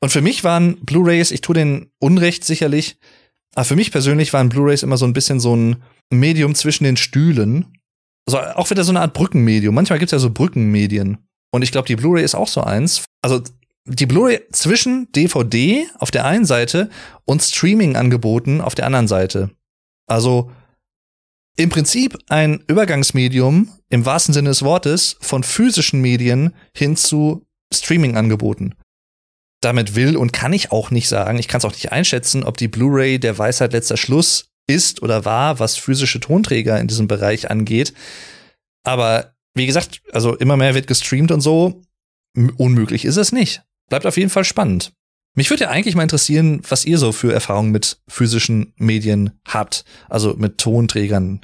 [0.00, 2.98] Und für mich waren Blu-rays, ich tue den Unrecht sicherlich,
[3.54, 6.96] aber für mich persönlich waren Blu-rays immer so ein bisschen so ein Medium zwischen den
[6.96, 7.78] Stühlen.
[8.26, 9.74] Also auch wieder so eine Art Brückenmedium.
[9.74, 11.18] Manchmal gibt's ja so Brückenmedien.
[11.52, 13.04] Und ich glaube, die Blu-ray ist auch so eins.
[13.20, 13.42] Also
[13.84, 16.88] die Blu-ray zwischen DVD auf der einen Seite
[17.24, 19.50] und Streaming-Angeboten auf der anderen Seite.
[20.06, 20.50] Also
[21.56, 28.74] im Prinzip ein Übergangsmedium im wahrsten Sinne des Wortes von physischen Medien hin zu Streaming-Angeboten.
[29.60, 32.56] Damit will und kann ich auch nicht sagen, ich kann es auch nicht einschätzen, ob
[32.56, 37.50] die Blu-ray der Weisheit letzter Schluss ist oder war, was physische Tonträger in diesem Bereich
[37.50, 37.92] angeht.
[38.84, 41.82] Aber wie gesagt, also immer mehr wird gestreamt und so.
[42.56, 43.62] Unmöglich ist es nicht.
[43.88, 44.92] Bleibt auf jeden Fall spannend.
[45.34, 49.84] Mich würde ja eigentlich mal interessieren, was ihr so für Erfahrungen mit physischen Medien habt,
[50.10, 51.40] also mit Tonträgern.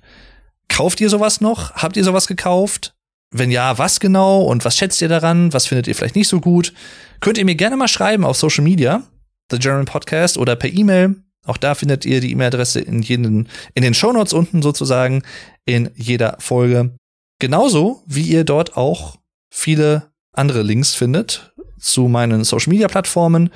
[0.69, 1.73] Kauft ihr sowas noch?
[1.73, 2.94] Habt ihr sowas gekauft?
[3.31, 5.52] Wenn ja, was genau und was schätzt ihr daran?
[5.52, 6.74] Was findet ihr vielleicht nicht so gut?
[7.20, 9.02] Könnt ihr mir gerne mal schreiben auf Social Media,
[9.51, 11.16] The German Podcast oder per E-Mail.
[11.47, 15.23] Auch da findet ihr die E-Mail-Adresse in, jeden, in den Shownotes unten sozusagen
[15.65, 16.94] in jeder Folge.
[17.39, 19.16] Genauso wie ihr dort auch
[19.51, 21.48] viele andere Links findet
[21.78, 23.50] zu meinen Social Media Plattformen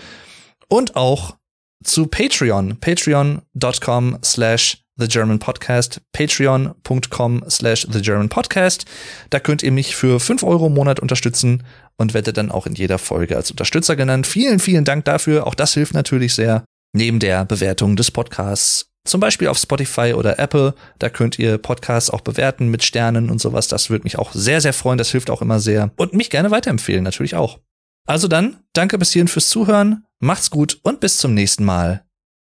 [0.68, 1.36] und auch
[1.84, 2.78] zu Patreon.
[2.78, 6.00] Patreon.com slash The German Podcast.
[6.12, 8.84] Patreon.com slash The German Podcast.
[9.30, 11.64] Da könnt ihr mich für fünf Euro im Monat unterstützen
[11.96, 14.26] und werdet dann auch in jeder Folge als Unterstützer genannt.
[14.26, 15.46] Vielen, vielen Dank dafür.
[15.46, 16.64] Auch das hilft natürlich sehr.
[16.94, 20.74] Neben der Bewertung des Podcasts zum Beispiel auf Spotify oder Apple.
[20.98, 23.68] Da könnt ihr Podcasts auch bewerten mit Sternen und sowas.
[23.68, 24.98] Das würde mich auch sehr, sehr freuen.
[24.98, 25.90] Das hilft auch immer sehr.
[25.96, 27.58] Und mich gerne weiterempfehlen, natürlich auch.
[28.06, 30.04] Also dann, danke bis hierhin fürs Zuhören.
[30.18, 32.04] Macht's gut und bis zum nächsten Mal.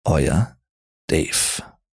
[0.06, 0.58] Euer
[1.08, 1.77] Dave.